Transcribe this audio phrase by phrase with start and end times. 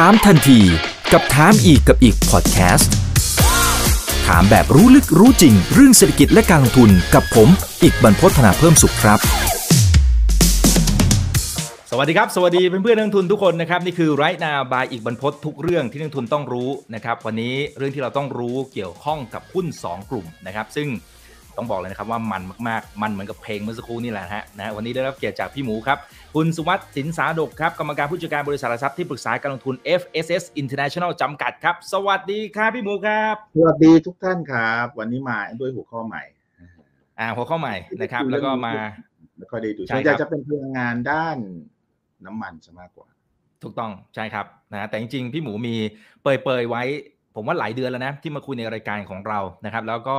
[0.00, 0.60] ถามทันที
[1.12, 2.92] กับถามอีกกับอีกพอดแคสต์
[4.26, 7.48] ถามแบบรู้ลึกรู้จริง เรื่องเศรษฐกิจและการลงทุนกับผม
[7.82, 9.18] อีกบรรพฒนาเพิ่มสุขครับ
[11.90, 20.88] สวัสดีครับ สวัสดีเพื่อนๆนักทุนทุกคนนะครับ นี่คือไรนาบายอีกบรรพททุกเรื่องที่นักทุนต้องรู้นะครับวันนี้เรื่องที่เราต้องรู้เกี่ยวข้องกับหุ้น 2 กลุ่มนะครับซึ่ง
[21.56, 25.98] ต้องบอกเลยนะครับว่ามันมากๆ มันเหมือนกับเพลงเมื่อสักครู่นี่แหละฮะนะวันนี้ได้รับเกียรติจากพี่หมูครับ
[26.38, 36.22] คุณสุวัสดิ์สินสาดกครับกรรมการผู้จัดการบริษัทหลักทรัพย์ที่ปรึกษาการลงทุน FSS International จำกัดครับ สวัสดีครับพี่หมูครับ สวัสดีทุกท่านครับ วันนี้มาด้วยหัวข้อใหม่
[37.18, 38.72] อ่าหัวข้อใหม่นะครับ แล้วก็มา
[39.38, 41.36] ไม่ค่อยได้ดูใช่ส่วนใหญ่ครับจะเป็นพลังงานด้าน
[42.26, 43.08] น้ำมันซะมากกว่า
[43.62, 45.74] ถูกต้องใช่ครับนะแต่จริงๆ พี่หมูมี
[46.22, 46.82] เปยๆไว้
[47.34, 50.16] ผมว่าหลายเดือนแล้วนะที่มาคุยในรายการของเรานะครับ แล้วก็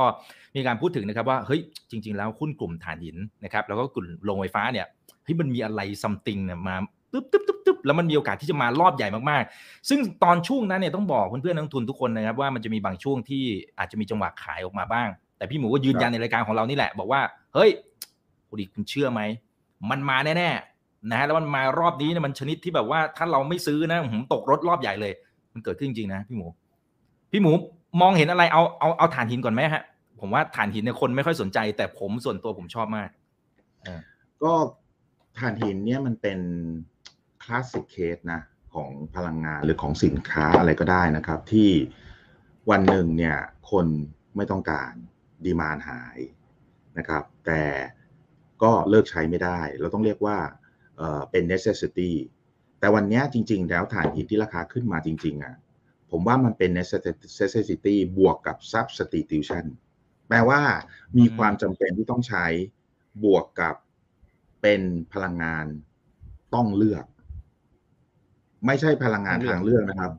[0.56, 4.86] มีการพูดถึงนะครับว่าเฮ้ยจริง ๆ แล้วหุ้นกลุ่มถ่านหินนะครับแล้วก็กลุ่มโรงไฟฟ้าเนี่ย
[5.26, 6.76] เฮ้ยมันมีอะไรซัมติงเนี่ยมา
[7.12, 13.42] ตึ๊บตึ๊บตึ๊บตึ๊บแล้วมันมีโอกาสที่จะมารอบใหญ่มากๆ ซึ่งตอนช่วงนั้นเนี่ยต้องบอกเพื่อนๆนักลงทุนทุกคนนะครับว่ามันจะมีบางช่วงที่
[13.78, 17.20] อาจจะมีจังหวะขายออกมาบ้าง แต่พี่หมูก็ยืนยันในรายการของเรานี่แหละ บอกว่า
[17.54, 17.70] เฮ้ย
[18.48, 19.20] คุณอีคุณเชื่อไหม
[19.90, 25.12] มันมาแน่ๆนะฮะแล้วมันมารอบนี้เนี่ยมันชนิดที่แบบว่าถ้าเราไม่ซื้อนะผมตกรถรอบใหญ่เลย
[25.52, 26.46] มันเกิดขึ้นจริงๆนะพี่หมู
[27.32, 27.52] พี่หมู
[28.00, 29.82] มองเห็นอะไรเอาเอาเอาถ่านหินก่อนไหมฮะ
[30.20, 33.08] ผมว่าถ่านหินเนี่ยคนไม่ค่อยสนใจ แต่ผมส่วนตัวผมชอบมาก
[34.42, 34.52] ก็
[35.38, 36.38] ถ่านหินเนี่ยมันเป็น
[37.42, 38.40] classic case นะ
[38.74, 41.70] ของพลังงานหรือของสินค้าอะไรก็ได้นะครับ ที่
[42.70, 43.36] วันหนึ่งเนี่ย
[43.70, 43.86] คน
[44.36, 44.92] ไม่ต้องการ
[45.44, 46.18] demand หาย
[46.98, 47.64] นะครับ แต่
[48.62, 50.38] ก็เลิกใช้ไม่ได้ เราต้องเรียกว่า
[50.96, 52.10] เออเป็น necessity
[52.80, 55.54] แต่วันนี้จริง ๆ แล้วถ่านหินที่ราคาขึ้นมาจริง ๆอะ
[56.10, 59.64] ผมว่ามันเป็น necessity บวกกับ substitution
[60.28, 60.60] แปลว่า
[61.18, 62.46] มีความจำเป็นที่ต้องใช้
[63.24, 63.74] บวกกับ
[64.62, 64.80] เป็น
[65.12, 65.66] พลังงาน
[66.54, 67.04] ต้องเลือก
[68.66, 70.12] ไม่ใช่พลังงานทางเลือกนะครับ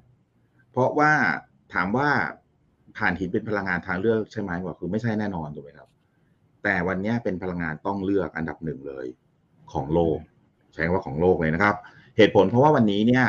[0.71, 1.11] เพราะว่า
[1.73, 2.09] ถามว่า
[2.97, 5.89] ถ่านหินเป็นพลังงานทางเลือกใช่ไหมว่าคือไม่ใช่แน่นอนถูกไหมครับ
[6.63, 9.05] แต่วันนี้เป็นพลังงานต้องเลือกอันดับหนึ่งเลย
[9.73, 10.17] ของโลก
[10.73, 11.75] ใช้คำว่าของโลกเลยนะครับ
[12.17, 13.25] เหตุผลเพราะว่าวันนี้เนี่ย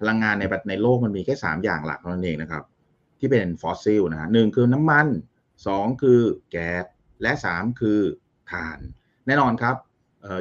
[0.00, 2.64] พลังงานในในโลกมันมีแค่สามอย่างหลักเท่านั้นเองนะครับ
[3.18, 5.06] ที่เป็นฟอสซิลนะฮะหนึ่งคือน้ำมัน
[5.66, 6.20] สองคือ
[6.50, 6.84] แก๊ส
[7.22, 8.00] และสามคือ
[8.52, 8.78] ถ่าน
[9.26, 9.91] แน่นอนครับเอ่อ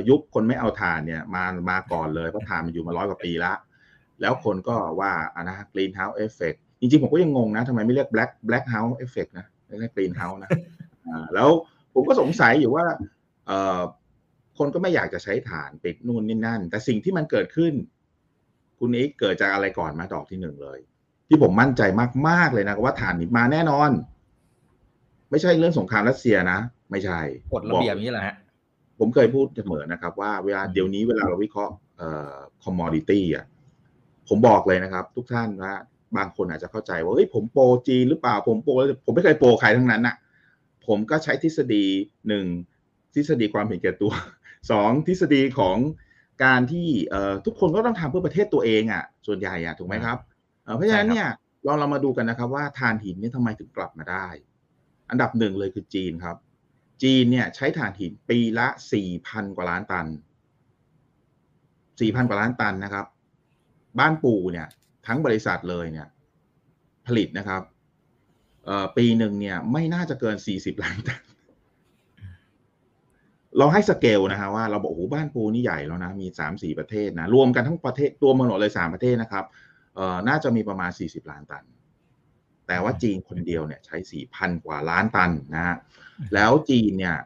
[0.10, 3.54] ยุคคนไม่เอาถ่านเนี่ยมามาก่อนเลยเพราะถ่านมันอยู่มาร้อยกว่าปีละ
[4.22, 9.46] แล้วคนก็ว่าอะนะ green house effect จริงๆ ผมก็ยังงงนะทำไมไม่เรียก black black house effect นะ
[9.80, 10.50] เรียก green house นะ
[11.08, 11.50] อ่าแล้ว
[11.94, 12.86] ผมก็สงสัยอยู่ว่า
[13.48, 13.82] เอ่อ
[14.58, 17.74] คนก็ไม่อยากจะใช้ถ่านปิดนู่นนี่นั่น แต่สิ่งที่มันเกิดขึ้น
[18.80, 20.80] คุณอีกเกิดจากอะไรก่อนมาดอกที่หนึ่งเลย
[21.28, 21.82] ที่ผมมั่นใจ
[22.28, 23.92] มากๆเลยนะว่าถ่านนี่มาแน่นอน
[25.30, 26.60] ไม่ใช่เรื่องสงครามรัสเซียนะ
[26.92, 27.20] ไม่ใช่
[27.54, 28.36] กฎระเบียบนี้แหละฮะ
[29.04, 33.46] ผมเคยพูดเสมอนะครับ ว่าเวลาเดี๋ยวนี้เวลาเราวิเคราะห์เอ่อ commodity อะ
[34.30, 35.74] ผมบอกเลยนะครับ ทุกท่านว่า
[36.18, 38.72] บางคนอาจจะเข้าใจว่าเฮ้ยผมโปรจีนหรือเปล่าผมโปร
[39.06, 40.16] ผมไม่เคยโปรใครทั้งนั้นน่ะ
[40.88, 41.86] ผมก็ใช้ทฤษฎี
[42.28, 42.46] หนึ่ง
[43.16, 44.14] ทฤษฎีความเห็นแก่ตัว
[44.72, 45.78] สองทฤษฎีของ
[46.44, 50.18] การที่เอ่อทุกคนก็ต้องทำเพื่อประเทศตัวเองอะ ส่วนใหญ่อะถูกไหมครับ
[50.64, 51.28] เอ่อเพราะฉะนั้นเนี่ย
[51.66, 54.28] ลองเรามาดูกันนะครับว่าทานหินเนี่ยทำไมถึงกลับมาได้
[55.10, 56.38] อันดับหนึ่งเลยคือจีนครับ
[57.04, 60.08] จีนเนี่ยใช้ถ่านหินปีละสี่พันกว่าล้านตัน
[62.00, 63.06] สี่พันกว่าล้านตันนะครับ
[64.00, 64.68] บ้านปู่เนี่ย
[65.08, 66.08] ทั้งบริษัทเลยเนี่ย
[67.08, 67.62] ผลิตนะครับ
[68.66, 71.22] เออปีหนึ่งเนี่ย ไม่น่าจะเกินสี่สิบล้านตัน
[73.58, 79.46] เราให้สเกลนะฮะว่าเราบอกโอ้โหบ้านปูนี่ใหญ่แล้วนะ มีสามสี่ประเทศนะ รวมกันทั้งประเทศตัวมันเลยสามประเทศนะครับ
[79.96, 81.64] เอ่อน่าจะมีประมาณสี่สิบล้านตัน
[82.72, 85.78] แต่ว่าจีนคนเดียวเนี่ยใช้สี่พันกว่าล้านตันนะฮะ
[86.34, 87.18] แล้วจีนเนี่ย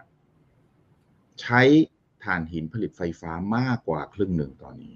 [1.41, 1.61] ใช้
[2.23, 4.95] ถ่านหินผลิตไฟฟ้ามากกว่าครึ่งหนึ่งตอนนี้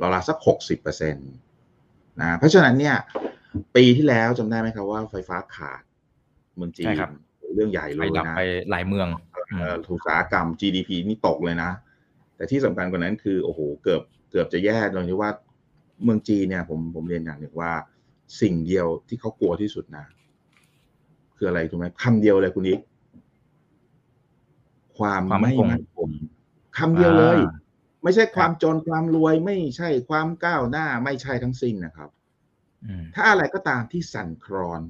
[0.00, 1.20] ราวๆสักหกสิบเปอร์เซ็นต
[2.20, 2.96] นะเพราะฉะนั้นเนี่ย
[3.76, 5.82] ปีที่แล้วจำได้ไหมครับว่าไฟฟ้าขาด
[6.56, 7.10] เมืองจีใช่นครับ
[7.54, 9.08] เรื่องใหญ่เลไปยดับนะไปหลายเมือง
[9.58, 11.70] เอ่ออุตสาหกรรม GDP นี่ตกเลยนะ
[12.36, 15.30] แต่ที่สำคัญกว่านั้นคือ โอ้โห เกือบเกือบจะแย่ตรงที่ว่า
[16.04, 17.72] เมืองจีนเนี่ย ผมผมเรียนอย่างหนึ่งว่า
[18.40, 20.06] สิ่งเดียวที่เขากลัวที่สุดนะ
[21.36, 22.80] คืออะไรถูกไหมคำเดียวเลยคุณนิก
[24.98, 26.08] ความความมั่ไม่นคงมั่นคง
[26.78, 27.56] คำเดียวเลยอ่า
[28.02, 32.10] ไม่ใช่ความจนความรวยไม่ใช่ความก้าวหน้าไม่ใช่ทั้งสิ้นนะครับ
[32.84, 34.82] อืมถ้าอะไรก็ตามที่สั่นคลอน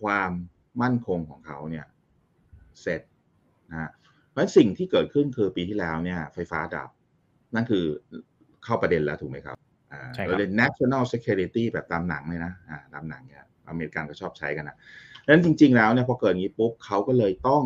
[0.00, 0.32] ความ
[0.82, 1.86] มั่นคงของเขาเนี่ย
[2.80, 3.00] เสร็จ
[3.70, 3.90] นะฮะ
[4.28, 6.90] เพราะฉะนั้นสิ่งที่เกิดขึ้นคือปีที่แล้วเนี่ย ไฟฟ้าดับ
[7.54, 7.84] นั่นคือ
[8.64, 9.61] เข้าประเด็นแล้วถูกไหมครับอ่าใช่ครับ
[10.26, 14.76] เราเรียน national security แบบตามหนังเลยนะอ่าตามหนังเนี่ยอเมริกันก็ชอบใช้กันนะ
[15.24, 17.64] ดังนั้นจริง ๆ แล้วเนี่ยพอเกิดอย่างนี้ปุ๊บเขาก็เลยต้อง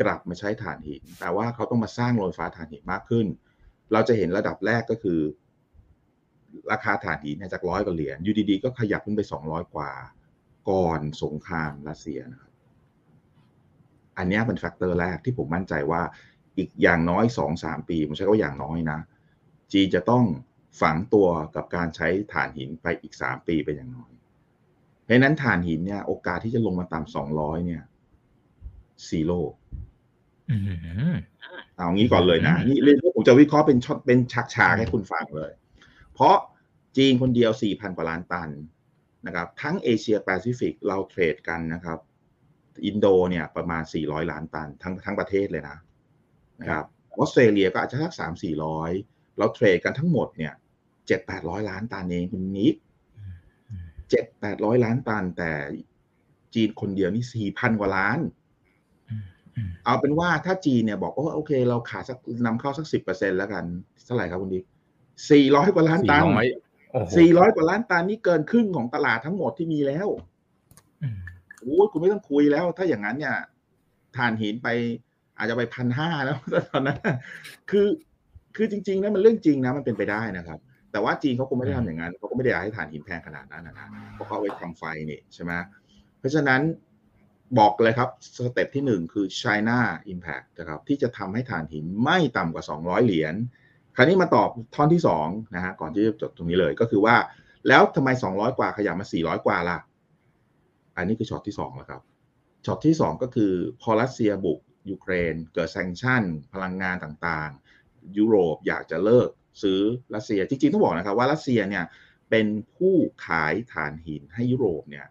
[0.00, 3.26] กลับมาใช้ถ่านหิน แต่ว่าเขาต้องมาสร้างโรงไฟฟ้าถ่านหินมากขึ้น
[3.92, 5.20] เราจะเห็นระดับแรกก็คือ
[6.72, 9.90] ราคาถ่านหินเนี่ยจากร้อยกว่าเหรียญอยู่ดีๆก็ขยับขึ้นไปสองร้อยกว่า
[10.70, 12.52] ก่อนสงครามรัสเซียนะครับ
[14.18, 16.02] อันนี้เป็น factor แรกที่ผมมั่นใจว่า
[16.58, 18.98] อีกอย่างน้อยสองสามปีผมใช้คำว่าอย่างน้อยนะ
[19.72, 20.24] จีนจะต้อง
[20.80, 24.12] ฝังตัวกับการใช้ถ่านหินไปอีกสามปีเป็นอย่างน้อย
[25.04, 27.82] เพราะนั้นถ่านหินเนี่ยโอกาสที่จะลงมาต่ำสองร้อยเนี่ย
[29.06, 29.40] zero
[31.76, 34.18] เอางี้ก่อนเลยนะ นี่เรื่องผมจะวิเคราะห์เป็นช็อตเป็น
[34.54, 35.52] ฉากๆให้คุณฟังเลย
[36.14, 36.36] เพราะ
[36.96, 38.50] จีนคนเดียวสี่พันกว่าล้านตัน
[39.26, 41.98] นะครับ ทั้งเอเชียแปซิฟิกเรา trade กันนะครับ
[42.84, 45.76] อินโดเนี่ยประมาณสี่ร้อยล้านตันทั้งทั้งประเทศเลยนะ
[46.60, 46.84] นะครับ
[47.18, 48.90] ออสเตรเลียก็อาจจะสักสามสี่ร้อย
[49.38, 50.54] เรา trade กันทั้งหมดเนี่ย
[51.06, 52.74] เจ็ดแปดร้อยล้านตันเองคุณนิก
[54.10, 55.50] เจ็ดแปดร้อยล้านตัน แต่
[56.54, 58.18] จีนคนเดียวนี่สี่พันกว่าล้าน
[59.84, 63.64] เอาเป็นว่าถ้าจีนเนี่ยบอกว่าโอเค เราขาดสักนำเข้าสักสิบเปอร์เซ็นแล้วกัน
[64.04, 64.60] เท่าไหร่ครับคุณดิ
[65.30, 66.22] สี่ร้อยกว่าล้านตัน
[67.18, 70.08] สี่ร้อยกว่าล้านตันนี่เกินครึ่งของตลาดทั้งหมดที่มีแล้ว
[71.60, 73.36] โอ้คุณไม่ต้องคุยแล้ว ถ้าอย่างนั้นเนี่ย
[74.16, 74.68] ฐานหินไป
[75.38, 76.36] อาจจะไปพันห้าแล้ว
[76.70, 76.98] ตอนนั้น
[77.70, 77.86] คือ
[78.58, 80.58] คือจริงๆนะมันเรื่องจริงนะมันเป็นไปได้นะครับ
[80.92, 85.52] แต่ว่าจีนเขาคงไม่ได้ทำอย่างนั้นเขาก็ไม่ได้อยากให้ฐานหินแพงขนาดนั้นนะเพราะเขาเอาไว้ทำไฟนี่ใช่ไหม
[86.18, 86.60] เพราะฉะนั้น
[87.58, 89.78] บอกเลยครับสเต็ปที่หนึ่งคือ China
[90.12, 93.34] Impact นะครับที่จะทำให้ฐานหินไม่ต่ำกว่า 200 เหรียญ
[93.96, 97.16] คราวนี้มาตอบท่อนที่2นะฮะก่อนที่จะจบตรงนี้เลยก็คือว่า
[97.68, 99.78] แล้วทำไม 200 กว่าขยับมา 400 กว่าล่ะ
[100.96, 102.02] อันนี้คือช็อตที่2แล้วครับ
[102.66, 106.22] ช็อตที่ 2 ก็คือพอรัสเซียบุกยูเครน เกิด sanction
[106.52, 107.67] พลังงานต่างๆ
[108.18, 109.28] ยุโรปอยากจะเลิก
[109.62, 109.80] ซื้อ
[110.14, 111.84] รัสเซีย จริงๆต้องบอกนะครับว่ารัสเซียเนี่ย
[112.30, 112.46] เป็น
[112.76, 112.94] ผู้
[113.26, 115.06] ขายถ่านหินให้ยุโรปเนี่ย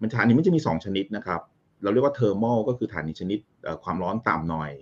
[0.00, 1.40] มันถ่านหินมันจะมี 2 ชนิดนะครับ
[1.82, 3.38] เราเรียกว่า thermo ก็คือถ่านหินชนิด
[3.84, 4.72] ความร้อนต่ำหน่อย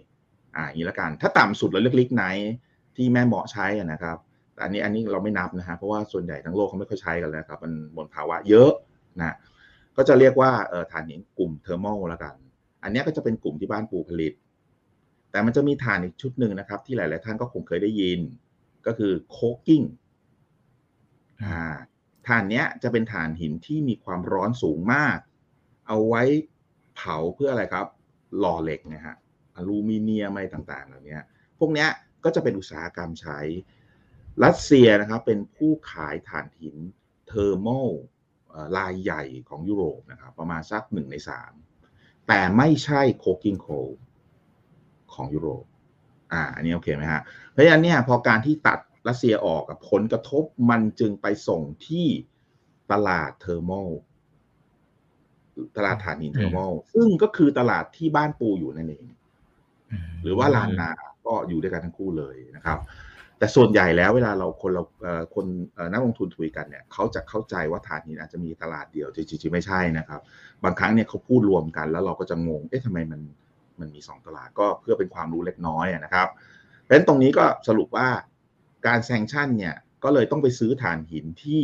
[0.56, 2.52] อ่าอย่างนี้ละกัน ถ้าต่ำสุดเราเรียกลิกไนท์
[2.96, 4.16] ที่แม่เมาะใช้นะครับ
[4.55, 8.70] แต่อันนี้อันนี้เราไม่นับนะฮะเพราะว่าส่วนใหญ่ทั้งโลกเขาไม่ค่อยใช้กันแล้วครับมันมลภาวะเยอะ
[9.19, 9.37] นะ
[9.96, 12.34] ก็จะเรียกว่าเออถ่านหินกลุ่ม thermo แล้วกัน
[12.82, 14.32] อันนี้ก็จะเป็นกลุ่มที่บ้านปูผลิต
[15.32, 18.20] แต่มันจะมีถ่านอีกชุดหนึ่งนะครับ ที่หลาย ๆ ท่านก็คงเคยได้ยิน
[18.87, 19.82] ก็คือ coking
[21.43, 21.76] อ่า
[22.26, 25.19] ถ่านเนี้ยจะเป็นถ่านหินที่มีความร้อนสูงมาก
[25.87, 26.23] เอาไว้
[26.96, 27.87] เผาเพื่ออะไรครับ
[28.38, 29.17] หล่อเหล็กนะฮะ
[29.56, 31.19] อลูมิเนียมอะไรต่างๆเหล่านี้
[31.58, 31.88] พวกเนี้ย
[32.25, 33.38] ก็จะเป็นอุตสาหกรรมใช้
[34.44, 36.76] รัสเซียนะครับเป็นผู้ขายถ่านหิน
[37.26, 41.52] thermo รายใหญ่ของยุโรปนะครับประมาณสักหนึ่งในสาม
[42.29, 43.69] แต่ไม่ใช่ coking coal
[45.14, 45.64] ของยุโรป
[46.32, 48.78] อ่า อันนี้โอเคไหมฮะ เพราะฉะนั้นเนี่ยพอการที่ตัด
[49.08, 52.06] รัสเซียออกกับผลกระทบมันจึงไปส่งที่
[52.92, 53.72] ตลาด thermo
[55.76, 56.58] ตลาดถ่านหิน thermo
[56.94, 59.06] ซึ่งก็คือตลาดที่บ้านปูอยู่นั่นเอง
[60.22, 60.90] หรือว่าลานนา
[61.26, 62.78] ก็อยู่ด้วยกันทั้งคู่เลยนะครับ
[63.38, 64.84] แต่ส่วนใหญ่แล้วเวลาเราคนเรา
[65.34, 65.46] คน
[65.92, 70.20] นักลงทุนคุยกันเนี่ยเขาจะเข้าใจว่าฐานหินอาจจะมีตลาดเดียวจริงๆไม่ใช่นะครับ
[70.64, 73.20] บางครั้งเนี่ยเขาพูดรวมกันแล้วเราก็จะงงเอ๊ะทำไมมัน
[73.80, 76.28] มันมีสองตลาดก็เพื่อเป็นความรู้เล็กน้อยนะครับ
[76.82, 78.08] เพราะฉะนั้นตรงนี้ก็สรุปว่า
[78.86, 79.74] การแซงชั่นเนี่ย
[80.04, 81.62] ก็เลยต้องไปซื้อฐานหินที่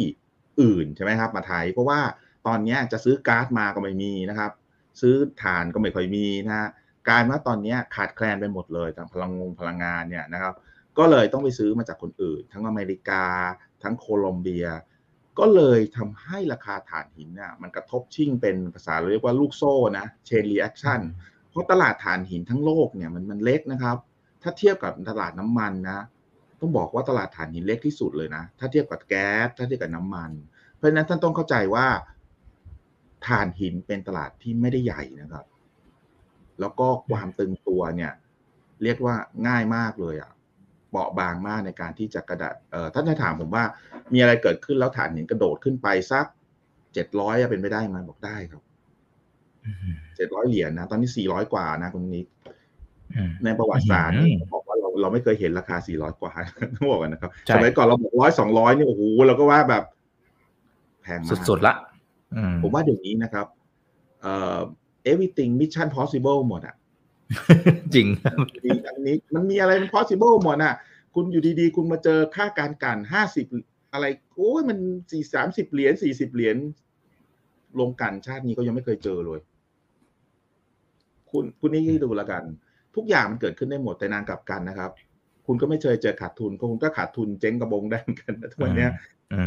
[0.60, 2.00] อื่นใช่ไหมครับมาไทย เพราะว่า
[2.46, 4.52] ตอนนี้จะซื้อก๊าซมาก็ไม่มีนะครับ
[5.00, 6.69] ซื้อถ่านก็ไม่ค่อยมีนะ
[7.08, 10.55] กลายว่าตอนนี้ขาดแคลนไปหมดเลยทางพลังงงพลังงานเนี่ยนะครับ
[10.99, 13.25] ก็เลยต้องไปซื้อมาจากคนอื่น ทั้งอเมริกา
[13.82, 14.66] ทั้งโคลอมเบีย
[15.38, 21.00] ก็เลยทำให้ราคาถ่านหินเนี่ยมันกระทบชิ่งเป็นภาษาเรียกว่าลูกโซ่นะ chain reaction
[21.50, 23.96] เพราะตลาดถ่านหินทั้งโลกเนี่ยมันมันเล็กนะครับ
[24.43, 25.98] ถ้าเทียบกับตลาดน้ำมันนะ
[26.60, 30.31] ต้องบอกว่าตลาดถ่านหินเล็กที่สุดเลยนะ ถ้าเทียบกับแก๊สถ้าเทียบกับน้ำมัน
[30.76, 31.86] เพราะฉะนั้นท่านต้องเข้าใจว่า
[33.26, 35.46] ถ่านหินเป็นตลาดที่ไม่ได้ใหญ่นะครับ
[36.60, 38.12] แล้วก็ความตึงตัวเนี่ย
[38.82, 39.14] เรียกว่า
[39.48, 40.32] ง่ายมากเลยอะ่ะ
[40.90, 43.64] เบาบางมากในการที่จะกระดาษเอ่อท่านจะถามผมว่า
[44.12, 46.26] มีอะไรเกิดขึ้นแล้วฐานหินกระโดดขึ้นไปสัก
[46.94, 48.62] เจ็ดร้อยเป็นไปได้ไหมบอกได้ครับ
[50.17, 52.27] เจ็ดร้อยเหรียญนะ ตอนนี้สี่ร้อยกว่านะคุณนิก
[53.44, 54.15] ในประวัติศาสตร์
[54.53, 56.32] บอกว่าเราเราไม่เคยเห็นราคาสี่ร้อยกว่า
[56.75, 59.84] ต้องบอกกันนะครับสมัยก่อนเราบอกร้อยสองร้อยนี่โอ้โหเราก็ว่าแบบ
[61.03, 61.75] แพงมากสุดๆละ
[62.63, 63.46] ผมว่าเดี๋ยวนี้นะครับ
[64.20, 64.58] เอ่อ
[65.10, 66.75] everything mission possible หมดอะ
[67.94, 68.06] จริง
[68.87, 70.75] อันนี้มันมีอะไรมัน possible หมดอะ
[71.15, 73.46] คุณอยู่ดีๆ คุณมาเจอค่าการกันห้าสิบ
[73.93, 74.05] อะไร
[74.37, 74.79] โอ้ยมัน
[75.10, 76.56] สี่สามสิบเหรียญสี่สิบเหรียญ
[77.81, 79.41] ลงกันชาตินี้ก็ยังไม่เคยเจอเลย
[81.32, 82.43] คุณคุณนี่ดูละกัน
[82.97, 84.91] ทุกอย่างมันเกิดขึ้นได้หมดแต่นางกลับกันนะครับ
[85.47, 88.87] คุณก็ไม่เคยเจอขาดทุนคุณก็ขาดทุนเจ๊งกระบงได้กันทุกวันนี้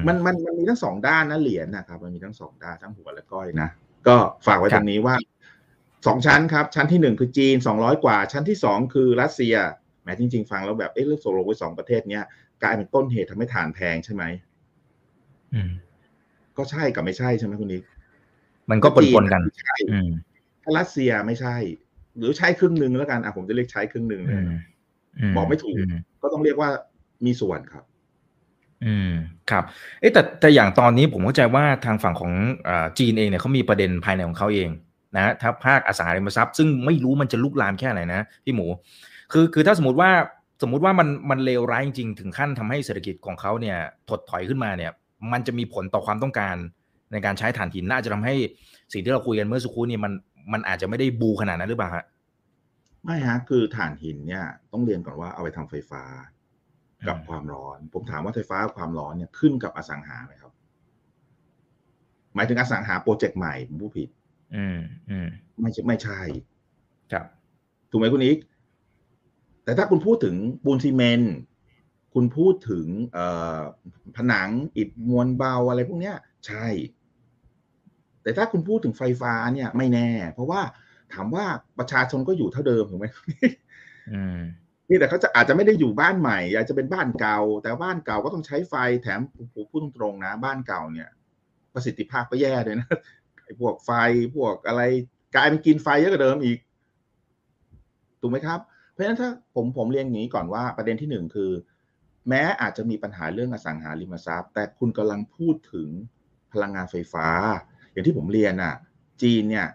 [0.07, 3.69] มันมันมันมีทั้งสองด้านนะเหรียญนะครับ มันมีทั้งสองด้านทั้งหัวและก้อยนะ
[4.07, 4.15] ก็
[4.47, 5.15] ฝากไว้ตรงนี้ว่า
[6.07, 9.55] สองชั้นครับ ชั้นที่หนึ่งคือจีนสองร้อยกว่า ชั้นที่สองคือรัสเซีย
[10.03, 12.23] แม้จริง ๆ ฟังแล้วแบบเอ๊ะเรื่องโซโลไว้สองประเทศเนี้ย
[12.63, 14.23] กลายเป็นต้นเหตุทำให้ฐานแพงใช่ไหม
[15.53, 15.71] อืม
[16.57, 17.83] ก็ใช่กับไม่ใช่ใช่ไหมคุณนิก
[18.69, 20.09] มันก็ปนๆกันใช่อืม
[20.63, 21.55] ถ้ารัสเซียไม่ใช่
[22.17, 24.61] หรือใช้ครึ่งหนึ่งแล้วกันอะผมจะเรียกใช้ครึ่งหนึ่งเลอืยมนะ
[25.35, 26.69] บอกไม่ถูกมก็ต้องเรียกว่า
[27.25, 27.83] มีส่วนครับ
[28.85, 29.11] อืม
[29.51, 29.63] ครับ
[29.99, 32.33] เอ๊ะแต่แต่อย่างตอนนี้ผมเข้าใจว่าทางฝั่งของ
[32.67, 34.69] อ่าจีนเองเนี่ยเขามีประเด็นภายในของเขาเอง
[35.15, 38.67] นะถ้าภาคอสังหาริมทรัพย์ ซึ่งไม่รู้มันจะลุกลามแค่ไหนนะพี่หมู
[39.31, 40.11] คือคือถ้าสมมติว่า
[40.61, 43.77] สมมุติว่ามันมันเลวร้ายจริง ๆ ถึงขั้นทำให้เศรษฐกิจของเขาเนี่ย
[44.09, 44.91] ถดถอยขึ้นมาเนี่ย
[45.31, 46.55] มันจะมีผลต่อความต้องการ
[47.11, 48.35] ในการใช้ถ่านหินน่าจะทำให้
[48.93, 50.13] สิ่งที่เราคุยกันเมื่อสักครู่นี้มัน
[50.53, 52.05] มันอาจจะไม่ได้บูขนาดนั้นหรือเปล่าฮะ
[53.03, 56.03] ไม่ฮะคือถ่านหินเนี่ย ต้องเรียนก่อนว่าเอาไปทำไฟฟ้า
[57.07, 60.51] กับอืมความร้อน ผมถามว่าไฟฟ้ากับความร้อนเนี่ยขึ้นกับอสังหาไหมครับ
[62.35, 64.09] หมายถึงอสังหาโปรเจกต์ใหม่ผมพูดผิด
[64.55, 64.79] อืม
[65.09, 65.27] อืม
[65.61, 66.19] ไม่ใช่ไม่ใช่
[67.11, 67.25] ครับ
[67.91, 68.37] ถูกไหมคุณอีก
[69.63, 71.35] แต่ถ้าคุณพูดถึงปูนซีเมนต์
[72.13, 73.59] คุณพูดถึงเอ่อ
[74.15, 76.15] ผนังอิฐมวลเบาอะไรพวกเนี้ย
[76.47, 76.65] ใช่
[78.23, 80.61] แต่ถ้าคุณพูดถึงไฟฟ้าเนี่ยไม่แน่ เพราะว่า
[81.13, 81.45] ถามว่า
[81.79, 83.05] ประชาชนก็อยู่เท่าเดิมถูกไหม
[84.11, 84.39] อืม
[84.89, 89.19] นี่แต่เขาจะอาจจะไม่ได้อยู่บ้านใหม่ อาจจะเป็นบ้านเก่า แต่บ้านเก่าก็ต้องใช้ไฟแถม
[89.55, 91.09] ผมพูดตรงๆนะ บ้านเก่าเนี่ย
[91.73, 92.89] ประสิทธิภาพก็แย่เลยนะ
[93.43, 93.91] ไอ้พวกไฟ
[94.35, 94.81] พวกอะไร
[95.35, 96.59] กลายเป็นกินไฟเยอะกว่าเดิมอีก
[98.21, 98.59] ถูกไหมครับ
[98.91, 101.51] เพราะฉะนั้นถ้าผมผมเรียนอย่างนี้ก่อนว่าประเด็นที่หนึ่งคือ
[102.29, 105.89] แม้อาจจะมีปัญหาเรื่องอสังหาริมทรัพย์ แต่คุณกำลังพูดถึง
[106.53, 107.27] พลังงานไฟฟ้า
[107.91, 108.73] อย่างที่ผมเรียนอะ
[109.21, 109.67] จีนเนี่ย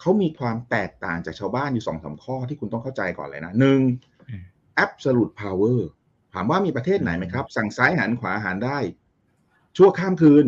[0.00, 3.80] เขามีความแตกต่างจากชาวบ้านอยู่สองสามข้อที่คุณต้องเข้าใจก่อนเลยนะหนึ่ง
[4.28, 4.42] อืม
[4.84, 5.80] absolute power
[6.34, 8.78] ถามว่ามีประเทศไหนไหมครับ สั่งซ้ายหันขวาหันได้
[9.76, 10.44] ชั่วข้ามคืน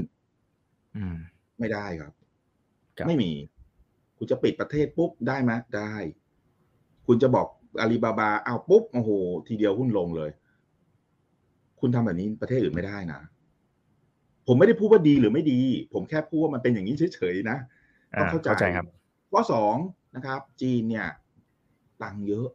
[0.97, 1.17] อืม
[1.59, 2.13] ไม่ได้ครับ
[2.99, 3.33] ครับ ไม่มี
[4.17, 5.95] คุณจะปิดประเทศปุ๊บได้ไหมได้
[7.07, 7.47] คุณจะบอก
[7.81, 9.11] อาลีบาบาเอาปุ๊บโอ้โห
[9.49, 10.31] ทีเดียวหุ้นลงเลย
[11.81, 13.21] คุณทำแบบนี้ประเทศอื่นไม่ได้นะ
[14.47, 15.61] ผมไม่ได้พูดว่าดีหรือไม่ดี
[15.93, 17.59] ผมแค่พูดว่ามันเป็นอย่างนี้เฉยๆนะ
[18.19, 18.87] ต้ออ่างเข้าใจเข้าใจครับ
[19.33, 19.77] ข้อสอง
[20.17, 21.07] นะครับ จีนเนี่ย
[22.03, 22.49] ตังค์เยอะ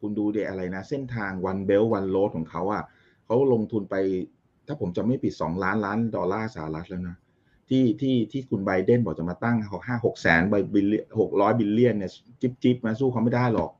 [0.00, 2.82] คุณดูเดอะไรนะ เส้นทางวันเบลวันโ a ดของเขาอะ่ะ
[3.24, 3.94] เขาลงทุนไป
[4.66, 7.16] ถ้าผมจำไม่ผิดสองล้านล้านดอลลาร์สหรัฐแล้วนะ
[7.68, 10.86] ที่ที่ที่คุณไบเดนบอกจะมาตั้งเขาห้าหกแสนใบบิล
[11.20, 12.10] หกร้อย billion เนี่ย
[12.40, 13.70] จิบจิบมาสู้เขาไม่ได้หรอก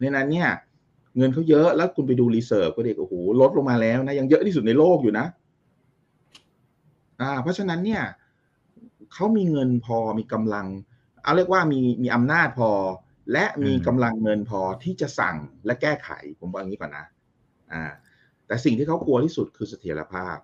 [0.00, 0.48] ดังนั้นเนี่ย
[1.16, 5.26] เงินเขาเยอะแล้วคุณไปดู reserve ก็เด็กโอ้โหลดลงมาแล้วนะยังเยอะที่สุดในโลกอยู่นะ
[7.20, 8.02] อ่าเพราะฉะนั้นเนี่ย
[9.12, 10.66] เขามีเงินพอมีกำลัง
[11.22, 12.70] เอาเรียกว่ามีมีอำนาจพอ
[13.32, 15.36] และมีอืมกำลังเงินพอที่จะสั่ง
[15.66, 16.10] และแก้ไข
[16.40, 17.06] ผมบอกอย่างนี้ก่อนนะ
[17.72, 17.84] อ่า
[18.46, 20.36] แต่สิ่งที่เขากลัวที่สุดคือเสถียรภาพ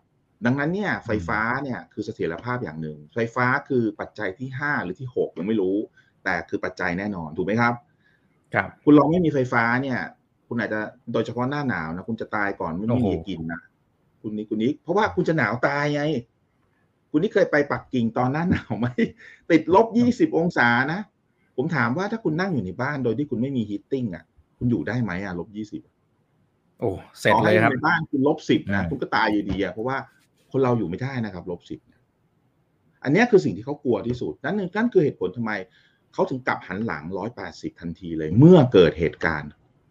[0.45, 5.77] ดังนั้นเนี่ยไฟฟ้าเนี่ยคือเสถียรภาพอย่างหนึ่ง ไฟฟ้าคือปัจจัยที่ห้าหรือที่หกยังไม่รู้
[6.25, 7.75] แต่คือปัจจัยแน่นอนถูกไหมครับ
[8.55, 9.99] ครับ คุณลองไม่มีไฟฟ้าเนี่ย
[10.49, 10.81] คุณอาจจะ
[11.13, 13.61] โดยเฉพาะหน้าหนาวนะคุณจะตายก่อนไม่โอ้มีโหอะไรกินนะ
[14.23, 16.03] คุณนี่คุณนิกเพราะว่าคุณจะหนาวตายไง
[17.17, 18.87] คุณนี่เคยไปปักกิ่งตอนหน้าหนาวไหม
[19.51, 21.01] ติดลบยี่สิบองศานะ
[21.57, 24.25] ผมถามว่าถ้าคุณนั่งอยู่ในบ้านโดยที่คุณไม่มีฮีตติ้งอะ
[24.59, 25.83] คุณอยู่ได้ไหมอะลบยี่สิบ
[26.81, 29.97] โอ้เสร็จเลยครับในบ้านคุณลบสิบนะอืมคุณก็ตายอยู่ดีอะเพราะว่า
[30.53, 31.81] คนเราอยู่ไม่ได้นะครับลบสิบ
[33.03, 35.53] อันเนี้ยคือสิ่งที่เขากลัวที่สุด นั่นนั่นคือเหตุผลทำไม
[36.13, 39.51] เขาถึงกลับหันหลังร้อยแปดสิบทันทีเลย เมื่อเกิดเหตุการณ์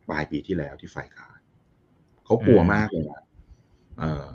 [0.09, 1.39] ปลายปีที่แล้วที่ไฟคาน
[2.25, 3.21] เขากลัวมากเลยนะ
[3.99, 4.25] เออ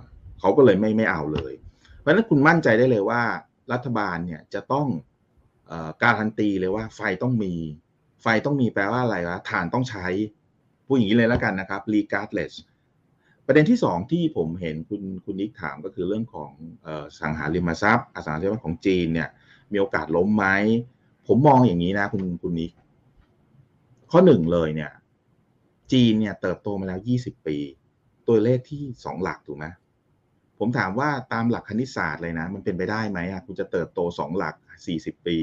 [0.40, 1.52] เขาก็เลยไม่ไม่เอาเลย
[2.00, 3.22] เพราะฉะนั้นคุณมั่นใจได้เลยว่า
[3.72, 4.86] รัฐบาลเนี่ยจะต้อง
[5.70, 7.54] อการันตีเลยว่าไฟต้องมี
[8.22, 10.06] ไฟต้องมีแปลว่าอะไรวะถ่านต้องใช้
[10.86, 12.54] พูดอย่างนี้เลยแล้วกันนะครับ regardless
[13.46, 16.50] ประเด็นที่สองที่ผมเห็นคุณคุณนิกถามก็คือเรื่องของ
[16.86, 16.88] อ
[17.20, 19.28] สังหาริมทรัพย์อสังหาริมทรัพย์ของจีนเนี่ย
[19.72, 20.46] มีโอกาสล้มไหม
[21.26, 22.72] ผมมองอย่างนี้นะคุณคุณนิก
[24.10, 24.92] ข้อหนึ่งเลยเนี่ย
[25.92, 27.56] จีนเนี่ยเติบโตมาแล้วยี่สิบปี
[28.28, 29.66] ตัวเลขที่สองหลักถูกไหม
[30.60, 34.54] ผมถามว่าตามหลักคณิตศาสตร์เลยนะ มันเป็นไปได้ไหมอะคุณจะเติบโตสองหลัก
[34.86, 35.36] สี่สิบปี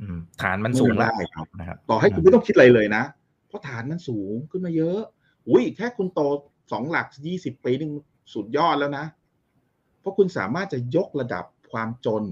[0.00, 3.02] อืมฐานมันสูงไม่แล้วได้ครับนะครับต่อให้คุณไม่ต้องคิดอะไรเลยนะ
[3.48, 5.00] เพราะฐานมันสูงขึ้นมาเยอะ
[5.48, 6.20] อุ้ยแค่คุณโต
[6.72, 7.92] สองหลักยี่สิบปีนึง
[8.34, 9.04] สุดยอดแล้วนะ
[10.00, 12.24] เพราะคุณสามารถจะยกระดับความจน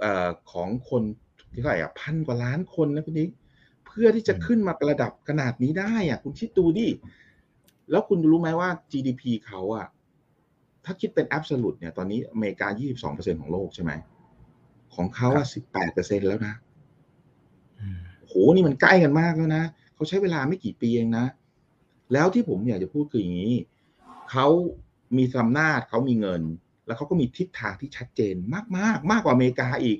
[0.00, 1.02] เอ่อของคน
[1.52, 3.30] ที่เท่าไหร่อะพันกว่าล้านคนนะคุณนิก
[3.86, 6.88] เพื่อที่จะขึ้นมาระดับขนาดนี้ได้อะคุณคิดดูดิ
[7.90, 9.86] แล้วคุณรู้ไหมว่า GDP เขาอะ
[10.88, 12.68] ถ้าคิดเป็น absolute เนี่ยตอนนี้อเมริกา
[13.04, 13.92] 22%ของโลกใช่ไหม
[14.94, 15.46] ของเขาอะ
[15.86, 16.54] 18%แล้วนะ
[17.80, 19.64] อืมโหนี่มันใกล้กันมากแล้วนะ
[19.94, 21.26] เขาใช้เวลาไม่กี่ปีเองนะ
[22.12, 23.54] แล้วที่ผมอยากจะพูดคืออย่างนี้
[24.30, 24.46] เขา
[25.16, 26.42] มีอำนาจเขามีเงิน
[26.86, 29.98] แล้วเขาก็มีทิศทางที่ชัดเจนมากมากๆมากกว่าอเมริกาอีก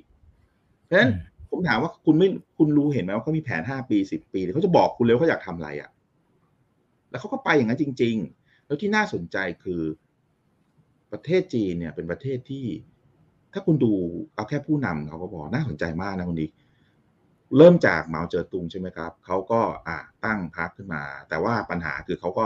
[0.85, 1.11] เพราะฉะนั้น
[1.49, 2.27] ผมถามว่าคุณไม่
[2.57, 5.89] คุณรู้เห็นไหมว่าเขามีแผนห้าปีสิบปีเขาจะบอกคุณเลยว่าเขาอยากทำอะไรอะ่ะ
[7.09, 9.81] แล้วเขาก็ไปอย่างนั้นจริง ๆ แล้วที่น่าสนใจคือ
[11.11, 12.65] ประเทศจีนเนี่ยเป็นประเทศที่
[13.53, 13.93] ถ้าคุณดู
[14.35, 16.47] เอาแค่ผู้นำเขาก็บอกน่าสนใจมากนะคุณนิก
[17.57, 22.45] เริ่มจากเหมาเจ๋อตุงใช่ไหมครับเขาก็อ่าตั้งพรรคขึ้นมา แต่ว่าปัญหาคือเขาก็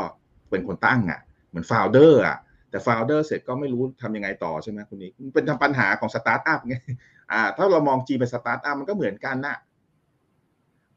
[0.49, 2.37] เป็นคนตั้งอะ เหมือน founder อะ
[2.69, 6.75] แต่ founder เสร็จก็ไม่รู้ทำยังไงต่อใช่ไหมคุณนิกเป็นปัญหาของสตาร์ทอัพไง
[7.31, 9.57] อ่า ถ้าเรามองจีนเป็นสตาร์ทอัพมันก็เหมือนกันนะ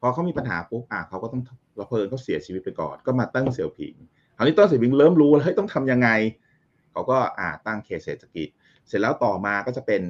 [0.00, 1.42] พอเขามีปัญหาปุ๊บอ่าเขาก็ต้อง
[1.78, 3.94] ราเพลินเขาเสียชีวิตไปก่อนก็มาตั้งเซลผิง
[4.36, 6.08] คราวนี้ต้นเซลผิงเริ่มรู้แล้วเฮ้ยต้องทำยังไง
[6.96, 8.48] เขาก็อ่าตั้งเคเศรษฐกิจ
[8.88, 10.02] เสร็จแล้วต่อมาก็จะเป็น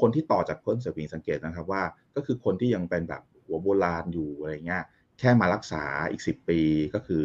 [0.00, 1.82] คนที่ต่อจากพ้นเซลผิงสังเกตนะครับว่า
[2.14, 4.84] ก็คือคนที่ยังเป็นแบบหัวโบราณอยู่อะไรเงี้ย
[5.18, 6.60] แค่มารักษาอีกสิบปี
[6.94, 7.24] ก็คือ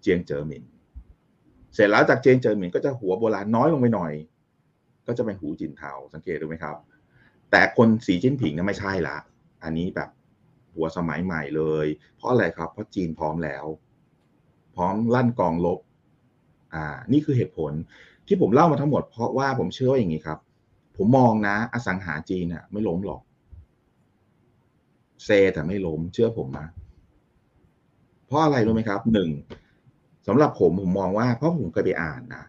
[0.00, 0.64] เจียงเจอหมิน
[1.74, 4.12] เสร็จแล้วจากเจียงเจอหมินก็จะหัวโบราณน้อยลงไปหน่อย
[5.06, 6.76] ก็จะเป็นหูจินเทาสังเกตดูไหมครับ
[7.50, 9.16] แต่คนสีจิ้นผิงเนี่ยไม่ใช่ละ
[9.64, 10.10] อันนี้แบบ
[10.74, 13.64] หัวสมัยใหม่เลย เพราะอะไรครับ เพราะจีนพร้อมแล้ว
[14.76, 15.78] พร้อมลั่นกองลบ
[16.74, 17.72] อ่า นี่คือเหตุผล
[18.32, 20.38] ที่ผมเล่ามาทั้งหมดเพราะว่าผมเชื่อว่าอย่างนี้ครับ
[20.96, 23.22] ผมมองนะอสังหาจีนน่ะ ไม่ล้มหรอก
[25.24, 26.66] เซแต่ไม่ล้ม เชื่อผมนะ
[28.26, 29.30] เพราะอะไรรู้ไหมครับหนึ่ง
[30.26, 32.44] สำหรับผมผมมองว่าเพราะผมเคยไปอ่านนะ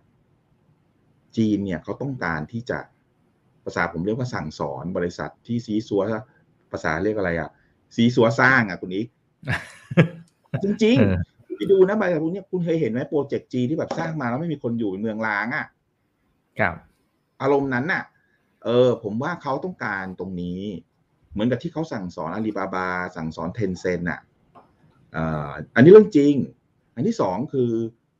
[1.37, 2.79] จีนเนี่ยเขาต้องการที่จะ
[3.63, 6.01] ภาษาผมเรียกว่าสั่งสอนบริษัทที่ซีซัว
[6.71, 7.49] ภาษาเรียกอะไรอะ
[7.95, 9.07] ซีซัวสร้างอะคุณอีก
[10.63, 15.65] จริงๆไปดูนะบริษัทพวกนี้คุณเคยเห็นไหมโปรเจกต์จีที่แบบสร้างมาแล้วไม่มีคนอยู่เมืองล้างอะ
[16.59, 16.75] ครับ
[17.41, 18.03] อารมณ์นั้นน่ะ
[18.63, 20.59] เออ ผมว่าเขาต้องการตรงนี้
[21.31, 24.19] เหมือนกับที่เขาสั่งสอนอาลีบาบา สั่งสอนเทนเซ็นอะ
[25.75, 26.33] อันนี้เรื่องจริง
[26.95, 27.71] อันที่สองคือ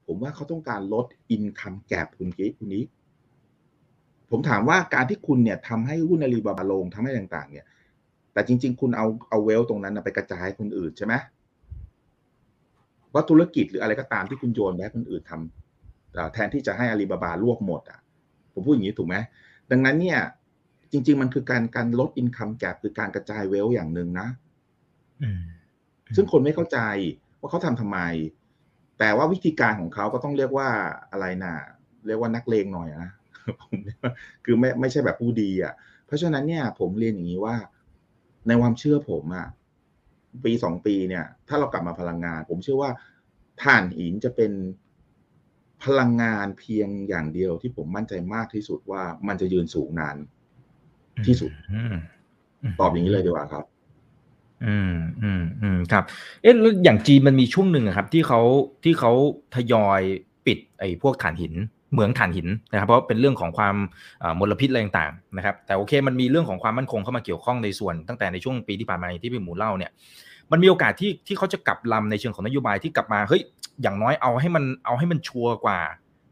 [0.08, 2.84] ผมว่าเขาต้องการลดอินคัมแกรคุณกิ๊กคุณนี้
[4.32, 7.66] ผมถามว่าการที่คุณเนี่ยทำให้หุ้นอาลีบาบาลงทำให้ต่าง ๆ เนี่ย
[8.34, 11.14] แต่จริง ๆ คุณเอาเอาเวลตรงนั้นไปกระจายคนอื่นใช่ไหม
[13.14, 18.00] ว่าธุรกิจหรืออะไรก็ตามที่คุณโยนไปให้คนอื่นทำแทนที่จะให้อาลีบาบาลวกหมดอะ
[18.54, 19.16] ผมพูดอย่างนี้ถูกไหม
[19.72, 20.20] ดังนั้นเนี่ย
[20.92, 24.28] จริง ๆ มันคือการการลดอินคัมแกรคือการกระจายเวลอย่างหนึ่งนะ
[26.16, 26.80] ซึ่งคนไม่เข้าใจ
[27.40, 28.00] ว่าเขาทำทำไม
[29.00, 30.70] แต่ว่าวิธีการของเขาก็ต้องเรียกว่า
[31.12, 31.54] อะไรนะ
[32.08, 33.12] เรียกว่านักเลงหน่อยนะ
[34.46, 35.74] คือไม่ไม่ใช่แบบผู้ดีอะ
[36.06, 37.56] เพราะฉะนั้นเนี่ย ผมเรียนอย่างนี้ว่า
[38.48, 39.48] ในความเชื่อผมอะ
[40.46, 42.92] ปีสองปีเนี่ย ถ้าเรากลับมาพลังงาน ผมเชื่อว่า
[43.64, 44.52] ถ่านหินจะเป็น
[45.84, 50.18] พลังงานเพียงอย่างเดียวที่ผมมั่นใจมากที่สุดว่ามันจะยืนสูงนาน
[51.28, 51.52] ที่สุด
[52.80, 53.66] ตอบอย่างนี้เลยดีกว่าครับ
[54.66, 56.04] อืมอืมอืมครับ
[56.42, 58.42] เอ๊ะแล้วอย่างจีนมันมีช่วงหนึ่งครับ ที่เขา
[58.84, 59.12] ที่เขา
[59.56, 60.02] ทยอย
[60.46, 61.54] ปิดไอ้พวกถ่านหิน
[61.92, 63.76] เหมืองถ่านหินนะครับ เพราะเป็นเรื่องของความ
[64.40, 69.92] มลพิษอะไรต่างๆนะครับ แต่โอเคมันมีเรื่องของความมั่นคงเข้ามาเกี่ยวข้องในส่วนตั้งแต่ในช่วงปีที่ผ่านมาที่พี่หมูเล่าเนี่ย
[70.54, 73.42] มันมีโอกาสที่ที่เขาจะกลับลำในเชิงของนโยบายที่กลับมาเฮ้ย
[73.82, 75.80] อย่างน้อยเอาให้มันเอาให้มันชัวร์กว่า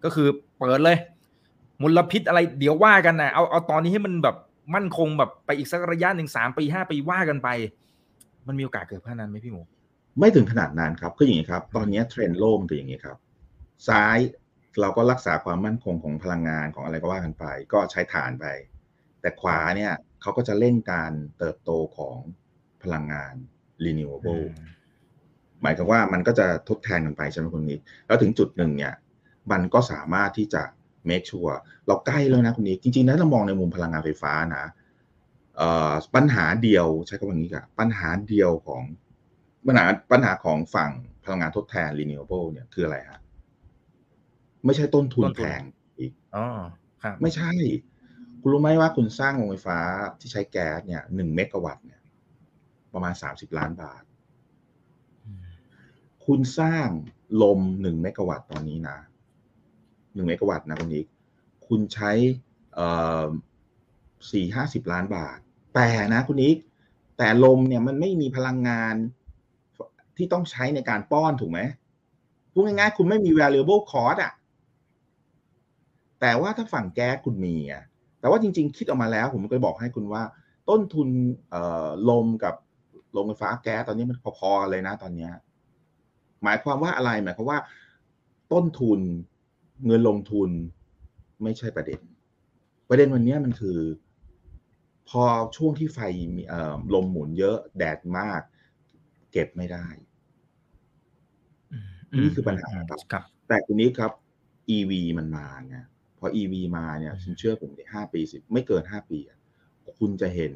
[0.03, 0.97] ก็คือเปิดเลย
[1.81, 4.36] มลพิษอะไรเดี๋ยวว่ากันนะเอาเอาตอนนี้ให้มันแบบ
[4.75, 7.49] มั่นคงแบบไปอีกสักระยะหนึ่งสามปีห้าปีว่ากันไป
[8.47, 9.62] มันมีโอกาสเกิดขนาดนั้นไหมพี่หมู
[10.19, 13.17] ไม่ถึงขนาดนั้นครับคืออย่างนี้ครับ ตอนนี้เทรนด์โลกเป็นอย่างนี้ครับ
[13.88, 14.17] ซ้าย
[14.81, 18.45] เราก็รักษาความมั่นคงของพลังงานของอะไรก็ว่ากันไป ก็ใช้ฐานไป
[19.21, 22.17] แต่ขวาเนี่ยเขาก็จะเล่นการเติบโตของ
[22.84, 23.36] พลังงาน
[23.86, 24.46] renewable
[25.62, 28.94] หมายถึงว่ามันก็จะทดแทนกันไปใช่ไหมคุณนิกแล้วถึงจุดหนึ่งเนี่ย
[29.52, 30.63] มันก็สามารถที่จะ
[31.10, 34.65] make sure เราใกล้แล้วนะคุณนิกจริงๆนะเรามองในมุมพลังงานไฟฟ้านะ
[36.15, 38.84] ปัญหาเดียวใช้คำว่านี้กับปัญหาเดียวของ
[39.67, 40.91] ปัญหาปัญหาของฝั่ง
[41.24, 43.20] พลังงานทดแทน renewable เนี่ยคืออะไรฮะ
[44.65, 45.62] ไม่ใช่ต้นทุนแพง
[46.00, 46.48] อีกอ๋อ
[47.04, 47.52] ครับ ไม่ใช่
[48.41, 49.78] คุณรู้ไหมว่าคุณสร้างโรงไฟฟ้า
[50.20, 52.01] ที่ใช้แก๊สเนี่ยหนึ่งเมกะวัตต์เนี่ย
[52.93, 54.04] ประมาณสามสิบล้านบาท
[56.25, 56.88] คุณสร้าง
[57.41, 58.97] ลมหนึ่งเมกะวัตต์ตอนนี้นะ
[60.13, 61.08] หนึ่งเมกะวัตต์นะคุณนิก
[61.67, 62.12] คุณใช้
[64.32, 65.38] สี่ห้าสิบล้านบาท
[65.75, 66.58] แต่นะคุณนิก
[67.17, 68.95] แต่ลมเนี่ยมันไม่มีพลังงาน
[70.17, 71.60] ที่ต้องใช้ในการป้อนถูกไหม
[72.51, 74.34] พูดง่ายๆ คุณไม่มี variable cost อะ
[76.21, 77.84] แต่ว่าถ้าฝั่งแก๊สคุณมีอะ
[78.19, 80.23] แต่ว่าจริงๆ คิดออกมาแล้ว ผมก็บอกให้คุณว่า
[80.69, 81.08] ต้นทุน
[82.10, 82.56] ลมกับ
[83.12, 85.30] โรงไฟฟ้าแก๊สตอนนี้มันพอๆเลยนะตอนนี้
[86.43, 87.60] หมายความว่าอะไรหมายความว่า
[88.54, 89.00] ต้นทุน
[89.86, 90.50] เงินลงทุน
[91.43, 92.02] ไม่ใช่ประเด็น
[92.89, 93.80] ประเด็นวันนี้มันคือ
[95.10, 95.24] พอ
[95.58, 96.00] ช่วงที่ไฟ
[96.38, 96.43] มี
[96.93, 98.41] ลมหมุนเยอะแดดมาก
[99.32, 99.86] เก็บไม่ได้
[102.21, 104.12] นี่คือปัญหาครับ แต่ทีนี้ครับ
[104.76, 105.76] EV มันมาไง
[106.19, 109.19] พอ EV มาเนี่ยฉันเชื่อผมในห้าปีสิไม่เกินห้าปี
[110.00, 110.54] คุณจะเห็น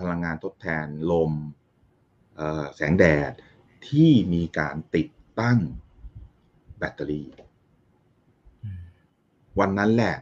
[0.00, 1.32] พลังงานทดแทนลม
[2.74, 3.32] แสงแดด
[3.88, 5.08] ที่มีการติด
[5.40, 5.58] ตั้ง
[6.78, 7.28] แบตเตอรี่
[9.60, 10.16] วันนั้นแหละ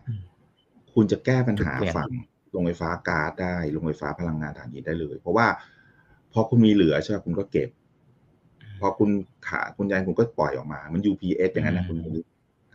[0.95, 2.11] คุณจะแก้ปัญหาฝั่ง
[2.51, 5.47] โรงไฟฟ้าก๊าซได้โรงไฟฟ้าพลังงานถ่านหินได้เลย เพราะว่า
[6.33, 7.71] พอคุณมีเหลือใช่ไหมคุณก็เก็บ
[8.81, 9.11] พอคุณ
[9.49, 11.97] ขาคุณยายคุณก็ปล่อยออกมา มัน UPS อย่างนั้นนะคุณ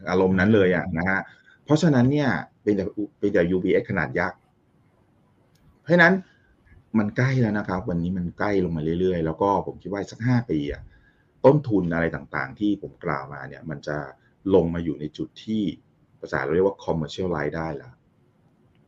[0.10, 1.20] อารมณ์นั้นเลยอะนะฮะ
[1.66, 2.30] เพราะฉะนั้นเนี่ย
[2.62, 2.86] เป็นแต่
[3.20, 4.40] เป็นแต่ UPS ขนาดยักษ์
[5.80, 6.14] เพราะฉะนั้น
[7.00, 10.82] มันใกล้แล้วนะครับ วันนี้มันใกล้ลงมาเรื่อยๆ แล้วก็ผมคิดว่าสักห้าปีอะ
[11.46, 13.98] ต้นทุนอะไรต่างๆ ที่ผมกล่าวมาเนี่ย มันจะ
[14.56, 15.64] ลงมาอยู่ในจุดที่
[16.20, 17.94] ภาษาเราเรียกว่า commercial line ได้แล้ว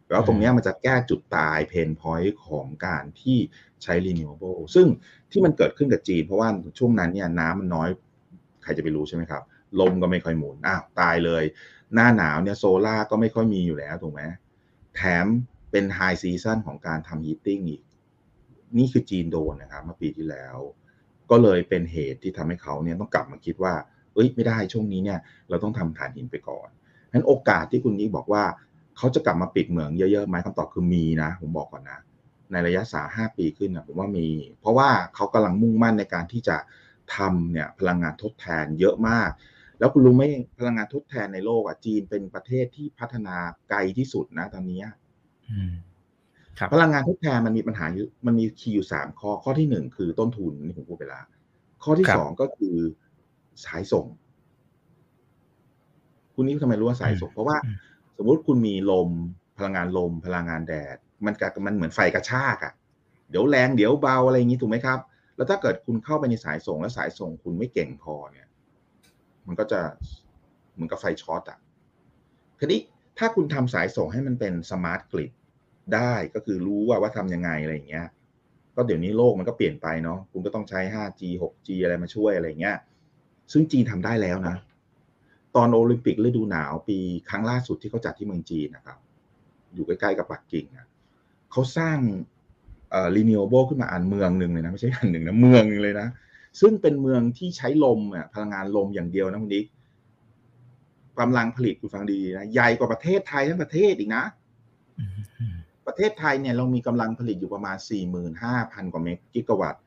[0.10, 3.38] แล้วตรงนี้มันจะแก้จุดตายเพนพอยต์ของการที่
[3.84, 4.88] ใช้ renewable ซึ่ง
[5.32, 7.90] ที่มันเกิดขึ้นกับจีน เพราะว่าช่วงนั้นเนี่ยน้ำมันน้อย
[8.64, 9.44] ใครจะไปรู้ใช่ไหมครับ
[9.80, 11.44] ลมก็ไม่ค่อยหมุนอ้าวตายเลย
[11.94, 14.22] หน้าหนาวเนี่ยโซล่าก็ไม่ค่อยมีอยู่แล้วถูกไหม
[14.96, 15.26] แถม
[15.72, 17.82] เป็น high season ของการทำ heating อีก
[18.78, 20.58] นี่คือจีนโดนนะครับเมื่อปีที่แล้ว
[21.32, 23.74] ก็เลยเป็นเหตุที่ทำให้เขาเนี่ยต้องกลับมาคิดว่า
[24.14, 26.70] เอ้ยไม่ได้ช่วงนี้เนี่ยเราต้องทำถ่านหินไปก่อน
[27.14, 28.44] นั้นโอกาสที่คุณนิกบอกว่า
[28.98, 32.00] เขาจะกลับมาปิดเหมืองเยอะๆไหมคำตอบคือมีนะ ผมบอกก่อนนะ
[32.52, 34.28] ในระยะสาห้าปีขึ้นนะผมว่ามี
[34.60, 36.58] เพราะว่าเขากำลังมุ่งมั่นในการที่จะ
[37.16, 39.30] ทำเนี่ยพลังงานทดแทนเยอะมาก
[39.80, 40.24] แล้วคุณรู้ไหม
[40.60, 43.36] พลังงานทดแทนในโลกอะจีนเป็นประเทศที่พัฒนา
[43.70, 44.82] ไกลที่สุดนะตอนนี้
[46.74, 51.26] พลังงานทดแทนมันมีปัญหาอยู่มันมีคีย์อยู่สามข้อข้อที่หนึ่งคือต้นทุนนี่ผมพูดไปแล้ว
[51.84, 52.76] ข้อที่สองก็คือ
[53.66, 54.06] สายส่ง
[56.34, 57.58] คุณนี่ทำไมรู้ว่าสายส่ง เพราะว่า
[58.18, 59.10] สมมุติคุณมีลม
[59.58, 62.74] พลังงานลม พลังงานแดด มันกับมันเหมือนไฟกระชากอะ่ะ
[63.30, 65.00] เดี๋ยวแรงเดี๋ยวเบาอะไรอย่างนี้ถูกไหมครับ
[65.36, 68.48] แล้วถ้าเกิดคุณเข้าไปในสายส่ง แล้วสายส่งคุณไม่เก่งพอเนี่ย
[69.48, 69.80] มันก็จะ
[70.74, 71.60] เหมือนกับไฟช็อตอะ
[72.60, 72.82] ทีนี้
[73.18, 75.32] ถ้าคุณทำสายส่งให้มันเป็นสมาร์ทกริด
[75.96, 78.08] ได้ก็คือรู้ว่าว่าทำยังไงอะไรอย่างเงี้ย
[78.76, 82.78] ก็เดี๋ยวนี้โลกมันก็เปลี่ยนไปเนาะคุณก็ต้องใช้ 5G 6G อะไรมาช่วยอะไรเงี้ย
[83.52, 84.56] ซึ่งจีนทำได้แล้วนะ
[85.56, 86.98] ตอนโอลิมปิกฤดูหนาวปี
[87.30, 88.98] ครั้งล่าสุดที่เขาจัดที่เมืองจีนนะครับ
[89.74, 90.88] อยู่ใกล้ๆกับปักกิ่งอะ
[91.52, 91.98] เขาสร้าง
[92.92, 96.08] เอ่อ renewable ขึ้นมาอันเมืองหนึ่งเลยนะไม่ใช่อันหนึ่งนะเมืองนึงเลยนะ
[96.62, 99.66] ซึ่งเป็นเมืองที่ใช้ลมอะพลังงานลมอย่างเดียวนะคุณดิก
[101.20, 104.24] กำลังผลิตคุณฟังดีนะใหญ่กว่าประเทศไทยทั้งประเทศอีกนะ
[105.88, 107.78] ประเทศไทยเนี่ยเรามีกำลังผลิตอยู่ประมาณ
[108.36, 109.82] 45,000 กว่าเมกิกะวัตต์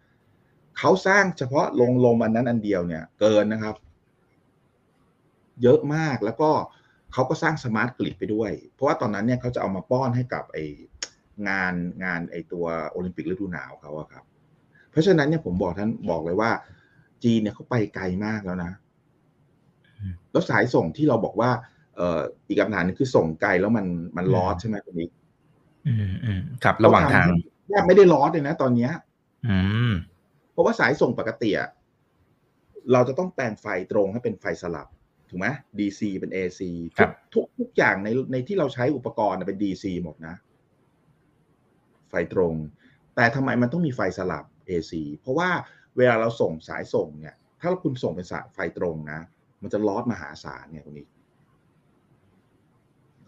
[0.79, 3.75] เขาสร้างเฉพาะโรงลมอันนั้นอันเดียวเนี่ยเกินนะครับ
[5.63, 6.51] เยอะมากแล้วก็
[7.13, 10.59] เขาก็สร้าง smart grid ไปด้วย เพราะว่าตอนนั้นเนี่ยเขาจะเอามาป้อนให้กับไอ
[11.49, 11.75] งาน
[12.05, 14.25] งานไอตัวโอลิมปิกฤดูหนาวเขาอะครับ
[14.91, 16.51] เพราะฉะนั้นเนี่ยผมบอกท่านบอกเลยว่า
[17.25, 18.73] จีนเนี่ยเขาไปไกลมากแล้วนะ
[20.33, 21.51] แล้วสายส่งที่เราบอกว่า
[21.97, 25.11] เอ่ออีกคำถามนึงคือส่งไกลแล้วมันมัน loss ใช่ไหมคุณนิก
[25.87, 27.27] อืมอืมครับระหว่างทาง
[27.69, 28.93] แทบไม่ได้ลอสเลยนะตอนเนี้ย
[29.49, 29.59] อื
[29.91, 29.93] ม
[30.53, 31.71] เพราะว่าสายส่งปกติอะ
[32.93, 34.89] เราจะต้องแปลงไฟตรงให้เป็นไฟสลับ
[35.31, 35.47] ถูกไหม
[35.79, 36.61] DC เป็น AC
[36.99, 40.35] ครับทุกทุกอย่างในในที่เราใช้อุปกรณ์เป็น DC หมดนะ
[42.11, 42.55] ไฟตรง
[43.17, 45.51] แต่ทำไมมันต้องมีไฟสลับ AC เพราะว่า
[45.97, 49.21] เวลาเราส่งสายส่งเนี่ย ถ้าคุณส่งเป็นสายไฟตรงนะ
[49.63, 51.07] มันจะลอสมหาศาลเนี่ยคุณนี้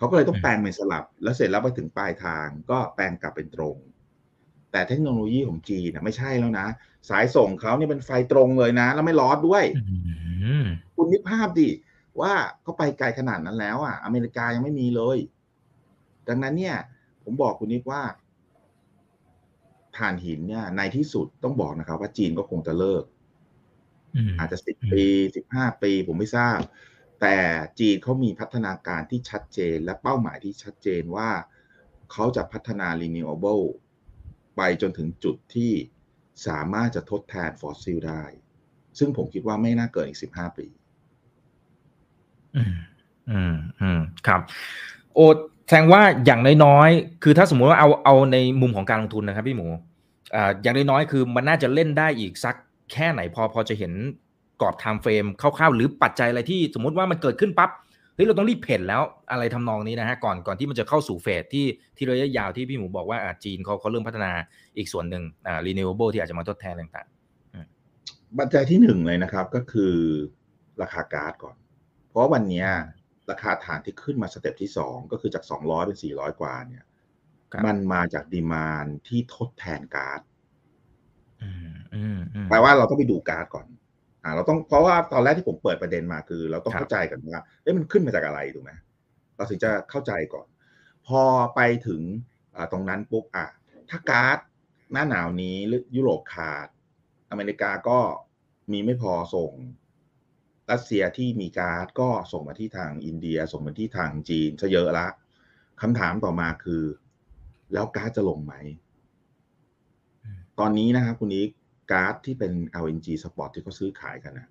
[0.05, 3.77] เขาก็เลยต้องแปลงเป็นสลับ แล้วเสร็จแล้วไปถึงปลายทางก็แปลงกลับเป็นตรง
[4.73, 6.67] แต่เทคโนโลยีของจีนนะไม่ใช่แล้วนะ
[7.11, 11.71] สายส่งเขาเนี่ยเป็นไฟตรงเลยนะ แล้วไม่ลอสด้วยอืมคุณนึกภาพดิ
[12.21, 15.19] ว่าเขาไปไกลขนาดนั้นแล้วอะ อเมริกายังไม่มีเลย
[16.29, 16.77] ดังนั้นเนี่ย
[17.25, 18.03] ผมบอกคุณนิกว่า
[19.97, 23.05] ถ่านหินเนี่ยในที่สุดต้องบอกนะครับ ว่าจีนก็คงจะเลิก
[24.17, 25.05] อืมอาจจะสิบปี
[25.37, 26.61] สิบห้าปี ผมไม่ทราบ
[27.24, 27.40] แต่
[27.80, 31.30] จีนเขามีพัฒนาการที่ชัดเจนและเป้าหมายที่ชัดเจนว่า
[32.12, 33.64] เขาจะพัฒนา renewable
[34.56, 35.72] ไปจนถึงจุดที่
[36.46, 38.22] สามารถจะทดแทนฟอสซิลได้
[38.98, 40.66] ซึ่งผมคิดว่าไม่น่าเกินอีกสิบห้าปี
[42.56, 42.74] อืม
[43.30, 44.40] อืม อืม ครับ
[45.14, 45.18] โอ
[45.66, 49.66] แสดงว่าอย่างน้อยๆ คือถ้าสมมุติว่าเอาเอาในมุมของการลงทุนนะครับพี่หมู
[50.34, 52.54] อ่า อย่างน้อยๆ คือมันน่าจะเล่นได้อีกสัก
[52.92, 53.92] แค่ไหนพอพอจะเห็น
[54.64, 57.70] รอบ time frame คร่าวๆ หรือปัจจัยอะไรที่สมมุติว่ามันเกิดขึ้นปั๊บ
[58.14, 64.33] เฮ้ยเราต้องรีบเผ่นแล้วอะไรทำนองนี้นะฮะก่อนก่อนที่มันจะเข้าสู่ phase ที่ที่ระยะยาวที่พี่หมูบอกว่าอ่าจีนเขาเขาเริ่มพัฒนา
[64.77, 67.09] อีกส่วนหนึ่งอ่า renewable ที่อาจจะมาทดแทนต่าง
[68.38, 69.94] ปัจจัยที่หนึ่งเลยนะครับก็คือ
[70.83, 71.57] ราคาก๊าซก่อน
[72.09, 72.68] เพราะว่าวันเนี้ย
[73.31, 76.85] ราคาถ่านที่ขึ้นมา step ที่สองก็คือจาก200เป็น400กว่าเนี่ย
[77.53, 83.66] ครับมันมาจาก demand ที่ทดแทนก๊าซๆอืมอืมอืมแปลว่าเราต้องไปดูก๊าซก่อน
[84.24, 88.72] อ่าเราต้องเพราะว่าตอนแรกที่ผมเปิดประเด็นมาคือ เราต้องครับเข้าใจกันว่าเอ๊ะมันขึ้นมาจากอะไรถูกไหม
[89.37, 90.46] เราถึงจะเข้าใจก่อน
[91.06, 91.22] พอ
[91.54, 92.02] ไปถึง
[92.54, 93.46] อ่าตรงนั้นปุ๊บอะ
[93.90, 94.38] ถ้าก๊าซ
[94.92, 96.68] หน้าหนาวนี้หรือยุโรปขาด
[97.30, 97.98] อเมริกาก็
[98.72, 99.52] มีไม่พอส่ง
[100.70, 105.06] รัสเซียที่มีก๊าซก็ส่งมาที่ทางอินเดีย ส่งมาที่ทางจีนซะเยอะละ
[105.82, 106.82] คำถามต่อมาคือ
[107.72, 108.54] แล้วก๊าซจะลงไหม
[110.58, 112.53] ตอนนี้นะครับคุณนี้ก๊าซที่เป็น
[112.85, 114.49] LNG สปอร์ตที่เขาซื้อขายกันนะ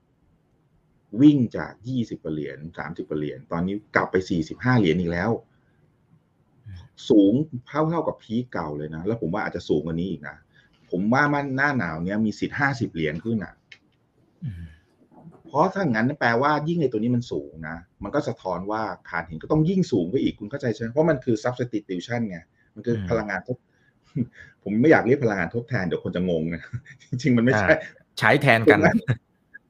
[1.22, 4.16] วิ่งจาก 20เหรียญ30เหรียญตอนนี้กลับไป
[4.50, 5.32] 45 เหรียญอีกแล้ว
[7.10, 7.34] สูง
[7.68, 10.38] เท่าเท่ากับพีคเก่าเลยนะ แล้วผมว่าอาจจะสูงกว่านี้อีกนะ
[10.92, 13.54] ผมว่ามันหน้าหนาวเนี้ยมีสิทธิ์ 50 เหรียญขึ้นอะ
[15.48, 22.38] เพราะถ้างั้นแปลว่ายิ่งในตัวนี้มันสูงนะ มันก็สะท้อนว่าคานหินก็ต้องยิ่งสูงไปอีกคุณเข้าใจใช่ไหมเพราะมันคือ substitution ไง
[22.76, 23.58] มันคือพลังงานทด
[24.64, 26.62] ผมไม่อยากเรียกพลังงานทดแทนเดี๋ยวคนจะงงนะ
[27.10, 27.70] จริง ๆ มันไม่ใช่
[28.20, 28.96] ใช้แทนกันนะ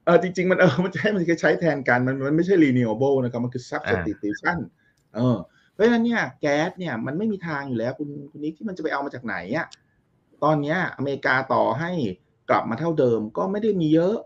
[0.04, 4.58] เออจริง ๆ มันเออมันใช้มันใช้แทนกันมันมันไม่ใช่ renewable นะครับมันคือ substitution
[5.14, 5.36] เออ
[5.72, 9.66] เพราะฉะนั้นเนี่ยแก๊สเนี่ยมันไม่มีทางอยู่แล้วคุณคุณนิกที่มันจะไปเอามาจากไหนอะ
[10.44, 11.90] ตอนเนี้ยอเมริกาต่อให้
[12.50, 14.16] กลับมาเท่าเดิมก็ไม่ได้มีเยอะ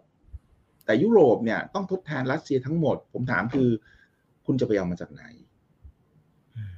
[0.84, 3.68] แต่ยุโรปเนี่ยต้องทดแทนรัสเซียทั้งหมด ผมถามคือ
[4.46, 5.24] คุณจะไปเอามาจากไหน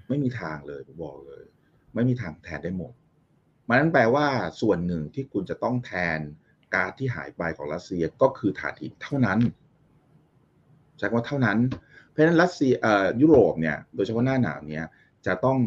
[0.09, 1.45] ไม่มีทางเลยผมบอกเลย
[1.95, 2.93] ไม่มีทางแทนได้หมด
[3.71, 4.27] มันนั้นแปลว่า
[4.61, 6.19] ส่วนหนึ่งที่คุณจะต้องแทน
[6.75, 9.39] ก๊าซที่หายไปของรัสเซียก็คือถ่านหินเท่านั้น
[10.97, 11.59] ใช้คำว่าเท่านั้น
[12.09, 14.87] เพราะฉะนั้นรัสเซียเอ่อยุโรปเนี่ยโดยเฉพาะหน้าหนาวเนี่ย
[15.27, 15.59] จะต้อง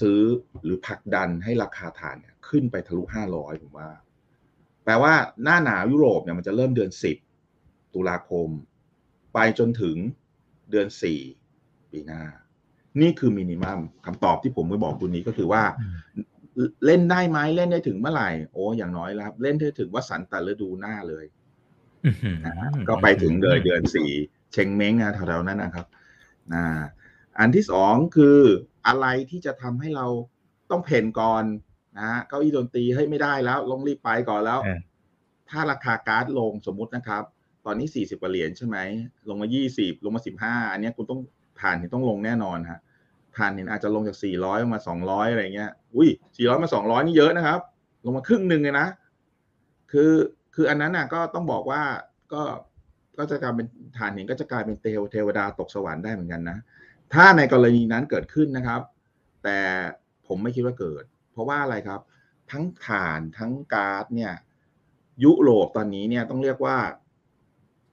[0.00, 0.20] ซื้อ
[0.64, 3.90] หรือผลักดันให้ราคาถ่านเนี่ยขึ้นไปทะลุห้าร้อยผมว่า
[4.84, 7.16] แปลว่าหน้าหนาวยุโรปเนี่ยมันจะเริ่มเดือนสิบ
[7.94, 8.48] ตุลาคม
[9.34, 9.96] ไปจนถึง
[10.70, 11.20] เดือนสี่
[11.92, 12.22] ปีหน้า
[13.00, 15.62] นี่คือมินิมัมคำตอบที่ผมไม่บอกคุณนี้ก็คือว่า
[16.86, 21.24] เล่นได้ไหมเล่นได้ถึงเมื่อไหร่ โอ้อย่างน้อยแล้วครับเล่นได้ถึงว่าสันแต่ฤดูหน้าเลย
[22.88, 24.10] ก็ไปถึงเลยเดือนสี่
[24.52, 25.86] เชงเม้งอะแถวๆนั้นนะครับ
[26.52, 26.82] อ่า
[27.38, 28.38] อันที่สองคือ
[28.86, 30.06] อะไรที่จะทำให้เรา
[30.70, 31.44] ต้องเพ่นก่อน
[31.98, 34.60] นะฮะเก้าอี้ดนตรีเฮ้ยไม่ได้แล้วลงรีบไปก่อนแล้ว
[35.50, 37.22] ถ้าราคาก๊าซลงสมมุตินะครับ
[37.66, 38.76] ตอนนี้สี่สิบเหรียญใช่ไหม
[39.28, 41.20] ลงมายี่สิบลงมาสิบห้าอันนี้คุณต้อง
[41.60, 42.80] ผ่านที่ต้องลงแน่นอนฮะ
[43.36, 47.60] ผ่านเห็นอาจจะลงจากสี่ร้อยมาสองร้อะไรเงี้ย อุ้ยสี่ร้อยมาสองร้อยนี่เยอะนะครับ
[48.04, 48.86] ลงมาครึ่งหนึ่งเลยนะ
[49.92, 50.12] คือ
[50.54, 51.82] คืออันนั้นน่ะก็ต้องบอกว่า
[52.32, 52.42] ก็
[53.18, 53.66] ก็จะกลายเป็น
[53.98, 56.58] ฐานหินก็จะกลายเป็นเทวเทวดาตกสวรรค์ได้เหมือนกันนะ
[57.14, 58.80] ถ้าในกรณีนั้นเกิดขึ้นนะครับ
[59.44, 59.58] แต่
[60.26, 62.00] ผมไม่คิดว่าเกิด เพราะว่าอะไรครับ
[62.50, 64.32] ทั้งถ่านทั้งก๊าซเนี่ย
[65.24, 66.76] ยุโรปตอนนี้เนี่ยต้องเรียกว่า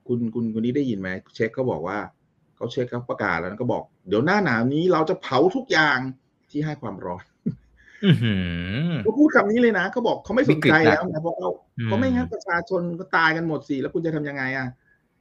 [0.07, 1.97] คุณ คุณ คุณนี้ได้ยินไหม เช็คเขาบอกว่า
[2.63, 5.97] เขาเช็คเขาประกาศแล้วก็บอก เดี๋ยวหน้าหนาวนี้เราจะเผาทุกอย่าง
[6.51, 7.23] ที่ให้ความร้อน
[9.03, 11.49] เขาพูดคำนี้เลยนะเขาบอกเขาไม่สนใจแล้วนะเพราะเขา
[11.85, 14.67] เขาไม่งั้นประชาชนก็ตายกันหมดสิแล้วคุณจะทำยังไงอะ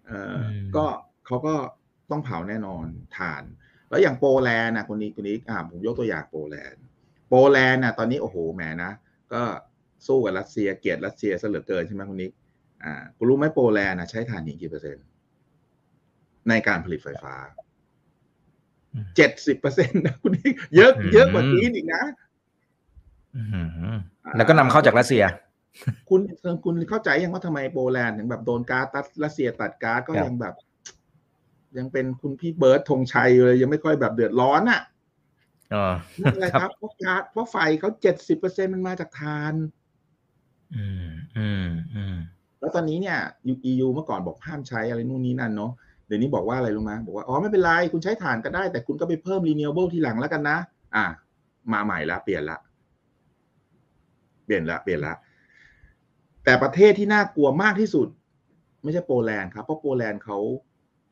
[0.06, 0.36] เออ
[0.76, 0.84] ก็
[1.26, 1.54] เขาก็
[2.10, 3.42] ต้องเผาแน่นอนถ่าน
[3.88, 6.82] แล้วอย่างโปแลนด์นะคนนี้คนนี้อ่าผมยกตัวอย่างโปแลนด์
[7.28, 8.92] โปแลนด์น่ะตอนนี้โอ้โหแหมนะ
[9.32, 9.42] ก็
[10.06, 12.30] สู้กับรัสเซียเกลียดรัสเซียซะเหลือเกินใช่ไหมคนนี้
[12.84, 15.04] อ่าคุณรู้ไหมโปแลนด์นะใช้ถ่านหินกี่เปอร์เซ็นต์
[16.48, 17.34] ในการผลิตไฟฟ้า
[19.16, 22.04] เจ็ดสิบเปอร์เซ็นต์นะคุณนี่เยอะเยอะกว่านี้อีกนะ
[24.36, 25.24] แล้วก็นำเข้าจากรัสเซีย
[26.08, 26.20] คุณ
[26.64, 30.54] คุณเข้าใจยังว่าทำไมโปแลนด์ถึงแบบโดนก๊าซตัดรัสเซียตัดก๊าซก็ยังแบบ
[31.78, 34.82] ยังเป็นคุณพี่เบิร์ดธงชัยเลยยังไม่ค่อยแบบเดือดร้อนอะ
[35.74, 35.84] อ๋อ
[36.34, 39.54] อะไรครับเพราะก๊าซเพราะไฟเขาเจ็ดสิบเปอร์เซ็นมันมาจากทาน
[40.76, 42.16] อืมอืมอืม
[42.60, 43.18] แล้วตอนนี้เนี่ย
[43.80, 45.72] ยูเมื่อก่อนบอกห้ามใช้อะไรนู่นนี่นั่นเนาะ
[46.06, 50.58] เดี๋ยวนี้บอกว่าอะไรรู้ไหมบอกว่าอ๋อไม่เป็นไรคุณใช้ถ่านก็ได้ แต่คุณก็ไปเพิ่ม renewable ทีหลังแล้วกันนะ
[50.96, 51.04] อ่า
[51.72, 52.58] มาใหม่ละเปลี่ยนละ
[54.44, 55.14] เปลี่ยนละเปลี่ยนละ
[56.44, 58.08] แต่ประเทศที่น่ากลัวมากที่สุด
[58.82, 60.38] ไม่ใช่โปแลนด์ครับเพราะโปแลนด์เขา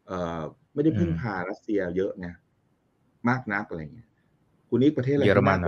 [0.06, 0.40] เอ่อ
[0.74, 2.28] ไม่ได้พึ่งพารัสเซียเยอะไง
[3.28, 4.08] มากนักอะไรเงี้ย
[4.68, 5.58] คุณนิกประเทศอะไรเยอรมัน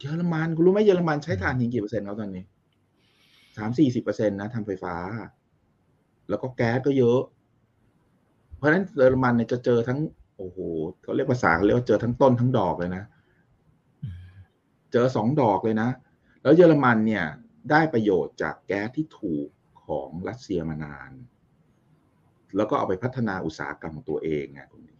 [0.00, 2.44] เยอรมันคุณรู้ไหมเยอรมันใช้ถ่านหินกี่เปอร์เซ็นต์แล้วตอนนี้
[3.56, 4.94] สามสี่สิบเปอร์เซ็นต์นะทำไฟฟ้า
[6.28, 7.20] แล้วก็แก๊สก็เยอะ
[8.58, 10.00] เพราะฉะนั้นเยอรมันเนี่ยจะเจอทั้ง
[10.36, 10.58] โอ้โห
[11.02, 13.04] เขาเรียกภาษาเขาเรียกว่าเจอทั้งต้นทั้งดอกเลยนะ
[14.92, 15.88] เจอสองดอกเลยนะ
[16.42, 17.24] แล้วเยอรมันเนี่ย
[17.70, 19.48] ได้ประโยชน์จากแก๊สที่ถูก
[19.86, 21.12] ของรัสเซียมานาน
[22.56, 24.98] แล้วก็เอาไปพัฒนาอุตสาหกรรมของตัวเองไงคุณนี้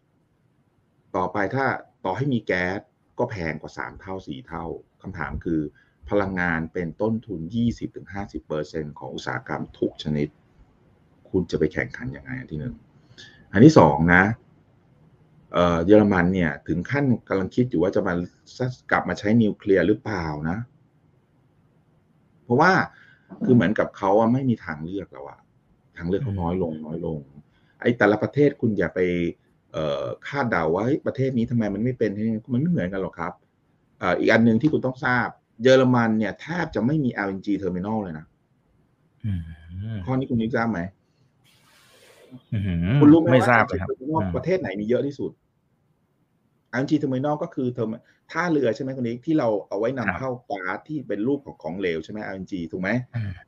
[1.16, 1.66] ต่อไปถ้า
[2.04, 2.80] ต่อให้มีแก๊ส
[3.18, 4.64] ก็แพงกว่าสามเท่าสี่เท่า
[5.02, 5.60] คำถามคือ
[6.10, 7.40] พลังงานเป็นต้นทุน
[8.20, 10.28] 20-50%ของอุตสาหกรรมทุกชนิด
[11.30, 12.74] คุณจะไปแข่งขันยังไงที่หนึ่ง
[13.52, 14.22] อันที่สองนะ
[15.86, 18.14] เยอรมันเนี่ย ถึงขั้นกำลังคิดอยู่ว่าจะมา
[18.90, 20.58] กลับมาใช้นิวเคลียร์หรือเปล่านะ
[22.44, 22.72] เพราะว่า
[23.44, 25.38] คือเหมือนกับเขาอะไม่มีทางเลือกแล้วอะ
[25.96, 27.18] ทางเลือกเขาน้อยลงน้อยลง
[27.80, 29.00] ไอ้แต่ละประเทศคุณอย่าไป
[30.26, 32.10] คาดเดาว่าประเทศนี้ทำไมมันไม่เป็น
[32.52, 33.32] มันไม่เหมือนกันหรอกครับ
[34.18, 35.28] อีกอันหนึ่งที่คุณต้องทราบ
[35.62, 38.26] เยอรมันเนี่ยแทบจะไม่มี LNG terminal เลยนะ
[40.04, 40.80] ข้อนี้คุณนึกทราบไหม
[43.00, 45.32] คุณรู้ไหมว่าประเทศไหนมีเยอะที่สุด
[46.80, 52.90] LNG terminal ก็คือเทอร์ท่าเรือใช่ไหมคนนี้ที่เราเอาไว้นำเข้าก๊าซที่เป็นรูปของของเหลวใช่ไหม LNG ถูกไหม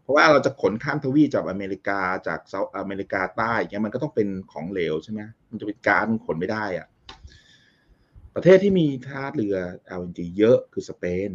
[0.02, 6.86] เพราะว่าเราจะขนข้ามทวีปจากอเมริกาจากเซาท์อเมริกาใต้เงี้ยมันก็ต้องเป็นของเหลวใช่ไหมมันจะเป็นก๊าซมันขนไม่ได้อะ
[8.34, 9.56] ประเทศที่มีท่าเรือ
[10.00, 11.30] LNG เยอะคือสเปน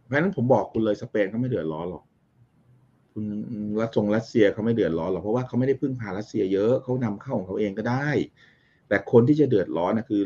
[0.00, 2.04] เพราะฉะนั้นผมบอกคุณเลยสเปนเขาไม่เดือดร้อนหรอก
[3.16, 3.26] คุณ
[3.80, 8.08] รัสซงรัสเซียเขาไม่เดือดร้อนหรอกเพราะว่าเขาไม่ได้พึ่งพารัสเซียเยอะเขานำเข้าของเขาเองก็ได้
[8.88, 10.20] แต่คนที่จะเดือดร้อนนะคือ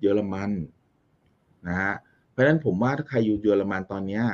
[0.00, 0.50] เยอรมัน
[1.68, 1.94] นะฮะ
[2.30, 4.24] เพราะฉะนั้นผมว่าถ้าใครอยู่เยอรมันตอนเนี้ย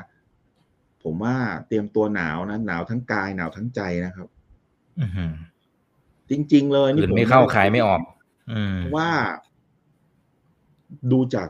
[1.03, 1.37] ผมว่า
[1.67, 4.29] เตรียมตัวหนาวนะหนาวทั้งกายหนาวทั้งใจนะครับ
[6.31, 8.01] จริง ๆ เลยนี่ผมไม่เข้าขายไม่ออก
[8.97, 9.09] ว่า
[11.13, 11.49] ดูจาก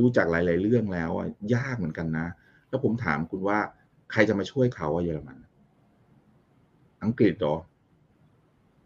[0.00, 2.26] ดูจากหลาย ๆ เรื่องแล้วอะยากเหมือนกันนะ
[2.68, 3.58] แล้วผมถามคุณว่า
[4.12, 5.38] ใครจะมาช่วยเขาอะเยอรมัน
[7.04, 7.56] อังกฤษหรอ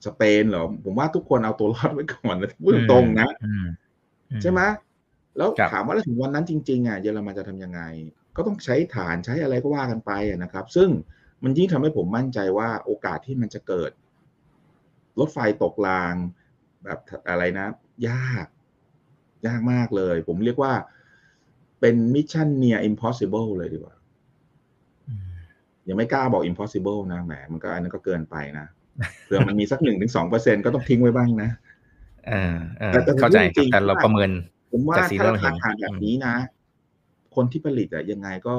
[0.07, 3.29] สเปนเหรอ ผมว่าทุกคนเอาตัวรอดไว้ก่อนนะพูดตรงๆนะ
[4.43, 4.61] ใช่ไหม
[5.37, 7.81] แล้วถามว่าแล้วถึงวันนั้นจริงๆอะเยอรมันจะทํำยังไง
[8.37, 10.89] ก็ต้องใช้ฐานใช้อะไรก็ว่ากันไปนะครับ ซึ่ง
[11.43, 13.91] มันยิ่งทำให้ผมมั่นใจว่าโอกาสที่มันจะเกิด
[15.19, 16.15] รถไฟตกราง
[16.85, 17.67] แบบอะไรนะ
[18.09, 18.47] ยาก
[19.47, 20.73] ยากมากเลย ผมเรียกว่า
[21.81, 23.95] เป็นมิชชั่นเนีย impossible เลยดีกว่า
[25.88, 28.66] ยังไม่กล้าบอก impossible นะแหมมันก็อันนั้นก็เกินไปนะ
[29.24, 31.51] เผื่อมันมีสักหนึ่งถึงสองเปอร์เซ็นต์ก็ต้องทิ้งไว้บ้างนะ
[32.92, 34.31] แต่เข้าใจครับแต่เราประเมิน
[34.72, 36.35] ผมว่าถ้าราคาขาดแบบนี้นะ
[37.35, 38.55] คนที่ผลิตอะยังไงก็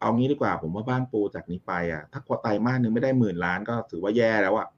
[0.00, 4.68] เอางี้ดีกว่า ผมว่าบ้านปูจากนี้ไปอะถ้าพอไตรมาสหนึ่งไม่ได้หมื่นล้านก็ถือว่าแย่แล้วอะ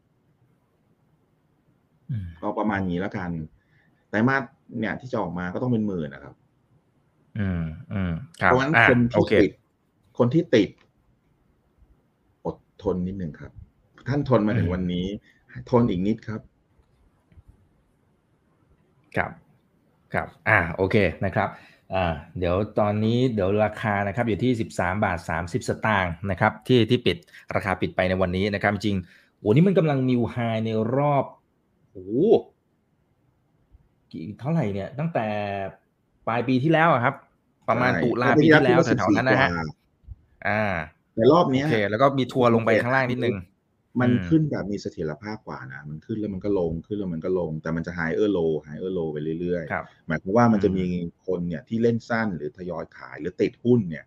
[2.42, 3.30] ก็ประมาณนี้แล้วกัน
[4.10, 4.42] ไตรมาส
[4.78, 6.34] เนี่ยที่จะออกมาก็ต้องเป็นหมื่นนะครับ
[7.38, 9.52] อืมอืมเพราะฉะนั้นคนที่ติด
[10.18, 10.87] คนที่ติดอด
[12.82, 13.52] ทนนิดหนึ่งครับ
[14.08, 15.06] ท่านทนมาถึงวันนี้
[15.70, 16.40] ทนอีกนิดครับ
[19.16, 19.30] ครับ
[20.14, 21.48] ครับ อ่า โอเค นะครับ
[21.94, 27.16] อ่า เดี๋ยวตอนนี้ เดี๋ยวราคา นะครับ อยู่ที่ 13 บาท 30 สตางค์ นะครับ ที่ ที่ปิด
[27.56, 28.96] ราคาปิดไปในวันนี้ นะครับ จริง
[29.38, 31.24] โอ้นี่มันกำลังมิวไฮในรอบ
[31.92, 32.08] โอ้
[34.12, 35.26] กี่เท่าไหร่เนี่ย ตั้งแต่
[36.26, 37.14] ปลายปีที่แล้วครับ
[37.68, 39.50] ประมาณตุลาปีที่แล้วแถวๆนั้นนะฮะ
[40.48, 40.62] อ่า
[41.18, 43.34] ในรอบนี้โอเคแล้วก็มีทัวร์ลงไปข้างล่างนิดนึง
[44.00, 50.84] มันขึ้นแบบมีเสถียรภาพกว่านะ มันขึ้นแล้วมันก็ลงขึ้นแล้วมันก็ลง แต่มันจะไฮเออร์โลไฮเออร์โลไปเรื่อยๆ หมายความว่ามันจะมี
[51.26, 54.04] คนเนี่ยที่เล่นสั้นหรือทยอยขายหรือติดหุ้นเนี่ย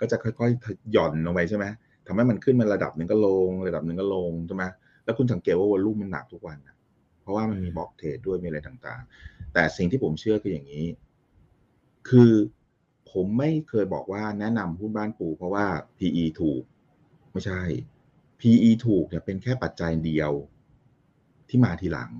[0.00, 1.66] ก็จะค่อยๆหย่อนลงไปใช่ไหม
[2.06, 4.64] ทำให้มันขึ้นมาระดับหนึ่งก็ลง ระดับหนึ่งก็ลงใช่ไหม
[5.04, 6.76] แล้วคุณสังเกตว่าวอลุ่มมันหนักทุกวันนะ
[7.22, 10.84] เพราะว่ามันมีบล็อกเทรดด้วยมีอะไรต่างๆ แต่สิ่งที่ผมเชื่อคืออย่างนี้
[12.08, 12.30] คือ
[13.12, 15.66] ผมไม่เคยบอกว่าแนะนำหุ้นบ้านปูเพราะว่า
[15.98, 16.62] PE ถูก
[17.32, 17.62] ไม่ใช่
[18.40, 20.32] PE ถูกเนี่ยเป็นแค่ปัจจัยเดียว
[21.48, 22.10] ที่มาทีหลัง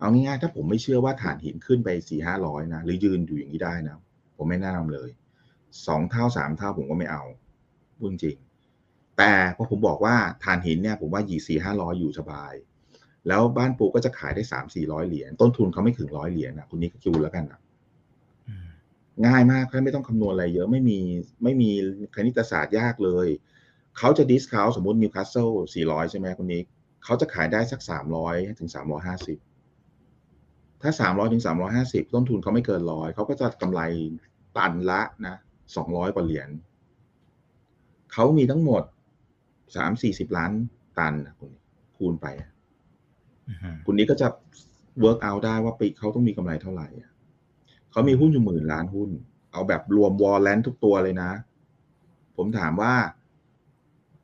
[0.00, 3.96] เอาง่ายๆถ้าผมไม่เชื่อว่าฐานหินขึ้นไปสี่ห้าร้อยนะ หรือยืนอยู่อย่างนี้ได้นะ
[4.36, 5.08] ผมไม่แนะนำเลย
[5.86, 7.22] สองเท่าสามเท่าผมก็ไม่เอา
[7.98, 8.36] พูดจริง
[9.18, 12.52] แต่พอผมบอกว่าถ่านหินเนี่ยผมว่ายืนสี่ห้าร้อยอยู่สบาย
[13.28, 17.60] แล้วบ้านปูก็จะขายได้สามสี่ร้อยเหรียญต้นทุนเขาไม่ถึงร้อยเหรียญนะคุณนี่คิวแล้วกันนะ
[19.26, 20.98] ง่ายมากแค่ไม่ต้องคำนวณอะไรเยอะไม่มี
[21.42, 21.70] ไม่มี
[22.14, 23.28] คณิตศาสตร์ยากเลย
[23.98, 25.48] เขาจะ discount สมมตินิวคาสเซิล
[25.80, 26.62] 400 ใช่ไหมคราวนี้
[27.04, 27.80] เขาจะขายได้สัก
[28.20, 28.82] 300 ถึง 350
[30.82, 31.42] ถ้า 300 ถึง
[31.78, 33.80] 350 ต้นทุนเขาไม่เกินร้อยเขาก็จะกำไร
[34.56, 35.36] ตันละนะ
[35.76, 36.48] 200 กว่าเหรียญ
[38.12, 38.82] เขามีทั้งหมด
[39.80, 40.52] 3-40 ล้าน
[40.98, 41.52] ตันคุณ
[41.96, 42.26] คูณไป
[43.86, 44.28] คุณนี้ก็จะ
[45.00, 46.86] work out ได้ว่าปีเขาต้องมีกำไรเท่าไหร่
[47.90, 49.10] เขามีหุ้นอยู่หมื่นล้านหุ้น
[49.52, 51.30] เอาแบบรวม warrant ทุกตัวเลยนะ
[52.36, 52.94] ผมถามว่า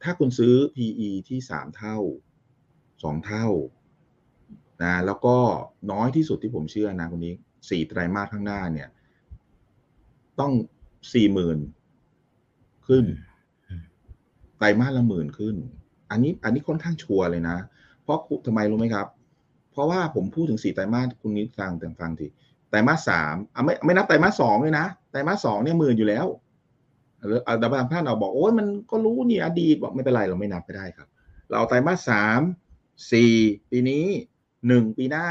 [0.03, 1.97] ถ้าคุณซื้อ PE ที่สามเท่า
[3.03, 3.47] สองเท่า
[4.83, 5.37] นะแล้วก็
[5.91, 7.35] น้อยที่สุดที่ผมเชื่อนะคนนี้
[7.71, 8.89] สี่ไตรมาสข้างหน้าเนี่ย
[10.41, 10.53] ต้อง
[11.13, 11.59] สี่หมื่น
[12.87, 13.05] ขึ้น
[14.59, 15.57] ไตรมาสละหมื่นขึ้น
[16.11, 17.57] อันนี้อันนี้ค่อนข้างชัวร์เลยนะ
[18.03, 19.07] เพราะทำไมรู้ไหมครับ
[19.73, 22.27] เพราะว่าผมพูดถึงสี่ไตรมาสคุณนิดฟังแต่ฟังที
[22.71, 26.27] ไตรมาสสามไม่ไม่นับไตรมาสสองเลยนะไตรมาสสองเนี่ยหมื่นอยู่แล้ว
[27.27, 31.09] หรือแต่บางท่านเราบอกโอ้ยมันก็รู้นี่อดีตบอกไม่เป็นไรเราไม่นับไปได้ครับ
[31.51, 32.41] เราไตรมาสสาม
[33.13, 33.33] สี่
[33.71, 34.05] ปีนี้
[34.69, 35.27] หนึ่งปีหน้า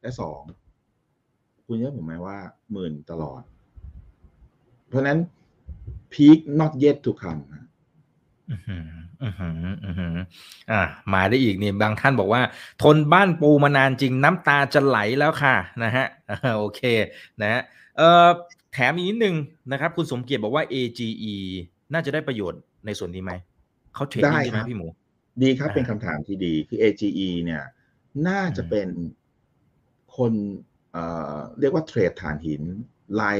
[0.00, 0.40] และสอง
[1.66, 2.38] คุณเชื่อผมไหมว่า
[2.72, 3.42] หมื่นตลอด
[4.88, 5.18] เพราะนั้น
[6.12, 7.42] peak not yet to come
[10.70, 10.82] อ่า
[11.14, 12.42] มาได้อีกนี่บางท่านบอกว่า
[12.82, 16.06] ทนบ้านปูมานานจริงน้ำตาจะไหลแล้วค่ะนะฮะ
[16.58, 16.80] โอเค
[17.40, 17.60] นะฮะ
[17.98, 18.28] เอ่อ
[18.72, 19.36] แถมอีกนิดนึง
[19.72, 21.36] นะครับ คุณสมเกียรติบอกว่า AGE
[21.92, 23.32] น่าจะได้ประโยชน์ในส่วนนี้ไหม
[23.94, 24.88] เขาเทรดได้ไหมพี่หมู
[25.42, 27.62] ดีครับเป็นคำถามที่ดีคือ AGE เนี่ย
[28.28, 28.88] น่าจะเป็น
[30.16, 30.32] คน
[31.60, 32.62] เรียกว่าเทรดฐานหิน
[33.20, 33.38] ลาย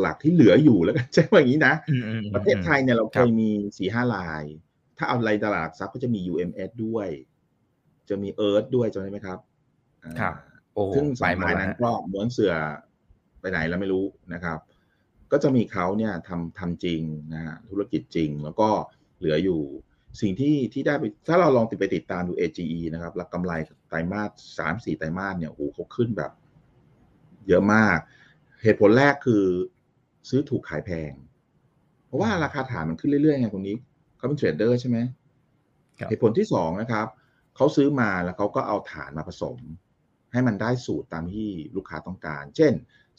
[0.00, 1.74] หลักๆ ที่เหลืออยู่แล้วกันใช่ไหมอย่างนี้นะ
[2.34, 4.44] ประเทศไทยเนี่ยเราเคยมีสี่ห้าลาย
[4.98, 7.08] ถ้าเอาลายตลาดซับก็จะมี UMS ด้วย
[8.08, 9.38] จะมีเอิร์ธด้วยจำได้ไหมครับ
[10.20, 10.34] ครับ
[10.94, 12.54] ซึ่งสายมานั้นก็ม้วนเสือ
[13.40, 14.58] ไปไหนแล้วไม่รู้นะครับ
[15.32, 17.02] ก็จะมีเขาเนี่ยทำทำจริง
[17.34, 18.68] นะฮะธุรกิจจริง แล้วก็
[19.18, 19.62] เหลืออยู่
[20.20, 23.52] สิ่งที่ที่ได้ไปถ้าเราลองติดไปติดตามดู AGE นะครับแล้วกำไร
[23.88, 26.32] ไตรมาสสามสี่ไตรมาสเนี่ยโอ้โหเขาขึ้นแบบ
[27.48, 27.98] เยอะมาก
[28.66, 29.44] เหตุผลแรกคือ
[30.28, 31.12] ซื้อถูกขายแพง
[32.06, 33.76] เพราะว่าราคาฐานมันขึ้นเรื่อยๆไงตรงนี้
[34.16, 34.98] เขาเป็นเทรดเดอร์ใช่ไหม
[36.08, 37.06] เหตุผลที่สองนะครับ
[37.56, 39.58] เขาซื้อมาแล้วเขาก็เอาฐานมาผสม
[40.32, 42.72] ให้มันได้สูตรตามที่ลูกค้าต้องการ เช่น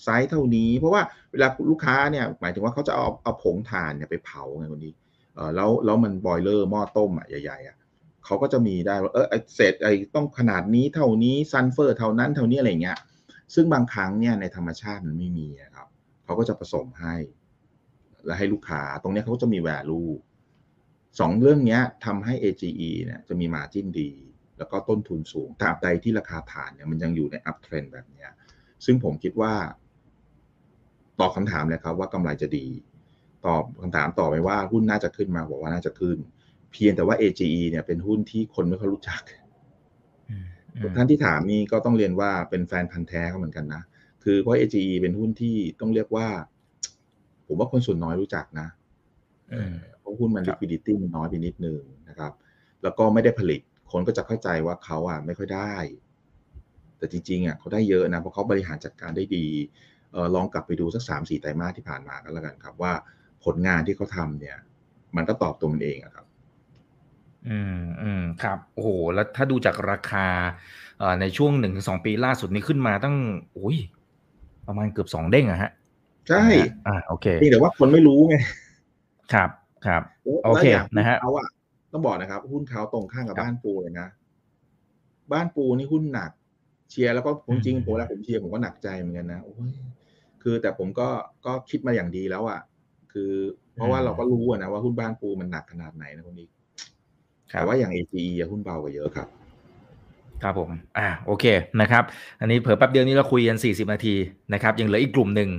[0.03, 4.93] ไซส์เท่านี้ เพราะว่าเวลาลูกค้าเนี่ยหมายถึงว่าเขาจะเอาเอาผงถ่านเนี่ยไปเผาไงคราวนี้
[5.35, 7.77] เออแล้วแล้วมัน boiler หม้อต้มอะใหญ่ๆอะ
[8.25, 12.97] เขาก็จะมีได้ว่าเออเศษไอ้ต้องขนาดนี้เท่านี้ซันเฟอร์เท่านั้นเท่านี้อะไรเงี้ย
[13.53, 15.87] ซึ่งบางครั้งเนี่ยในธรรมชาติมันไม่มีครับ
[16.23, 17.15] เขาก็จะผสมให้
[18.25, 20.01] แล้วให้ลูกค้าตรงนี้เขาก็จะมี value
[21.19, 24.11] สองเรื่องนี้ทำให้ AGE เนี่ยจะมี margin ดี
[24.57, 28.27] แล้วก็ต้นทุนสูงตราบใดที่ราคาฐานเนี่ยมันยังอยู่ในอัพเทรนแบบนี้
[28.85, 29.53] ซึ่งผมคิดว่า
[31.19, 32.67] ตอบคำถามเลยครับว่ากำไรจะดี
[33.45, 36.17] ตอบคำถามต่อไปว่าหุ้นน่าจะขึ้นมาบอกว่าน่าจะขึ้น
[36.71, 39.21] เพียงแต่ว่า AGE เนี่ยเป็นหุ้นที่คนไม่ค่อยรู้จัก
[40.95, 43.82] ท่านที่ถามนี่ก็ต้องเรียนว่าเป็นแฟนพันธ์แท้เขาเหมือนกันนะ
[44.23, 46.28] คือเพราะ AGE เป็นหุ้นที่ต้องเรียกว่า
[47.47, 48.67] ผมว่าคนส่วนน้อยรู้จักนะ
[49.99, 52.32] เพราะหุ้นมัน liquidity มันน้อยไปนิดนึงนะครับ
[52.84, 53.61] แล้วก็ไม่ได้ผลิต
[53.91, 55.73] คนก็จะเข้าใจว่าเขาอะไม่ค่อยได้
[56.97, 59.47] แต่จริงๆอะเขาได้เยอะนะเพราะเขาบริหารจัดการได้ดี
[60.11, 62.93] เออลองกลับไปดูสักสามสี่ไตรมาสที่ผ่านมากันแล้วกันครับว่า
[63.45, 64.57] ผลงานที่เขาทำเนี่ย
[65.15, 66.26] มันก็ตอบตัวมันเองอะครับ
[67.49, 70.27] อืมอืมครับโอ้โหแล้วถ้าดูจากราคา
[70.99, 73.15] เอ่อในช่วงหนึ่งถึงสองปีล่าสุดนี้ขึ้นมาตั้ง
[73.53, 73.77] โอ้ย
[74.67, 75.71] ประมาณเกือบสองเด้งอะฮะ
[76.29, 76.43] ใช่
[76.87, 78.35] อ่าโอเคแต่ว่าคนไม่รู้ไง
[79.33, 79.49] ครับ
[79.85, 80.01] ครับ
[80.45, 80.65] โอเค
[80.97, 81.47] นะฮะเขาอะ
[81.91, 84.07] ต้องบอกนะครับ หุ้นเขาตรงข้างกับบ้านปูเลยนะ
[85.33, 86.31] บ้านปูนี่หุ้นหนัก
[86.89, 89.71] เชียร์แล้วก็ผมจริงผมแล้วผมเชียร์ผมก็หนักใจเหมือนกันนะโอ้ย
[90.43, 91.07] คือแต่ผมก็
[91.45, 92.59] ก็คิดมาอย่างดีแล้วอะ
[93.11, 93.31] คือ
[93.73, 96.47] เพราะว่าเราก็รู้นะว่าหุ้นบ้านปูมันหนักขนาดไหนนะคนนี้
[97.51, 99.27] แต่ว่าอย่าง AGE หุ้นเบากว่าเยอะครับ
[100.43, 101.45] ครับผม อ่า โอเค
[101.81, 102.03] นะครับ
[102.41, 104.15] อันนี้เผื่อแป๊บเดียวนี้เราคุยกัน 40 นาที
[104.53, 105.49] นะครับ ยังเหลืออีกกลุ่มหนึ่ง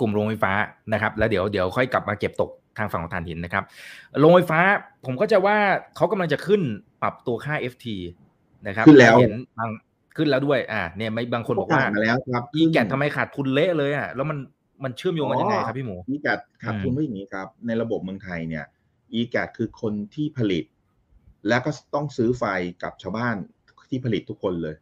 [0.00, 0.52] กลุ่มโรงไฟฟ้า
[0.92, 3.64] นะครับ แล้วเดี๋ยว เดี๋ยวค่อยกลับมาเก็บตกทางฝั่งของถ่านหินนะครับ
[4.18, 4.60] โรงไฟฟ้า
[5.06, 5.56] ผมก็จะว่า
[5.96, 6.62] เขากำลังจะขึ้น
[7.02, 7.86] ปรับตัวค่า FT
[8.66, 9.70] นะครับ ขึ้นแล้วเห็นบาง
[10.16, 14.38] ขึ้นแล้วด้วย อ่า เนี่ยไม่บางคนบอกว่าแล้วครับอีแกทำไมขาดทุนเละเลยอะ แล้วมัน
[14.84, 16.28] มันเชื่อมโยงกันยังไงครับพี่หมูอีแก
[16.64, 18.64] ขาดทุนไม่อย่างนี้ครับ ในระบบเมืองไทยเนี่ย
[19.12, 20.64] อีแกคือคนที่ผลิต
[21.48, 22.44] แล้วก็ต้องซื้อไฟ
[22.82, 23.36] กับชาวบ้าน
[23.90, 24.76] ที่ผลิตทุกคนเลย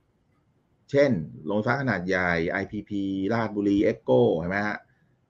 [0.90, 1.10] เช่น
[1.46, 2.30] โรงไฟฟ้าขนาดใหญ่
[2.62, 2.90] IPP
[3.32, 4.10] ราชบุรีเอ็กโก
[4.40, 4.78] ใช่ไหมฮะ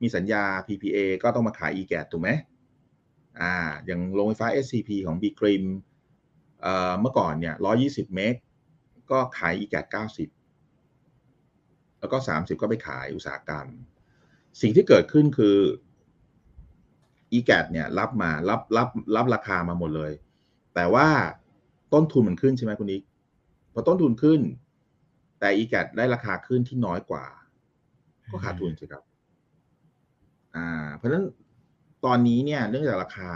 [0.02, 2.30] มีสัญญา PPA ก็ต้องมาขาย e g a t ถูกไหม
[3.40, 3.54] อ่า
[3.86, 5.64] อย่างโรงไฟฟ้า SCP ของ b ีกริม
[6.62, 7.54] เอ่อเมื่อก่อนเนี่ย
[7.84, 8.34] 120 เมก
[9.10, 9.86] ก็ขาย e g a t
[10.92, 13.66] 90 แล้วก็ 30 ก็ไปขายอุตสาหกรรม
[14.60, 15.58] สิ่งที่เกิดขึ้นคือ
[17.38, 20.12] e g a t เนี่ยรับมา รับ รับ รับราคามาหมดเลย
[20.74, 21.08] แต่ว่า
[21.92, 23.02] ต้นทุนมันขึ้นใช่ไหมคุณนิก
[23.72, 24.40] พอต้นทุนขึ้น
[25.38, 27.24] แต่ e g a t ได้ราคาขึ้นที่น้อยกว่า
[28.30, 29.02] ก็ขาดทุนสิครับ
[30.56, 31.24] อ่า เพราะฉะนั้น
[32.04, 33.30] ตอนนี้เนี่ย เนื่องจากราคา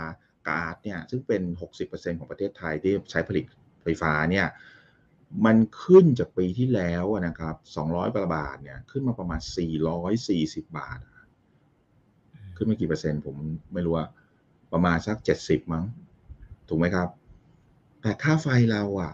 [0.47, 1.41] ก๊าซเนี่ย ซึ่งเป็น
[1.81, 3.45] 60%ของประเทศไทยที่ใช้ผลิต
[3.83, 4.47] ไฟฟ้าเนี่ย
[5.45, 9.39] มันขึ้นจากปีที่แล้วนะครับ 200กว่าบาทเนี่ย ขึ้นมาประมาณ
[10.09, 10.99] 440 บาท
[12.57, 13.35] ขึ้นมากี่เปอร์เซ็นต์ผม
[13.73, 14.07] ไม่รู้ว่า
[14.73, 15.83] ประมาณสัก 70 มั้ง
[16.69, 17.07] ถูกไหมครับ
[18.01, 19.13] แต่ค่าไฟเราอะ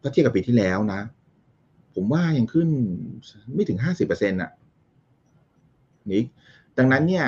[0.00, 1.00] ถ้าเทียบกับปีที่แล้วนะ
[1.94, 2.68] ผมว่ายังขึ้น
[3.54, 3.78] ไม่ถึง
[4.10, 4.50] 50%อะ
[6.12, 6.22] นี่
[6.78, 7.26] ดังนั้นเนี่ย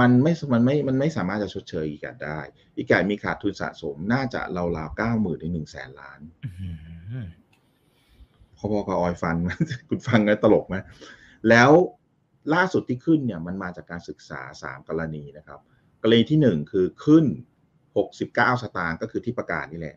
[0.00, 2.38] มันไม่ มันไม่ มันไม่สามารถจะชดเชยอีกาได้
[2.76, 6.20] อีกามีขาดทุนสะสมน่าจะราวๆเก้าหมื่นถึงหนึ่งแสนล้าน
[8.56, 9.36] พอๆกับออยฟัน
[9.88, 10.76] คุณฟังแล้วตลกไหม
[11.48, 11.70] แล้ว
[12.54, 15.60] ล่าสุดที่ขึ้นเนี่ย มันมาจากการศึกษาสามกรณีนะครับ
[16.02, 17.24] กรณีที่หนึ่งคือขึ้น
[17.96, 19.96] หกสิบเก้าสตางค์ก็คือที่ประกาศนี่แหละ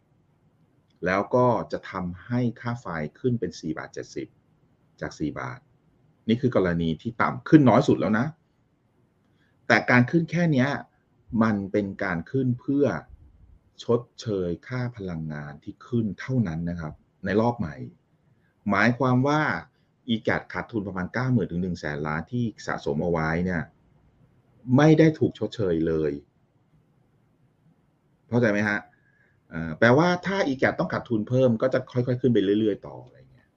[1.06, 2.88] แล้วก็จะทำให้ค่าไฟ
[3.20, 4.28] ขึ้นเป็นสี่บาทเจ็ดสิบ
[5.02, 5.60] จากสี่บาท
[6.28, 8.26] นี่คือกรณีที่ต่ำขึ้นน้อยสุดแล้วนะ
[9.68, 10.68] แต่การขึ้นแค่นี้
[11.44, 12.86] มันเป็นการขึ้นเพื่อ
[13.84, 16.94] ชดเชยค่าพลังงานที่ขึ้นเท่านั้นนะครับ
[17.26, 17.76] ในรอบใหม่
[18.70, 19.42] หมายความว่า
[20.08, 23.64] อีแกดขาดทุนประมาณ 9 0 0 0 0ถึง1 0 0 0 0ล้านที่สะสมเอาไว้เนี่ย
[24.78, 26.12] ไม่ได้ถูกชดเชยเลย
[28.30, 28.80] เข้าใจไหมฮะ
[29.80, 33.48] แปลว่าถ้าอีแกต้องขาดทุนเพิ่มก็จะค่อยๆ ขึ้นไปเรื่อย ๆ ต่ออะไรเงี้ย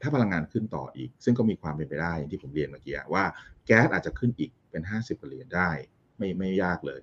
[0.00, 3.24] ถ้าพลังงานขึ้นต่ออีก ซึ่งก็มีความเป็นไปได้อย่างที่ผมเรียนเมื่อกี้ว่า
[3.66, 5.70] แก๊สอาจจะขึ้นอีกเป็นห้าสิบเหรียญได้
[6.16, 7.00] ไม่ไม่ยากเลย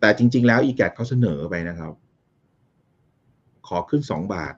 [0.00, 1.92] แต่จริง ๆ แล้วอีแกเขาเสนอไปนะครับ
[3.66, 4.54] ขอขึ้นสองบาท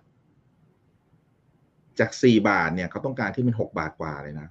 [1.98, 4.48] จากสี่บาทเนี่ยเขาต้องการขึ้นเป็นหกบาทกว่าเลยนะ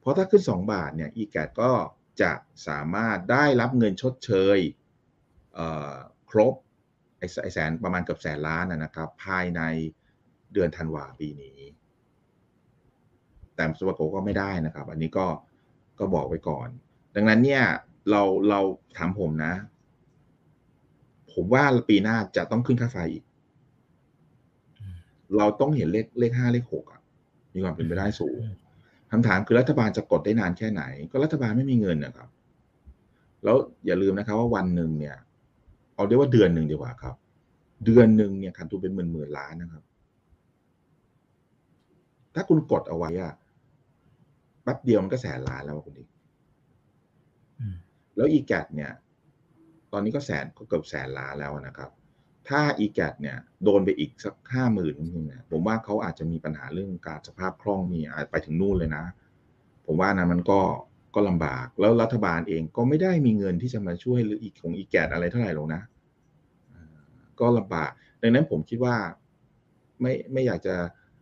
[0.00, 1.70] เพราะถ้าขึ้นสองบาทเนี่ยอีแกก็
[2.20, 2.32] จะ
[2.68, 4.58] สามารถได้รับเงินชดเชย
[6.30, 6.54] ครบ
[7.18, 9.60] ไอ้แสนประมาณเกือบแสนล้านนะครับ ภายใน
[10.52, 11.58] เดือนธันวาปีนี้
[13.54, 15.26] แต่สวโกก็ไม่ได้นะครับ อันนี้ก็
[15.98, 16.68] ก็บอกไว้ก่อน
[17.14, 17.64] ดังนั้นเนี่ย
[18.10, 18.60] เราเรา
[18.96, 19.54] ถามผมนะ
[21.32, 23.24] ผมว่าปีหน้าจะต้องขึ้นค่าไฟอีก
[25.36, 27.00] เราต้องเห็นเลขเลขห้าเลขหกอะ
[27.54, 28.38] มีความเป็นไปได้สูง
[29.12, 32.28] คำถามคือรัฐบาลจะกดได้นานแค่ไหน ก็รัฐบาลไม่มีเงินนะครับ
[33.44, 33.56] แล้ว
[33.86, 35.16] อย่าลืมนะครับว่าวันหนึ่งเนี่ย
[35.94, 37.14] เอาได้ว่าเดือนหนึ่งดีกว่าครับ
[37.84, 39.82] เดือนหนึ่งเนี่ยขาดทุนเป็นหมื่นหมื่นล้านนะครับ
[42.34, 43.34] ถ้าคุณกดเอาไว้อะ
[44.62, 46.04] แป๊บเดียวมันก็แสนล้านแล้วคุณดิ
[48.16, 48.92] แล้วอีแกเนี่ย
[49.92, 51.90] ตอนนี้ก็แสนก็เกือบแสนล้านแล้วนะครับ
[52.48, 59.04] ถ้าอีแกเนี่ยโดนไปอีกสักห้าหมื่นนึงเนี่ยผมว่าเขาอาจจะมีปัญหาเรื่องการสภาพคล่องมีอาจไปถึงนู่นเลยนะ
[59.86, 60.60] ผมว่านะมันก็
[61.14, 65.82] ก็ลำบากแล้วรัฐบาลเองก็ไม่ได้มีเงินที่จะมาช่วยหรืออีกของอีแกอะไรเท่าไหร่ลงนะ
[67.40, 67.90] ก็ลำบาก
[68.22, 68.96] ดังนั้นผมคิดว่า
[70.00, 70.74] ไม่ไม่อยากจะ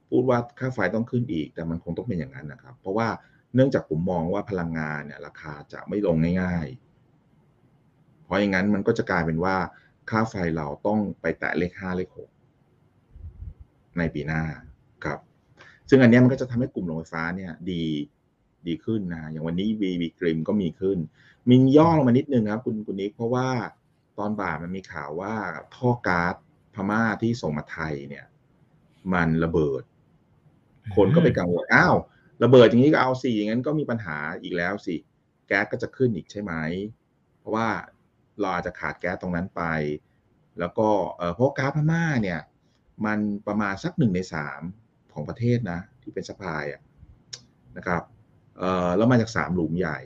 [0.08, 3.08] พูดว่าค่าไฟต้องขึ้นอีก แต่มันคงต้องเป็นอย่างนั้นนะครับ เพราะว่า
[3.54, 9.56] เนื่องจากผมมองว่าพลังงานเนี่ย ราคาจะไม่ลงง่ายๆ เพราะอย่างนั้นมันก็จะกลายเป็นว่า
[10.10, 12.30] ค่าไฟเราต้องไปแตะเลขห้าเลขหก
[13.98, 14.42] ในปีหน้า
[15.04, 15.18] ครับ
[15.88, 17.82] ซึ่งอันนี้มันก็จะทำให้กลุ่มโรงไฟฟ้าเนี่ยดี
[18.66, 20.98] ดีขึ้นนะ อย่างวันนี้วีวีกริมก็มีขึ้น
[21.48, 23.48] มินย่อลงมานิดนึงครับคุณคุณนิกเพราะว่า
[24.18, 25.34] ตอนบ่ายมันมีข่าวว่า
[25.74, 26.34] ท่อก๊าซ
[26.74, 28.24] พม่าที่ส่งมาไทยเนี่ย
[29.12, 29.82] มันระเบิด
[30.96, 31.96] คนก็ไปกังวลอ้าว
[32.44, 34.96] ระเบิดอย่างนี้ก็เอาสิอย่างนั้นก็มีปัญหาอีกแล้วสิ
[35.46, 36.52] แก๊สก็จะขึ้นอีกใช่ไหม
[37.38, 37.68] เพราะว่า
[38.40, 39.62] เราอาจจะขาดแก๊สตรงนั้นไป
[40.58, 40.88] แล้วก็
[41.34, 42.40] เพราะก๊าซพม่าเนี่ย
[43.06, 44.60] มันประมาณสักหนึ่งในสาม
[45.12, 46.64] ของประเทศนะ ที่เป็นสปาย
[47.76, 48.02] นะครับ
[48.96, 50.00] แล้วมาจากสามหลุมใหญ่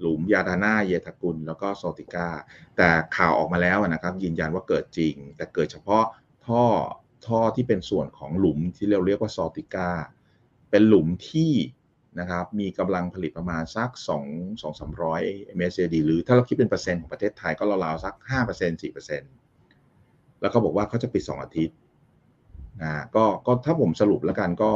[0.00, 2.28] หลุมยาดาน่าเยตากุล แล้วก็โซติก้า
[2.76, 6.04] แต่ข่าวออกมาแล้วนะครับ ยืนยันว่าเกิดจริง แต่เกิดเฉพาะ
[6.46, 6.64] ท่อ
[7.26, 9.90] ท่อที่เป็นส่วนของหลุมที่เราเรียกว่าโซติก้า
[10.70, 11.52] เป็นหลุมที่
[12.20, 18.14] นะครับมีกำลังผลิตประมาณสัก 2 2 3 0 0 MSAD หรือถ้าเราคิดเป็นเปอร์เซ็นต์ของประเทศไทยก็ราวๆสัก
[18.48, 21.76] 5% 4%แล้วก็บอกว่าเขาจะปิด 2 อาทิตย์
[22.82, 24.72] นะก็ก็ถ้าผมสรุปแล้วกันก็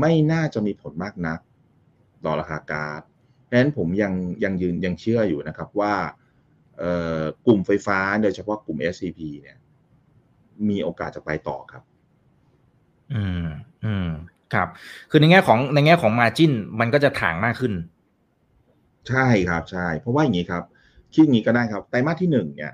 [0.00, 1.38] ไม่น่าจะมีผลมากนัก
[2.24, 3.02] ต่อราคาก๊าซ
[3.44, 4.12] เพราะฉะนั้นผมยัง
[4.44, 5.94] ยังยืนยังเชื่ออยู่นะครับว่า
[7.46, 9.58] กลุ่มไฟฟ้าโดยเฉพาะกลุ่ม SCP เนี่ย
[10.68, 11.82] มีโอกาสจะไปต่อครับ
[13.14, 13.46] อืม
[13.84, 14.10] อืม
[14.54, 14.68] ครับ
[15.10, 17.72] คือในแง่ของในแง่ของมาจินมันก็จะถ่างมากขึ้น
[19.08, 20.62] ใช่ครับใช่ เพราะว่าอย่างนี้ครับ
[21.14, 22.72] คิดอย่างนี้ก็ได้ครับไตรมาสที่หนึ่งเนี่ย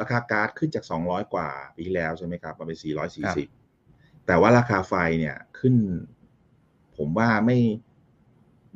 [0.00, 3.48] ราคาก๊าซขึ้นจากสองร้อยกว่าปีที่แล้วใช่ไหมครับมาเป็นสี่ร้อยสี่สิบ
[4.26, 5.74] แต่ว่าราคาไฟเนี่ยขึ้น
[6.96, 7.58] ผมว่าไม่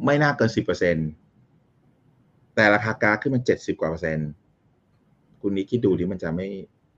[0.04, 1.02] ไม่น่าเกินสิบเปอร์เซ็นต
[2.54, 4.30] แต่ราคาก๊าซขึ้นมาเจ็ดสิบกว่าเปอร์เซ็นต์
[5.40, 6.48] คุณนี้คิดดูดิมันจะไม่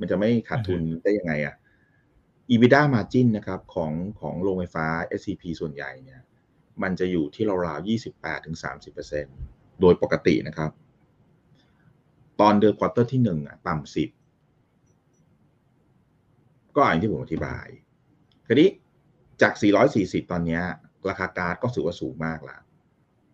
[0.00, 1.54] มันจะไม่ขาดทุนได้ยังไงอะ
[2.50, 4.86] EBITDA margin นะครับของของโรงไฟฟ้า
[5.20, 6.20] SCP ส่วนใหญ่เนี่ย
[6.82, 8.56] มันจะอยู่ที่ราวๆ28ถึง
[9.18, 10.70] 30%โดยปกตินะครับ
[12.40, 14.10] ตอนเดือน quarter ที่หนึ่งอะต่ำสิบ
[16.74, 17.66] ก็อย่างที่ผมอธิบาย
[18.46, 18.68] คราวนี้
[19.42, 19.52] จาก
[19.92, 20.60] 440 ตอนนี้
[21.08, 22.60] ราคาก๊าซก็ถือว่าสูงมากแล้ว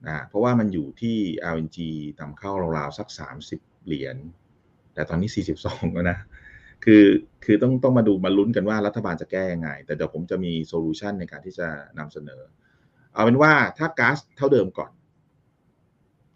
[0.07, 1.17] นะเพราะว่ามันอยู่ที่
[1.55, 1.79] LNG
[2.19, 3.09] นำเข้าราวๆสัก
[3.49, 4.17] 30 เหรียญ
[4.95, 5.31] แต่ตอนนี้
[5.63, 6.19] 42 แล้วนะ
[6.85, 7.05] คือ
[7.45, 11.69] คือต้องต้องมาดูมาลุ้นกันว่ารัฐบาลจะแก้ยังไง แต่เดี๋ยวผมจะมี solution ในการที่จะ
[11.99, 12.43] นำเสนอ
[13.13, 14.93] เอาเป็นว่าถ้าก๊าซเท่าเดิมก่อน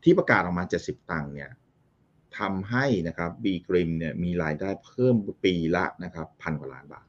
[0.05, 1.51] ที่ประกาศออกมา 70 ตังค์เนี่ย
[2.39, 5.15] ทำให้นะครับบีกริมเนี่ยมีรายได้เพิ่ม
[5.45, 7.07] ปีละนะครับพันกว่าล้านบาท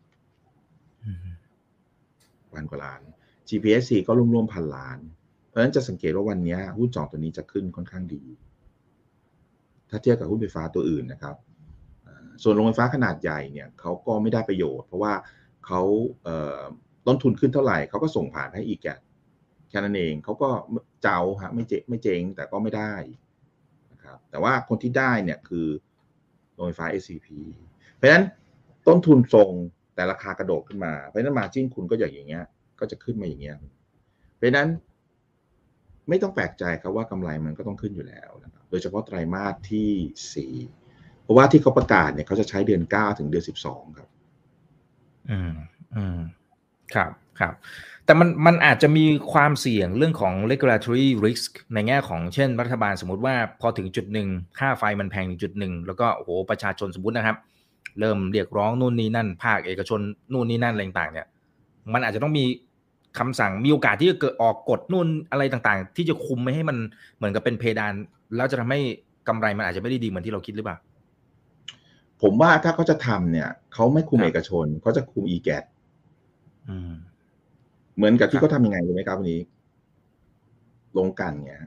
[2.55, 3.01] พันกว่าล้าน
[3.49, 4.99] GPSC ก็รวมๆพันล้าน
[5.47, 8.23] เพราะฉะนั้นจะสังเกตว่าวันนี้หุ้นจองตัวนี้จะขึ้นค่อนข้างดี
[9.89, 11.35] ถ้าเทียบกับหุ้นไฟฟ้าตัวอื่นนะครับ
[12.43, 15.13] ส่วนโรงไฟฟ้าขนาดใหญ่เนี่ยเขาก็ไม่ได้ประโยชน์ เพราะว่า
[15.65, 15.81] เขา
[17.07, 18.87] ต้นทุนขึ้นเท่าไหร่เขาก็ส่งผ่านให้อีกแก
[19.69, 20.49] แค่นั้นเองเขาก็
[21.03, 22.93] เจ้าฮะไม่เจ๊ไม่เจ๊งแต่ก็ไม่ได้
[23.91, 25.67] นะครับแต่ว่าคนที่ได้เนี่ยคือ
[26.53, 27.27] โรงไฟฟ้า SCP
[27.95, 28.25] เพราะฉะนั้น
[28.87, 29.51] ต้นทุนทรง
[29.95, 32.45] แต่ราคากระโดดขึ้นมาเพราะนั้นมาจิ้นคุณก็อย่างอย่างเงี้ย
[32.79, 33.57] ก็จะขึ้นมาอย่างเงี้ย
[34.35, 34.69] เพราะนั้น
[36.09, 39.91] ไม่ต้องแปลกใจครับว่ากำไรมันก็ต้องขึ้นอยู่แล้วนะครับโดยเฉพาะไตรมาสที่
[40.35, 40.53] สี่
[41.31, 44.09] ราะว่าที่เขาประกาศเนี่ยเขาจะใช้เดือนเก้าถึงเดือนสิบสองครับ
[45.31, 45.53] อืม
[45.95, 46.19] อืม
[46.93, 47.53] ครับครับ
[48.05, 54.27] แต่มันมันอาจจะมีความเสี่ยงเรื่องของ regulatory risk ในแง่ของเช่น รัฐบาลสมมติว่าพอถึงจุดหนึ่ง
[54.59, 57.37] ค่าไฟมันแพงถึงจุดหนึ่งแล้วก็โอ้โหประชาชนสมมตินะครับ
[57.99, 59.99] เริ่มเรียกร้องนู่นนี่นั่น ภาคเอกชน
[60.33, 61.27] นู่นนี่นั่นอะไรต่างเนี่ย
[61.93, 62.45] มันอาจจะต้องมี
[63.19, 66.77] คำสั่งมีโอกาสที่จะเกิดออกกฎนู่นอะไรต่างๆ ที่จะคุมไม่ให้มัน
[67.17, 67.93] เหมือนกับเป็นเพดาน
[68.35, 68.79] แล้วจะทำให้
[69.27, 70.77] กำไรมันอาจจะไม่ได้ดีเหมือนที่เราคิดหรือเปล่า
[72.21, 75.63] ผมว่าถ้าเขาจะทำเนี่ยเขาไม่คุมครับเอกชนเขาจะคุม e g a t
[76.69, 76.91] อืม
[77.95, 79.41] เหมือนกับที่ครับเขาทำยังไงรู้ไหมครับวันนี้
[80.97, 81.61] ลงกันเนี่ย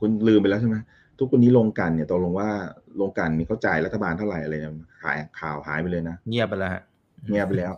[0.00, 0.76] คุณลืมไปแล้วใช่ไหม
[1.18, 2.48] ทุกวันนี้ลงกันเนี่ยตกลงว่า
[3.00, 6.82] ลงกันนี่เขาจ่ายรัฐบาลเท่าไหร่อะไรเนี่ยขายข่าวหายไปเลยนะเงียบไปแล้วฮะ
[7.28, 7.72] เงียบไปแล้ว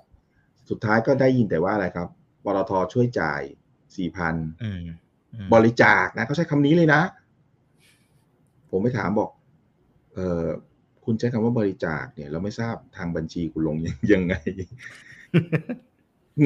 [0.70, 2.08] สุดท้ายก็ได้ยินแต่ว่าอะไรครับ
[2.44, 3.42] ปตทช่วยจ่าย
[3.96, 4.80] สี่พันอืม
[5.34, 7.00] อืมบริจาคนะเขาใช้คำนี้เลยนะ
[8.70, 9.30] ผมไปถามบอก
[10.14, 10.44] เออ
[11.04, 14.34] คุณใช้คำว่าบริจาคเนี่ย เราไม่ทราบทางบัญชีคุณลงยังยังไง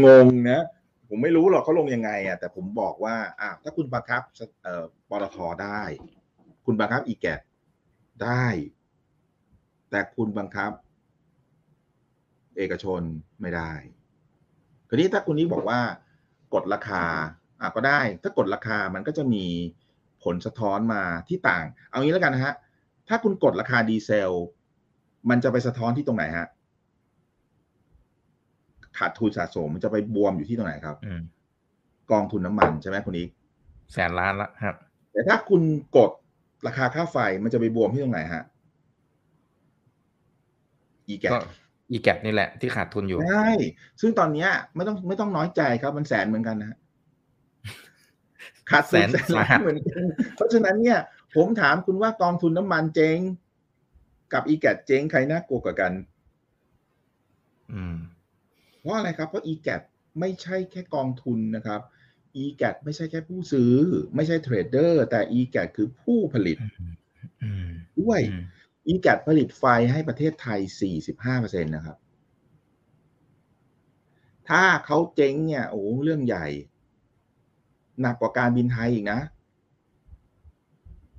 [0.05, 0.65] งงนะ
[1.09, 4.23] ผมไม่รู้หรอกเขาลงยังไงอะแต่ผมบอกว่าอะถ้าคุณบังคับ
[4.65, 5.83] เอ่อปตทได้
[6.67, 7.27] คุณบังคับอีแก
[8.25, 8.47] ได้
[9.91, 10.71] แต่คุณบังคับ
[12.57, 13.03] เอกชน
[13.41, 13.73] ไม่ได้
[14.89, 15.81] ทีนี้ถ้าคุณนี้บอกว่า
[16.55, 17.05] กดราคา
[17.61, 19.45] อะก็ได้ ถ้ากดราคามันก็จะมี
[20.25, 22.55] ผลสะท้อนมาที่ต่าง เอางี้แล้วกันนะฮะ
[23.09, 24.33] ถ้าคุณกดราคาดีเซล
[25.31, 26.47] มันจะไปสะท้อนที่ตรงไหนฮะ
[28.99, 31.21] ขาดทุนสะสมมันจะไปบวมอยู่ที่ตรงไหนครับอืม
[32.11, 33.31] กองทุนน้ำมันใช่ไหมคุณอีก
[33.93, 34.77] แสนล้านละครับ
[35.13, 35.63] แต่ถ้าคุณ
[35.97, 36.11] กด
[36.67, 38.45] ราคาค่าไฟมันจะไปบวมที่ตรงไหนฮะ
[41.09, 41.39] อีแกก็
[41.91, 43.49] อีแกนี่แหละที่ขาดทุนอยู่ใช่
[44.01, 46.79] ซึ่งตอนเนี้ยไม่ต้องไม่ต้องน้อยใจครับ มันแสนเหมือนกันนะฮะ
[48.71, 50.05] ขาดทุนแสนแสนล้านเหมือนกัน
[50.37, 50.99] เพราะฉะนั้นเนี่ย
[51.37, 53.19] ผมถามคุณว่ากองทุนน้ำมันเจ๊ง
[54.33, 55.93] กับอีแกเจ๊งใครน่ากลัวกว่ากัน
[57.73, 57.97] อืม
[58.81, 59.83] เพราะอะไรครับเพราะ e g a t
[60.21, 61.81] ไม่ใช่แค่กองทุนนะครับ
[62.43, 63.75] e g a t ไม่ใช่แค่ผู้ซื้อ
[64.15, 66.59] ไม่ใช่เทรดเดอร์ แต่ e g a t คือผู้ผลิต
[67.43, 67.69] อืม
[68.01, 68.43] ด้วยอืม
[68.93, 70.61] e g a t ผลิตไฟให้ประเทศไทย
[71.15, 71.97] 45%นะครับ
[74.49, 76.47] ถ้าเขาเจ๊งเนี่ยโอ้เรื่องใหญ่
[78.01, 79.21] หนักกว่าการบินไทยอีกนะ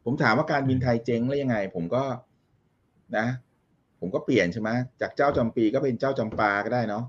[0.09, 2.03] ผมถามว่าการบินไทยเจ๊งแล้วยังไง ผมก็
[3.17, 3.27] นะ
[3.99, 4.69] ผมก็เปลี่ยนใช่ไหม
[5.01, 7.05] จากเจ้าจำปีก็เป็นเจ้าจำปาก็ได้เนาะ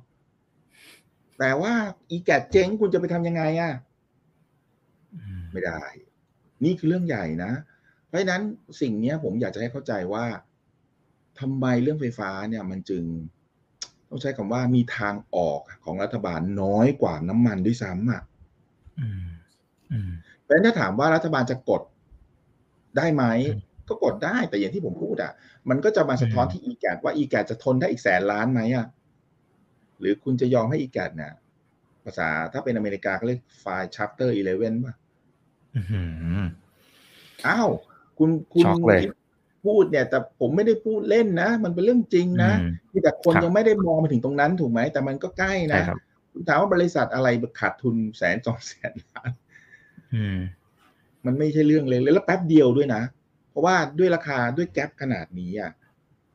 [1.38, 1.72] แต่ว่า
[2.10, 3.72] อีแกดเจ๊งคุณจะไปทำยังไงอะ
[5.14, 5.82] อืมไม่ได้
[6.64, 7.52] นี่คือเรื่องใหญ่นะ
[8.06, 8.42] เพราะฉะนั้น
[8.80, 10.24] สิ่งเนี้ยผมอยากจะให้เข้าใจว่า
[11.40, 13.04] ทำไมเรื่องไฟฟ้าเนี่ย มันจึง
[14.08, 18.22] ต้องใช้คำว่ามีทางออกของรัฐบาลน้อยกว่าน้ำมันด้วยซ้ำอะ
[19.00, 19.26] อืม
[19.92, 20.10] อืม
[20.42, 21.82] เพราะฉะนั้นถ้าถามว่ารัฐบาลจะกด
[22.98, 23.24] ได้ไหม
[23.54, 25.32] อืมก็กดได้แต่อย่างที่ผมพูดอะ
[25.70, 28.86] มันก็จะมาสะท้อนอืมที่อีแกดว่าอีแกดจะทนได้อีกแสนล้านไหมอะ
[30.00, 31.32] หรือคุณจะยอมให้อีแกดเนี่ย
[32.04, 34.94] ภาษาถ้าเป็นอเมริกาเขาเรียกไฟล์ chapter 11ป่ะ
[35.76, 36.02] อื้อหื
[36.36, 36.40] อ
[37.46, 37.70] อ้าว
[38.18, 39.02] คุณคุณช็อกเลย
[39.66, 45.98] พูดเนี่ย แต่ผมไม่ได้พูดเล่นนะ มันเป็นเรื่องจริงนะอืมมีแต่คนครับยังไม่ได้มองมาถึงตรงนั้นถูกไหม แต่มันก็ใกล้ใช่นะครับ
[46.32, 47.28] คุณถามว่าบริษัทอะไร
[47.60, 49.30] ขาดทุนแสนสองแสนล้าน
[50.14, 50.24] อื
[51.24, 53.02] มมันไม่ใช่เรื่องเลยแล้วแป๊บเดียวด้วยนะ
[53.50, 55.72] เพราะว่าด้วยราคาด้วยแกลบขนาดนี้อะ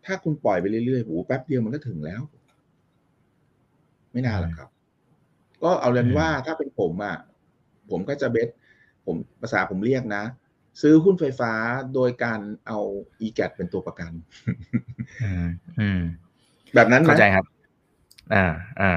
[0.05, 2.21] ถ้าคุณปล่อยไปเรื่อยๆโอ้โหแป๊บเดียวมันก็ถึงแล้ว
[4.11, 4.69] ไม่นานหรอกครับ
[5.63, 7.17] ก็เอาเรียนว่าถ้าเป็นผมอะ
[7.91, 8.49] ผมก็จะเบส
[9.05, 10.23] ผมภาษาผมเรียกนะ
[10.81, 11.51] ซื้อหุ้นไฟฟ้า
[11.93, 12.79] โดยการเอา
[13.25, 14.11] e g a t เป็นตัวประกัน
[15.23, 15.47] อืม
[15.79, 16.01] อืม
[16.75, 17.45] แบบนั้นไหมเข้าใจครับ
[18.33, 18.45] อ่า
[18.81, 18.93] อ่า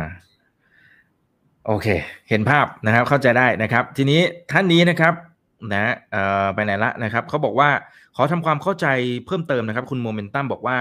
[1.66, 1.86] โอเค
[2.28, 4.20] เห็นภาพนะครับ เข้าใจได้นะครับ ทีนี้
[4.52, 5.14] ท่านนี้นะครับ
[5.72, 7.70] นะเอ่อไปไหนละนะครับเขาบอกว่า
[8.16, 8.86] ขอทำความเข้าใจ
[9.26, 10.76] เพิ่มเติมนะครับ คุณโมเมนตัมบอกว่า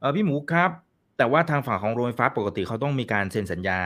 [0.00, 0.70] เออพี่หมูครับ
[1.18, 3.80] แต่ว่าทางฝั่งของโรงไฟฟ้าปกติเขาต้องมีการเซ็นสัญญา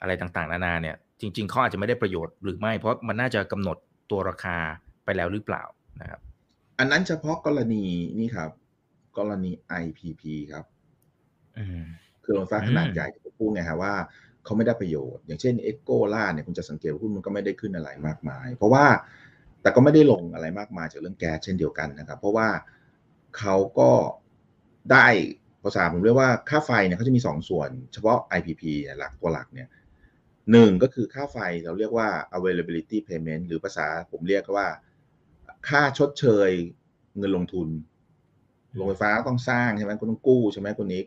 [0.00, 3.76] อะไรต่างๆ นานาเนี่ย จริง ๆเขาอาจจะไม่ได้ประโยชน์หรือไม่เพราะมันน่าจะกำหนด
[4.10, 4.56] ตัวราคา
[5.04, 5.62] ไปแล้วหรือเปล่า
[6.00, 6.20] นะครับ
[6.78, 7.84] อันนั้นเฉพาะกรณี
[8.18, 8.50] นี่ครับ
[9.18, 9.50] กรณี
[9.82, 10.64] IPP ครับ
[11.58, 11.82] อืม
[12.24, 13.94] คือโรงไฟฟ้าขนาดอืมใหญ่ที่ผมพูดไงฮะว่า
[14.44, 18.84] เขาไม่ได้ประโยชน์ อย่างเช่นเอ็กโกล่าเนี่ยคุณจะสังเกตว่าหุ้นมันก็ไม่ได้ขึ้นอะไรมากมาย เพราะว่า
[19.62, 22.48] แต่ก็ไม่ได้ลงอะไรมากมายจากเรื่องแก๊สเช่นเดียวกันนะครับ เพราะว่า
[23.38, 23.90] เขาก็
[24.92, 25.06] ได้
[25.64, 28.62] ภาษาผมเรียกว่าค่าไฟเนี่ยเขาจะมีสองส่วน เฉพาะ IPP
[28.98, 29.68] หลักตัวหลักเนี่ย
[30.52, 34.68] หนึ่งก็คือค่าไฟเราเรียกว่า availability payment หรือภาษาผมเรียกว่า
[35.68, 36.50] ค่าชดเชย
[37.18, 37.68] เงินลงทุน
[38.74, 41.06] โรงไฟฟ้าต้องสร้างใช่ไหมคุณต้องกู้ใช่ไหมคุณนิก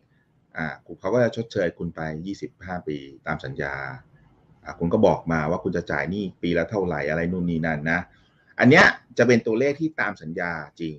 [0.57, 0.67] อ่า
[0.99, 2.01] เขาก็จะชดเชยคุณไป
[2.43, 2.97] 25 ปี
[3.27, 3.75] ตามสัญญา
[4.63, 7.99] อ่าคุณก็บอกมาว่าคุณจะจ่ายหนี้ปีละเท่าไหร่อะไรนู่นนี่นั่นนะ
[8.59, 8.85] อันเนี้ย
[9.17, 10.51] จะเป็นตัวเลขที่ตามสัญญา
[10.81, 10.95] จริง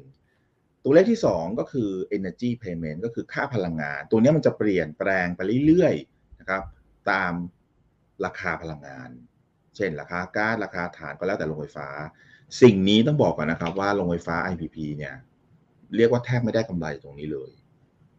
[0.84, 6.62] ตัวเลขที่ 2 ก็คือ energy payment ก็คือค่าพลังงาน ตัวเนี้ยมันจะเปลี่ยนแปลงไปเรื่อยๆนะครับ
[7.11, 7.32] ตาม
[8.24, 9.11] ราคาพลังงาน
[9.76, 11.88] เช่น ราคาก๊าซราคาถ่านก็แล้วแต่โรงไฟฟ้า
[12.62, 15.14] สิ่งนี้ต้องบอกก่อนนะครับว่าโรงไฟฟ้า IPP เนี่ย
[15.96, 17.50] เรียกว่าแทบไม่ได้กำไรตรงนี้เลย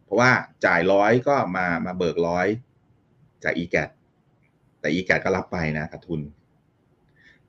[0.04, 0.32] เพราะว่า
[0.66, 2.48] จ่ายร้อยก็มามาเบิกร้อย
[3.44, 3.90] จาก e g a t
[4.80, 6.22] แต่ e g a t ก็รับไปนะขาดทุน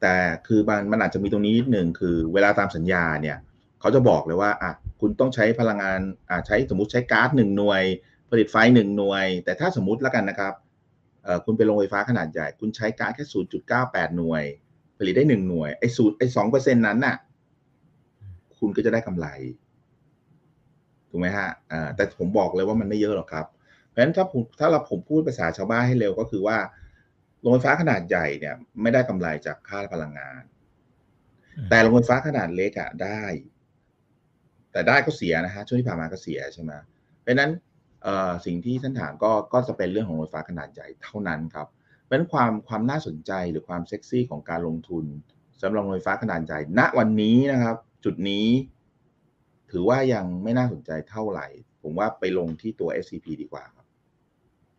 [0.01, 3.37] แต่คือมันมันอาจจะมีตรงนี้นิดหนึ่งคือ เวลาตามสัญญาเนี่ย
[3.81, 7.83] เขาจะบอกเลยว่าอะคุณต้องใช้พลังงานอ่าใช้สมมติใช้ก๊าซหนึ่งหน่วย
[8.31, 10.53] ผลิตไฟหนึ่งหน่วย แต่ถ้าสมมติแล้วกันนะครับ
[11.25, 14.43] เอ่อคุณเป็นโรงไฟฟ้าขนาดใหญ่ คุณใช้ก๊าซแค่ศูนย์จุดเก้าแปดหน่วย
[14.99, 17.17] ผลิตได้หนึ่งหน่วยไอ้สูตรไอ้สองเปอร์เซ็นต์นั้นน่ะ
[18.59, 19.27] คุณก็จะได้กำไร
[21.11, 23.47] ถูกไหมฮะอ่าแต่ผมบอกเลยว่ามันไม่เยอะหรอกครับ
[23.89, 26.57] เพราะฉะนั้นถ้าผมถ้าเราผมพูดภาษาชาวบ้านให้เร็วก็คือว่า
[27.41, 30.43] โรงไฟฟ้าขนาดใหญ่เนี่ย ไม่ได้กำไรจากค่าพลังงาน
[31.71, 33.23] แต่โรงไฟฟ้าขนาดเล็กอะได้
[34.73, 36.73] แต่ได้ก็เสียนะฮะช่วงที่ผ่านมาก็เสียใช่ไหม
[37.21, 37.51] เพราะฉะนั้น
[38.03, 41.69] เอ่อสิ่งที่ท่านถามก็ก็จะเป็นเรื่องของโรงไฟฟ้าขนาดใหญ่เท่านั้นครับ
[42.03, 45.05] เพราะฉะนั้นความความน่าสนใจหรือความเซ็กซี่ของการลงทุน
[45.63, 48.47] สำหรับโรงไฟฟ้าขนาดใหญ่ณวันนี้นะครับ จุดนี้
[49.71, 51.47] ถือว่ายังไม่น่าสนใจเท่าไหร่
[51.83, 53.78] ผมว่าไปลงที่ตัว SCP ดีกว่าครับ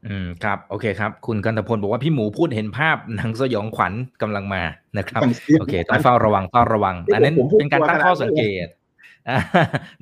[0.08, 4.62] อืมครับโอเคครับ คุณกันตพลบอกว่าพี่หมูพูดเห็นภาพหนังสยองขวัญกำลังมา
[4.98, 5.22] นะครับ
[5.60, 9.40] โอเค ต้องเฝ้าระวังเฝ้าระวัง อันนั้นผมพูดเป็นการตั้งข้อสังเกตัวขนาดนั้นตอ่า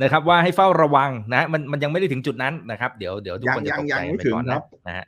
[0.01, 5.05] นะครับ ว่าให้เฝ้าระวังนะมันมันยังไม่ได้ถึงจุดนั้นนะครับ เดี๋ยวเดี๋ยวทุกคนจะตกยัใจงยังไม่ไปถึงก่อนครันะบนะฮะ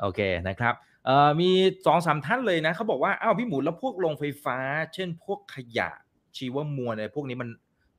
[0.00, 0.74] โอเคนะครับ
[1.06, 1.50] เอ่อมี
[1.86, 4.58] สองสามท่านเลยนะเขาบอกว่าอ้าวพี่หมูแล้วพวกโรงไฟฟ้า
[4.94, 5.90] เช่น พวกขยะ
[6.36, 7.48] ชีวมวลอะไรพวกนี้มัน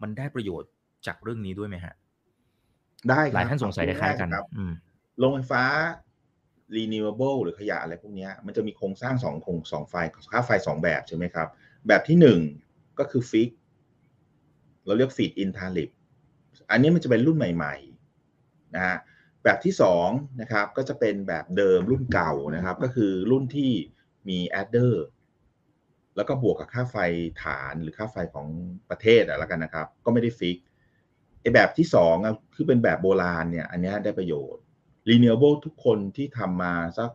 [0.01, 0.69] มันได้ประโยชน์
[1.07, 1.93] จากเรื่องนี้ด้วยไหมฮะ
[3.09, 4.73] ได้ครับหลายท่านสงสัยคล้ายๆกันครับอืม
[5.19, 5.63] โรงไฟฟ้า
[6.75, 9.95] renewable หรือขยะอะไรพวกนี้มันจะมีโครงสร้างสองโครงสองไฟ
[10.33, 11.47] ค่าไฟสองแบบใช่ไหมครับ
[11.87, 12.39] แบบที่หนึ่ง
[12.99, 13.49] ก็คือฟิก
[14.85, 15.89] เราเรียกฟีดอินทาลิบ
[16.71, 18.97] อันนี้มันจะเป็นรุ่นใหม่ๆนะฮะ
[19.43, 20.09] แบบที่สอง
[20.41, 23.71] นะครับก็จะเป็นแบบเดิมรุ่นเก่านะครับ ก็คือรุ่นที่
[24.29, 25.05] มี adder
[26.15, 26.97] แล้วก็บวกกับค่าไฟ
[27.43, 28.47] ฐานหรือค่าไฟของ
[28.89, 30.57] ประเทศอะแล้วกันนะครับ ก็ไม่ได้ fix
[31.41, 34.63] ไอ้แบบที่สองอะคือเป็นแบบโบราณเนี่ยอันนี้ได้ประโยชน์
[35.09, 37.09] renewable ทุกคนที่ทำมาสัก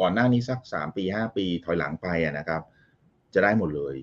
[0.00, 2.62] ก่อนหน้านี้สักสามปีห้าปีถอยหลังไปอะนะครับ
[3.34, 3.96] จะได้หมดเลย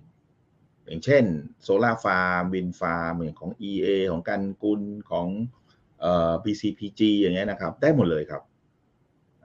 [0.86, 1.24] อย่างเช่น
[1.64, 5.28] solar farm wind farm อย่างของ EA ของกันกุลของ
[6.00, 8.42] เอ่อ BCPG อย่างเงี้ยนะครับ ได้หมดเลยครับ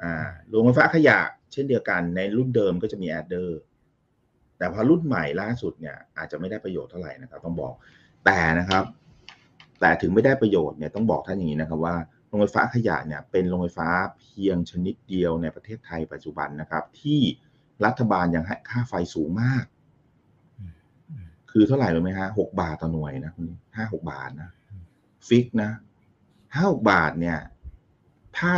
[0.03, 0.12] อ่า
[0.49, 1.18] โรงไฟฟ้าขยะ
[1.53, 3.59] เช่นเดียวกันในรุ่นเดิมก็จะมีแอดเดอร์
[4.59, 7.74] แต่พอรุ่นใหม่ล่าสุดเนี่ยอาจจะไม่ได้ประโยชน์เท่าไหร่นะครับ ต้องบอก
[8.24, 8.85] แต่นะครับ
[9.80, 11.97] แต่ถึงไม่ได้ประโยชน์เนี่ยต้องบอกท่านอย่างนี้นะครับว่า
[12.35, 17.20] รงไฟฟ้าขยะเนี่ยเป็นโรงไฟฟ้าเพียงชนิดเดียวในประเทศไทยปัจจุบันนะครับ ที่
[17.85, 19.64] รัฐบาลยังให้ค่าไฟสูงมาก
[21.51, 23.32] คือเท่าไหร่รู้ไหมฮะหกบาทต่อหน่วยนะ
[23.76, 24.51] ห้าหกบาทนะ
[25.28, 25.70] ฟิกนะ
[26.55, 27.39] ห้าหกบาทเนี่ย
[28.39, 28.55] ถ้า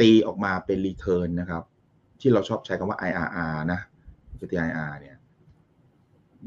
[0.00, 1.62] ตีออกมาเป็นรีเทิร์นนะครับ
[2.20, 3.80] ที่เราชอบใช้คำว่า IRR นะ
[4.38, 5.16] คือ IRR เนี่ย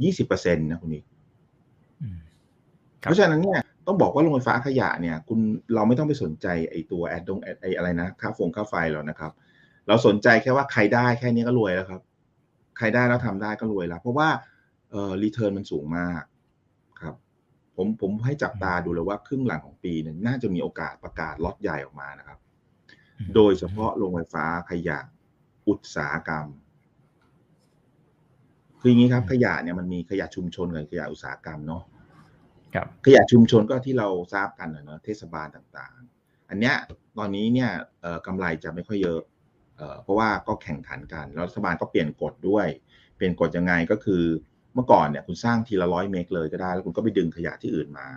[0.03, 1.05] ยี่สิบเปอร์เซ็นต์นะคุณนิก
[2.01, 2.17] อืม
[3.03, 5.39] ครับเพราะฉะนั้นเนี่ย ต้องบอกว่าโรงไฟฟ้าขยะเนี่ย คุณ
[5.75, 9.31] เราไม่ต้องไปสนใจไอ้ตัวแอดดงไอ้อะไรนะค่าฟงค่าไฟหรอกนะครับ
[9.87, 12.01] เราสนใจแค่ว่าใครได้แค่นี้ก็รวยแล้วครับ
[12.77, 14.29] ใครได้แล้วทำได้ก็รวยแล้ว เพราะว่า
[14.91, 16.21] เอ่อรีเทิร์นมันสูงมาก
[17.01, 17.15] ครับ
[17.75, 22.39] ผมผมให้จับตาดูเลยว่าครึ่งหลังของปีเนี่ยน่าจะมีโอกาสประกาศล็อตใหญ่ออกมานะครับ
[23.35, 24.99] โดยเฉพาะโรงไฟฟ้าขยะ
[25.67, 26.45] อุตสาหกรรม
[28.79, 31.96] คืออย่างนี้ครับขยะเนี่ยมันมีขยะชุมชนกับขยะอุตสาหกรรมเนาะครับ
[33.05, 36.75] ขยะชุมชนก็ที่เราทราบกันนะเนอะเทศบาลต่างๆ อันเนี้ย
[37.17, 37.69] ตอนนี้เนี่ย
[38.27, 39.21] กำไรจะไม่ค่อยเยอะ
[39.77, 42.67] เออเพราะว่าก็แข่งขันกันแล้วรัฐบาลก็เปลี่ยนกฎด้วย
[43.15, 44.23] เปลี่ยนกฎยังไงก็คือ
[44.73, 48.07] เมื่อก่อนเนี่ยคุณสร้างทีละร้อยเมกเลยก็ได้ แล้วคุณก็ไปดึงขยะที่อื่นมา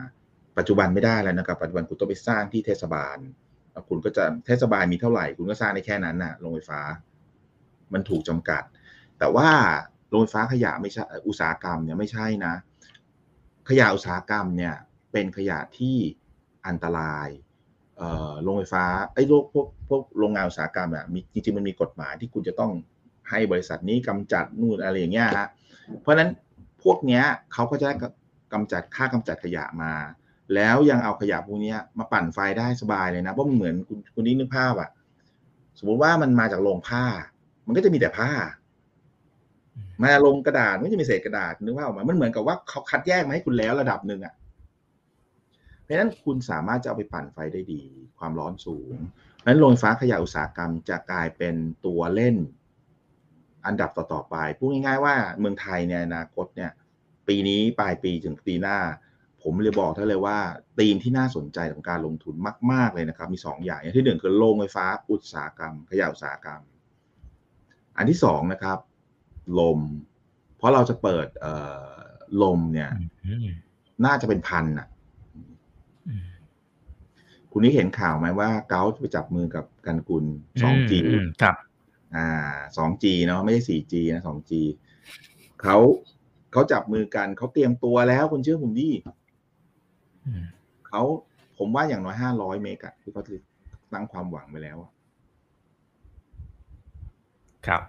[0.58, 3.18] ปัจจุบันไม่ได้แล้วนะครับปัจจุบันคุณต้องไปสร้างที่เทศบาล
[3.88, 6.80] คุณก็จะเทศบาลมีเท่าไหร่ คุณก็สร้างได้แค่นั้นน่ะโรงไฟฟ้า
[7.92, 8.62] มันถูกจำกัด
[9.18, 9.48] แต่ว่า
[10.10, 12.54] โรงไฟฟ้าขยะไม่ใช่อุตสาหกรรมเนี่ยไม่ใช่นะ
[13.70, 14.74] ขยะอุตสาหกรรมเนี่ย
[15.12, 15.96] เป็นขยะที่
[16.66, 17.28] อันตราย
[18.42, 22.72] โรงไฟฟ้าไอ้โรคพวกพวกโรงงานอุตสาหกรรมอะมีจริงๆมันมีกฎหมายที่คุณจะต้อง
[23.30, 25.48] ให้บริษัทนี้กำจัดนู่นอะไรอย่างเงี้ยฮะ
[26.00, 26.30] เพราะฉะนั้น
[26.82, 27.94] พวกเนี้ยเขาก็จะได้
[28.52, 29.92] กำจัดค่ากำจัดขยะมา
[30.54, 34.90] แล้วยังเอาขยะพวกเนี้ยมาปั่นไฟได้สบายเลยนะเพราะมันเหมือนคุณคุณนี่นึกภาพอะ
[35.78, 37.04] สมมติว่ามันมาจากโรงผ้า
[37.66, 38.30] มันก็จะมีแต่ผ้า
[40.02, 44.34] มาลงกระดาษมันก็จะมีเศษกระดาษนึกว่าออกมา มันเหมือนกับว่าเขาคัดแยกมาให้คุณแล้วระดับหนึ่งอะ
[45.82, 47.82] เพราะฉะนั้นคุณสามารถจะเอาไปปั่นไฟได้ดี
[48.18, 48.96] ความร้อนสูง
[49.40, 51.54] เพราะฉะนั้นโรงไฟฟ้าขยะอุตสาหกรรมจะกลายเป็น
[51.86, 52.36] ตัวเล่น
[53.66, 56.70] อันดับต่อๆไปพูดง่ายๆว่าเมืองไทยในอนาคตเนี่ย
[57.28, 58.78] ปีนี้ปลายปีถึงปีหน้า
[59.42, 60.38] ผมเลยบอกท่านเลยว่า
[60.78, 62.34] ธีมที่น่าสนใจของการลงทุน
[62.72, 66.60] มาก ๆเลยนะครับ มีสองอย่างอย่างที่หนึ่งคือโรงไฟฟ้าอุตสาหกรรม ขยะอุตสาหกรรม
[67.96, 68.78] อันที่สองนะครับ
[69.58, 69.80] ลม
[70.56, 71.88] เพราะเราจะเปิดเอ่อ
[72.42, 72.90] ลมเนี่ย
[73.26, 73.48] อืม
[74.04, 74.88] น่าจะเป็นพันอะ
[76.08, 76.28] อืม
[77.50, 80.24] คุณนี่เห็นข่าวไหมว่า เกาไปจับมือกับกันกุล
[80.60, 81.56] 2G มมครับ
[82.16, 82.28] อ่า
[82.76, 84.52] 2G เนาะไม่ใช่ 4G นะ 2G
[85.62, 85.76] เขา
[86.52, 88.88] เขาจับมือกัน เขาเตรียมตัวแล้วคุณเชื่อผมดิ
[90.26, 90.44] อืม
[90.88, 91.02] เขา
[91.58, 93.22] ผมว่าอย่างน้อย500เมกะที่เขา
[93.92, 94.90] ตั้งความหวังไปแล้วอะ
[97.66, 97.82] ครับ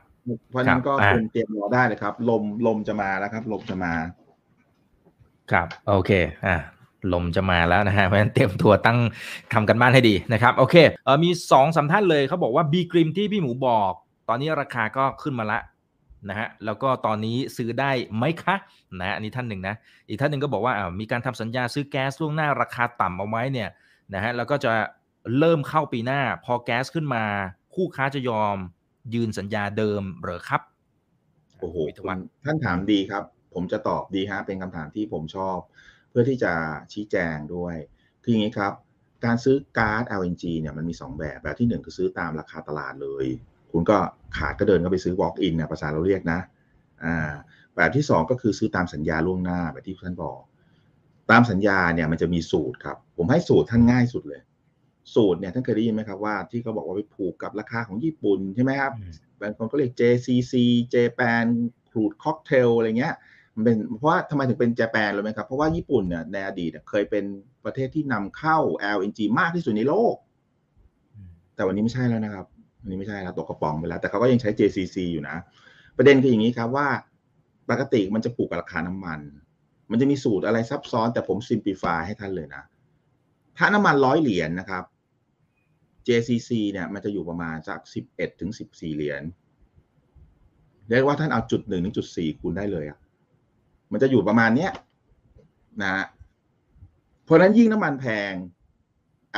[0.50, 3.94] เพราะฉะนั้นก็ครับอ่าคุณเตรียมรอได้เลยครับ ลมลมจะมาแล้วครับ ลมจะมา
[5.52, 6.12] ครับ โอเค
[6.46, 6.56] อ่า
[7.14, 9.00] ลมจะมาแล้วนะฮะ เพราะฉะนั้นเตรียมตัวตั้ง
[9.54, 13.92] ทำกันบ้านให้ดีนะครับ โอเคเออมีสองสามท่านเลยเขาบอกว่าบีกริมที่พี่หมูบอก
[14.30, 15.60] ตอนนี้ราคาก็ขึ้นมาละ
[16.30, 18.56] นะฮะแล้วก็ตอนนี้ซื้อได้ไหมคะ
[19.00, 19.76] นะฮะอันนี้ท่านหนึ่งนะ
[20.08, 23.70] อีกท่านหนึ่งก็บอกว่าอ่ามีการทำสัญญาซื้อแก๊สล่วงหน้าราคาต่ำเอาไว้เนี่ย
[24.14, 24.72] นะฮะแล้วก็จะ
[25.40, 27.24] เริ่มเข้าปีหน้า พอแก๊สขึ้นมา
[27.76, 28.58] คู่ค้าจะยอม
[29.14, 30.62] ยืนสัญญาเดิมเหรอครับ
[31.60, 33.24] โอ้โหวิทยาวัฒน์ท่านถามดีครับ
[33.54, 35.58] ผมจะตอบดีฮะเป็นคำถามที่ผมชอบ
[36.10, 36.54] เพื่อที่จะ
[36.94, 37.76] ชี้แจงด้วย
[38.24, 38.74] คืออย่างนี้ครับ
[39.26, 43.26] การซื้อก๊าซ LNG เนี่ยมันมี 2 แบบแบบที่ 1 คือซื้อตามราคาตลาดเลย
[43.72, 43.98] คุณก็
[44.38, 46.40] ขาดก็เดินเข้าไปซื้อ walk in นะภาษาเราเรียกนะ
[47.04, 47.32] อ่า
[47.76, 50.40] แบบที่ 2 ก็คือซื้อตามสัญญาล่วงหน้าแบบที่ท่านบอก
[51.32, 54.42] ตามสัญญาเนี่ยมันจะมีสูตรครับ ผมให้สูตรท่านง่ายสุดเลย
[55.16, 58.92] สูตรเนี่ยท่านเคยได้ยินไหมครับว่าที่เขาบอกว่าไปผูกกับราคาของญี่ปุ่นใช่ไหมครับ
[59.40, 60.54] บางคนก็เรียก JCC
[60.94, 61.46] Japan
[61.92, 63.16] Crude Cocktail อะไรเงี้ย
[63.56, 67.24] มันเป็นเพราะว่าทำไมถึงเป็น Japan รู้ไหมครับ เพราะว่าญี่ปุ่นเนี่ยในอดีตเนี่ยเคยเป็น
[67.66, 68.58] ประเทศที่นำเข้า
[68.98, 70.16] LNG มากที่สุดในโลก
[71.56, 72.46] แต่วันนี้ไม่ใช่แล้วนะครับ
[72.82, 75.36] วันนี้ไม่ใช่แล้วตกกระป๋องไปแล้ว แต่เขาก็ยังใช้ JCC อยู่นะ
[75.98, 76.88] ประเด็นคืออย่างนี้ครับว่า
[77.70, 79.20] ปกติมันจะผูกกับราคาน้ำมัน
[79.92, 82.64] มันจะมีสูตรอะไรซับซ้อนแต่ผม simplify ให้ท่านเลยนะ
[83.58, 84.84] ถ้าน้ำมันร้อยเหรียญนะครับ
[86.08, 87.80] JCC เนี่ยมันจะอยู่ประมาณจาก
[88.10, 89.24] 11 ถึง 14 เหรียญ
[90.90, 93.00] เรียกว่าท่านเอาจุดหนึ่งถึงจุดสี่คูณได้เลยอะ
[93.92, 94.72] มันจะอยู่ประมาณเนี้ย
[95.84, 96.06] นะ
[97.24, 98.32] เพราะนั้นยิ่งน้ำมันแพง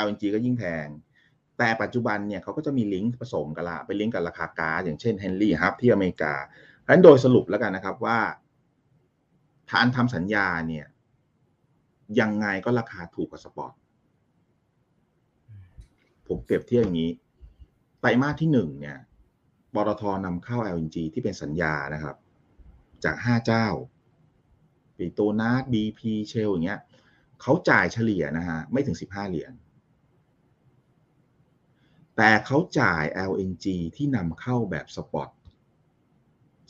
[0.06, 0.88] LNG ก็ยิ่งแพง
[1.58, 6.34] แต่ปัจจุบันเนี่ยเขาก็จะมีลิงก์ผสมกันละเป็นลิงก์กับราคาก๊าซอย่างเช่น Henry Hub ที่อเมริกา
[6.80, 8.20] เพราะฉะนั้นโดยสรุปแล้วกันนะครับว่า
[9.70, 10.86] ฐานทำสัญญาเนี่ย
[12.20, 13.74] ยังไงก็ราคาถูกกว่าสปอร์ต
[16.28, 17.12] ผมเปรียบเทียบอย่างนี้
[18.02, 18.98] ไตรมาสที่หนึ่งเนี่ย
[19.74, 22.16] ปตทนำเข้า LNG ที่เป็นสัญญานะครับ
[23.04, 23.68] จากห้าเจ้า
[24.98, 26.82] ปีโตนาส BP เชลอย่างเงี้ย
[27.42, 29.52] เขาจ่ายเฉลี่ยนะฮะไม่ถึงสิบห้าเหรียญ
[32.18, 33.66] แต่เขาจ่าย LNG
[33.96, 35.30] ที่นำเข้าแบบสปอต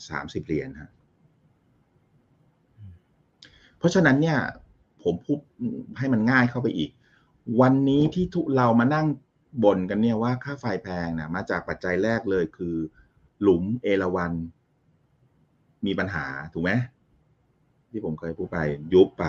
[0.08, 0.90] สามสิบเหรียญฮะ
[3.78, 4.38] เพราะฉะนั้นเนี่ย
[5.02, 5.38] ผมพูด
[5.98, 6.90] ให้มันง่ายเข้าไปอีก
[7.60, 9.06] วันนี้ที่ทุเรามานั่ง
[9.62, 12.76] บ่นกันเนี่ยว่าค่าไฟแพงนะมาจากปัจจัยแรกเลยคือ
[13.42, 14.32] หลุมเอราวัน
[15.86, 16.72] มีปัญหาถูกไหม
[17.90, 18.58] ที่ผมเคยพูดไป
[18.92, 19.26] ยุบไป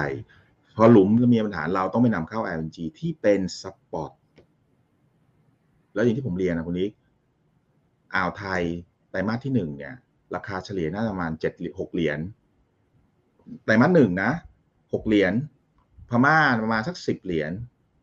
[0.75, 4.11] พอหลุมมีปัญหาเราต้องไปนำเข้า LNG ที่เป็นสปอต
[5.93, 6.91] แล้วอย่างที่ผมเรียนนะคุณนิก
[8.15, 8.61] อ่าวไทย
[9.09, 9.95] ไตรมาสที่หนึ่งเนี่ย
[10.35, 12.19] ราคาเฉลี่ยน่าจะประมาณเจ็ดหกเหรียญ
[13.63, 14.31] ไตรมาสหนึ่งนะ
[14.93, 15.33] หกเหรียญ
[16.09, 17.51] พม่าประมาณสักสิบเหรียญ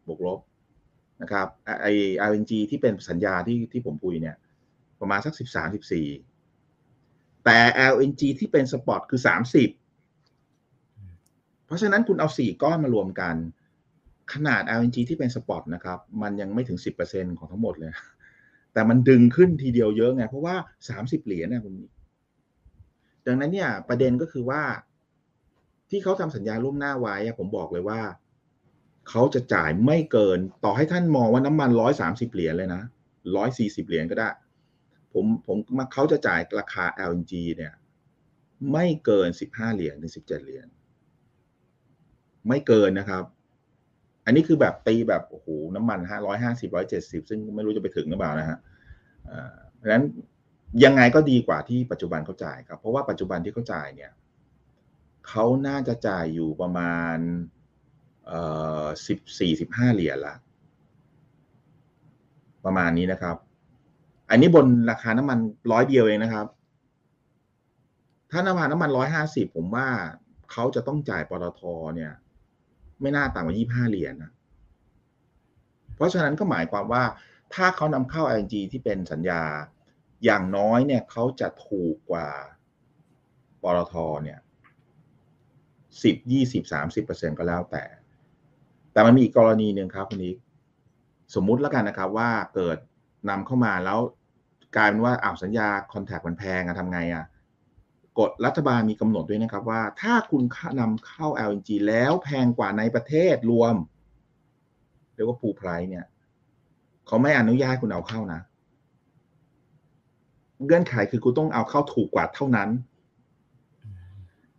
[0.07, 0.39] บวกลบ
[1.23, 1.49] นะครับ
[1.83, 1.87] ไอ
[2.31, 4.37] LNG ที่เป็นสัญญาที่ที่ผมคุยเนี่ย
[5.01, 6.07] ประมาณสักสิบสามสิบสี่
[7.45, 7.59] แต่
[7.93, 9.70] LNG ที่เป็นสปอตคือสามสิบ
[11.66, 13.35] เพราะฉะนั้นคุณเอาสี่ก้อนมารวมกัน
[14.33, 17.93] ขนาด LNG ที่เป็นสปอตนะครับ มันยังไม่ถึงสิบเปอร์เซ็นของทั้งหมดเลย
[18.73, 20.55] แต่มันดึงขึ้นทีเดียวเยอะไง เพราะว่า
[20.89, 21.75] สามสิบเหรียญนะคุณ
[23.27, 24.62] ดังนั้นเนี่ยประเด็นก็คือว่า
[25.91, 28.01] ที่เขาทำสัญญาล่วงหน้าไว้ผมบอกเลยว่า
[29.09, 32.83] เขาจะจ่ายไม่เกิน ต่อให้ท่านมองว่าน้ำมันร้อยสามสิบเหรียญเลยนะ
[33.37, 34.29] ร้อยสี่สิบเหรียญก็ได้
[35.13, 37.73] ผมผมมาเขาจะจ่ายราคา LNG เนี่ย
[38.73, 40.67] ไม่เกินสิบห้าเหรียญถึงสิบเจ็ดเหรียญ
[42.49, 43.25] ไม่เกินนะครับ
[44.25, 48.59] อันนี้คือแบบตีแบบโอ้โหน้ำมันห้าร้อยห้าสิบร้อยเจ็ดสิบซึ่งไม่รู้จะไปถึงหรือเปล่านะฮะ
[49.77, 50.05] เพราะฉะนั้น
[50.85, 54.13] ยังไงก็ดีกว่าที่ปัจจุบันเขาจ่ายครับ เพราะว่าปัจจุบันที่เขาจ่ายเนี่ย
[55.29, 57.17] เขาน่าจะจ่ายอยู่ประมาณ
[59.07, 60.35] สิบสี่สิบห้าเหรียญละ
[62.64, 63.37] ประมาณนี้นะครับ
[64.31, 65.39] อันนี้บนราคาน้ำมัน
[65.73, 66.47] ร้อยเดียวเองนะครับ
[68.31, 69.89] ถ้าน้ำมันน้ำมันร้อยห้าสิบผมว่า
[70.53, 71.61] เขาจะต้องจ่ายปตท
[71.97, 72.12] เนี่ย
[73.01, 74.33] ไม่น่าต่ำกว่ายี่ห้าเหรียญนะ
[75.95, 77.05] เพราะฉะนั้นก็หมายความว่า
[77.55, 79.43] ถ้าเขานำเข้า LNG ที่เป็นสัญญา
[80.25, 82.29] อย่างน้อยเนี่ยเขาจะถูกกว่า
[83.62, 83.95] ปตท
[84.25, 84.39] เนี่ย
[86.03, 87.85] สิบยี่สิบสามสิบเปอร์เซ็นก็แล้วแต่
[88.93, 90.34] แต่มันมีอีกกรณีหนึ่งครับคุณนี้
[91.34, 92.76] สมมุติแล้วกันนะครับ ว่าเกิด
[93.28, 93.99] นำเข้ามาแล้ว
[94.76, 97.24] กลายเป็นว่าอ้าวสัญญาคอนแทคมันแพงอะทำไงอะ
[98.18, 100.43] กฎรัฐบาลมีกำหนดด้วยนะครับว่า ถ้าคุณ
[100.80, 103.74] นำเข้า LNG แล้วแพงกว่าในประเทศรวม
[105.14, 106.05] เรียกว่าปูไพรเนี่ย
[107.07, 108.40] เขาไม่อนุญาตคุณเอาเข้านะ
[110.64, 112.68] เงื่อนไขคือคุณต้องเอาเข้าถูกกว่าเท่านั้น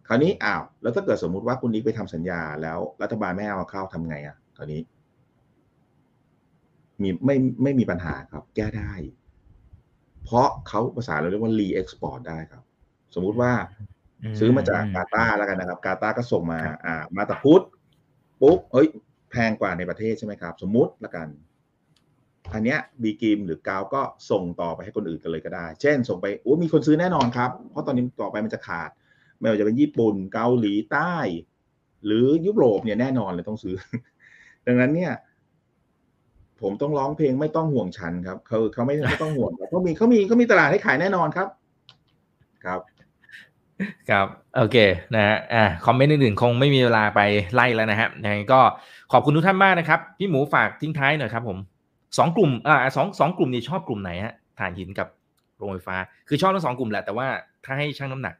[0.07, 4.81] คราวนี้อ้าวแล้วถ้าเกิดสมมุติว่าคุณนิกไปทำสัญญาแล้วรัฐบาลไม่เอาเข้าทำไงอะ่ะคราวนี้
[7.01, 8.91] มีไม่ไม่มีปัญหาครับ แก้ได้
[10.23, 12.63] เพราะเขาภาษาเราเรียกว่า re-export ได้ครับ
[13.15, 13.51] สมมุติว่า
[14.39, 17.65] ซื้อมาจากกาตาร์แล้วกันนะครับ กาตาร์ก็ส่งมา อ่า มาบตาพุด
[18.41, 18.87] ปุ๊บเอ้ย
[19.31, 21.27] แพงกว่าในประเทศใช่ไหมครับ สมมุติละกัน
[22.53, 24.01] อันเนี้ย B.Grimm หรือ Gulf ก็
[24.31, 28.89] ส่งต่อไปให้คนอื่นกันเลยก็ได้ เช่น ส่งไปโอ้มีคนซื้อแน่นอนครับ เพราะตอนนี้ต่อไปมันจะขาด
[29.43, 31.15] ไม่ว่าจะเป็นญี่ปุ่นเกาหลีใต้
[32.05, 33.75] หรือยุโรปเนี่ยแน่นอนเลยต้องซื้อ
[34.67, 35.11] ดังนั้นเนี่ย
[36.61, 41.47] ผมต้องร้องเพลงไม่ต้องห่วงฉันครับเขาเขาไม่ต้องห่วงครับเขามีเขามีเขามีตลาดให้ขายแน่นอนครับ
[42.65, 42.79] ครับ
[44.09, 44.27] ครับ
[44.57, 44.77] โอเค
[45.15, 47.21] นะฮะอ่าคอมเมนต์อื่นๆคงไม่มีเวลาไป
[47.53, 48.61] ไล่แล้วนะฮะยังไงก็
[49.11, 51.57] ขอบคุณทุกท่านมากนะครับ พี่หมูฝากทิ้งท้ายหน่อยครับ ผม
[52.17, 55.07] สองกลุ่มอ่าสองสองกลุ่มนี้ชอบกลุ่มไหนฮะถ่านหินกับ
[55.57, 55.95] โรงไฟฟ้า
[56.27, 57.27] คือชอบทั้งสองกลุ่มแหละแต่ว่า
[57.65, 58.35] ถ้าให้ช่างน้ำหนัก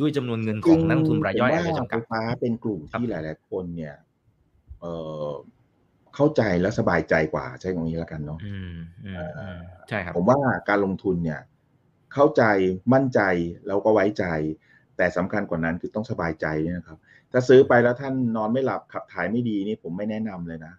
[0.00, 3.94] ด้วยจำนวนเงินของนักลงทุนรายย่อยอาจจะจำกัดไฟฟ้าเป็นกลุ่มที่หลาย ๆ คนเนี่ย
[4.80, 4.84] เอ
[5.28, 5.30] อ
[6.14, 8.74] เข้าใจและสบายใจกว่าใช้ตรงนี้แล้วกันเนาะอืม
[9.04, 10.38] อืมอืมใช่ครับผมว่า
[10.68, 11.40] การลงทุนเนี่ย
[12.14, 12.42] เข้าใจ
[12.94, 13.20] มั่นใจ
[13.66, 14.24] แล้วก็ไว้ใจ
[14.96, 16.98] แต่สำคัญกว่านั้นคือต้องสบายใจด้วยนะครับ
[17.32, 20.74] ถ้าซื้อไปแล้วท่านนอนไม่หลับขับถ่ายไม่ดีนี่ผมไม่แนะนำเลยนะ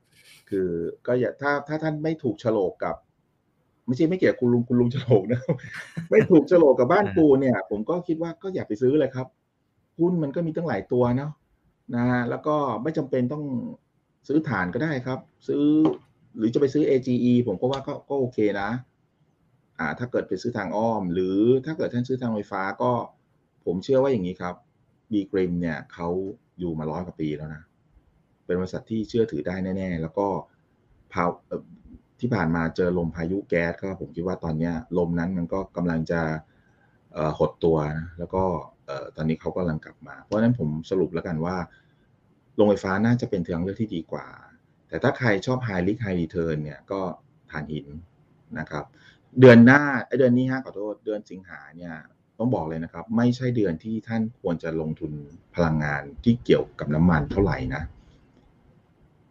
[0.49, 0.67] คือ
[1.07, 2.95] ก็อย่าถ้าถ้าท่านไม่ถูกโฉลกกับ
[3.87, 5.41] ไม่ใช่ไม่เกี่ยวกับคุณลุงคุณลุงโฉลกนะ
[6.09, 9.27] ไม่ถูกโฉลกกับบ้านปูเนี่ย ผมก็คิดว่าก็อย่าไปซื้อเลยครับ
[9.99, 11.31] หุ้นมันก็มีตั้งหลายตัวเนาะ
[11.95, 13.43] นะฮะแล้วก็ไม่จำเป็นต้อง
[14.27, 15.63] ซื้อฐานก็ได้ครับ ซื้อ
[16.37, 18.69] หรือจะไปซื้อ AGE ผมก็ว่าก็ก็โอเคนะ
[19.79, 22.91] อ่า ถ้าเกิดไปซื้อทางอ้อม หรือถ้าเกิดท่านซื้อทางไฟฟ้าก็
[23.65, 24.55] ผมเชื่อว่าอย่างนี้ครับ
[25.11, 26.07] บีกริมเนี่ยเขา
[26.59, 27.61] อยู่มาร้อยกว่าปีแล้วนะ
[28.45, 30.27] เป็นบริษัทที่เชื่อถือได้แน่ ๆ แล้วก็
[31.13, 31.63] พาเอ่อ
[32.19, 36.21] ที่ผ่านมาเจอลมพายุแก๊สก็ผมคิดว่าตอนนี้ลมนั้นมันก็กำลังจะ
[37.39, 38.43] หดตัวนะแล้วก็
[39.15, 41.55] ตอนนี้เขากำลังกลับมา เพราะฉะนั้นผมสรุปแล้วกันว่า
[42.55, 44.27] โรงไฟฟ้าน่าจะเป็นทางเลือกที่ดีกว่า
[44.87, 46.99] แต่ถ้าใครชอบ High Risk High Return เนี่ยก็
[47.51, 47.87] ถ่านหิน
[48.59, 48.85] นะครับ
[49.39, 51.93] เดือนหน้าไอเดือนนี้ฮะขอโทษเดือนสิงหาเนี่ย
[52.39, 55.11] ต้องบอกเลยนะครับ ไม่ใช่เดือนที่ท่านควรจะลงทุน
[55.55, 57.83] พลังงานที่เกี่ยวกับน้ำมันเท่าไหร่นะ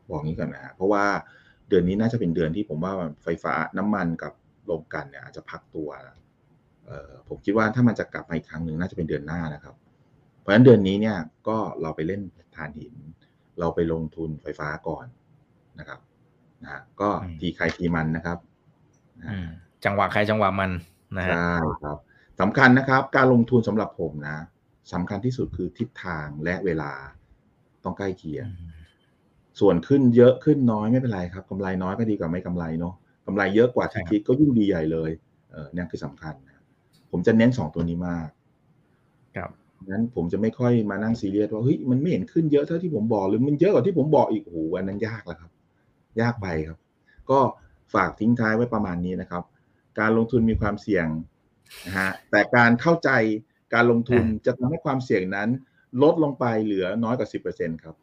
[0.08, 1.04] บอกงี้ก่อนนะฮะเพราะว่า
[1.72, 2.92] เดือนนี้น่าจะเป็นเดือนที่ผมว่า
[3.24, 4.32] ไฟฟ้าน้ำมันกับ
[4.66, 5.90] โรงกลันเนี่ยอาจจะพักตัว
[6.86, 9.74] เอ่อผมคิดว่าถ้ามันจะกลับมาอีกครั้งหนึ่งน่าจะเป็นเดือนหน้านะครับ
[10.38, 11.16] เพราะฉะนั้นเดือนนี้เนี่ย
[11.48, 12.22] ก็เราไปเล่น
[12.56, 12.94] ถ่านหิน
[13.58, 15.06] เราไปลงทุนไฟฟ้าก่อน
[15.78, 16.00] นะครับ
[16.62, 18.38] นะฮะก็อืมทีใครทีมันนะครับ
[19.20, 19.48] นะอืฮะม
[19.84, 20.70] จังหวะใครจังหวะมัน
[21.18, 21.52] นะฮะใช่
[21.82, 21.98] ครับ
[22.40, 24.38] สำคัญนะครับ การลงทุนสำหรับผมนะ
[24.92, 26.92] สำคัญที่สุดคือทิศทางและเวลา
[27.84, 28.46] ต้องใกล้เคียง
[29.60, 32.94] ส่วนขึ้นเยอะขึ้นน้อยไม่เป็นไรครับกำไรน้อยก็ดีกว่าไม่กำไรเนาะ
[33.26, 35.10] กำไรเยอะกว่าที่คิดก็ยิ่งดีใหญ่เลย
[35.50, 36.62] เออเนี่ยคือสำคัญนะ
[37.10, 38.28] ผมจะเน้นสองตัวนี้มาก
[39.36, 39.50] ครับ
[39.90, 45.50] งั้นผมจะไม่ค่อยมานั่งซีเรียสว่าเฮ้ยมันไม่เห็นขึ้นเยอะเท่าที่ผมบอกหรือมันเยอะกว่าที่ผมบอกอีกโอ้โหอันนั้นยากแล้วครับ
[46.20, 46.78] ยากไปครับ
[47.30, 47.38] ก็
[47.94, 49.44] ฝากทิ้งท้ายไว้ประมาณนี้นะครับ
[50.00, 51.06] การลงทุนมีความเสี่ยง
[51.86, 53.10] นะฮะแต่การเข้าใจ
[53.74, 55.48] การลงทุนจะทำให้ความเสี่ยงนั้น
[56.02, 57.94] ลดลงไปเหลือน้อยกว่าสิบเปอร์เซ็นครับ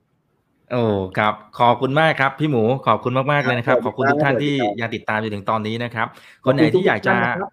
[0.72, 0.84] โอ้
[1.17, 6.07] ครับขอบคุณมากครับพี่หมูขอบคุณมากๆเลยนะครับครับขอบคุณทุกท่านที่สวัสดีครับยังติดตามจนถึงตอนนี้นะครับ
[6.45, 7.51] คนไหนที่อยากจะขอบคุณทุกท่านนะครับ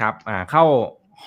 [0.00, 0.64] ครับอ่าเข้า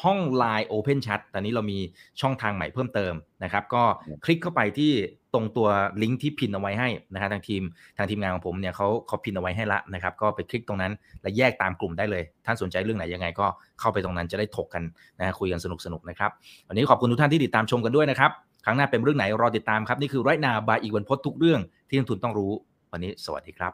[0.04, 1.80] ห้อง Line Open Chat ตอนนี้เรามี
[2.22, 3.14] ช่องทางใหม่เพิ่มเติม
[3.44, 3.84] นะครับ ก็
[4.26, 4.92] คลิกเข้าไปที่
[5.34, 5.68] ตรงตัว
[6.02, 7.62] ลิงก์ที่พินเอาไว้ให้นะฮะทางทีม
[7.98, 13.48] ทางทีมงานของผมเนี่ยเขาเขาพินเอาไว้ให้ละนะครับ ก็ไปคลิกตรงนั้นและแยกตามกลุ่มได้เลย ท่านสนใจเรื่องไหนยังไงก็
[13.80, 14.84] เข้าไปตรงนั้นจะได้ถกกัน
[15.20, 16.32] นะฮะคุยกันสนุกๆนะครับ
[16.68, 18.32] วันนี้ขอบคุณทุกท่านที่ติดตามชมกันด้วยนะครับ
[18.66, 22.52] ครั้งหน้าเป็นเรื่องไหนรอติดตามครับ นี่คือไรนาบายอีกวันพดทุกเรื่องที่นักทุนต้องรู้
[22.92, 23.74] วันนี้สวัสดีครับ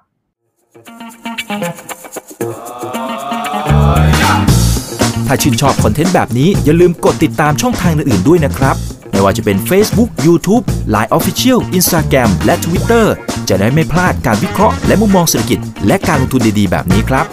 [5.28, 8.76] ถ้าชื่นชอบคอนเทนต์แบบนี้อย่าลืมกดติดตามช่องทางอื่นๆด้วยนะครับ
[9.12, 10.64] ไม่ว่าจะเป็น Facebook, YouTube,
[10.94, 13.06] Line Official, Instagram และ Twitter
[13.50, 17.26] จะได้ไม่พลาดการวิเคราะห์และมุมมองเศรษฐกิจ และการลงทุนดีๆ แบบนี้ครับ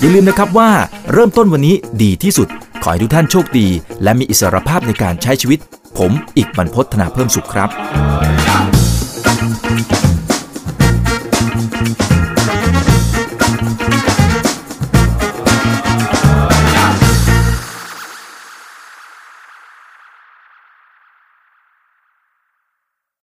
[0.00, 0.70] อย่าลืมนะครับว่า
[1.12, 2.48] เริ่มต้นวันนี้ดีที่สุด
[2.86, 3.68] ขอให้ทุกท่านโชคดี
[4.02, 5.58] และมีอิสรภาพในการใช้ชีวิต
[5.98, 7.68] ผม อีกบรรพฒนาเพิ่มสุขครับ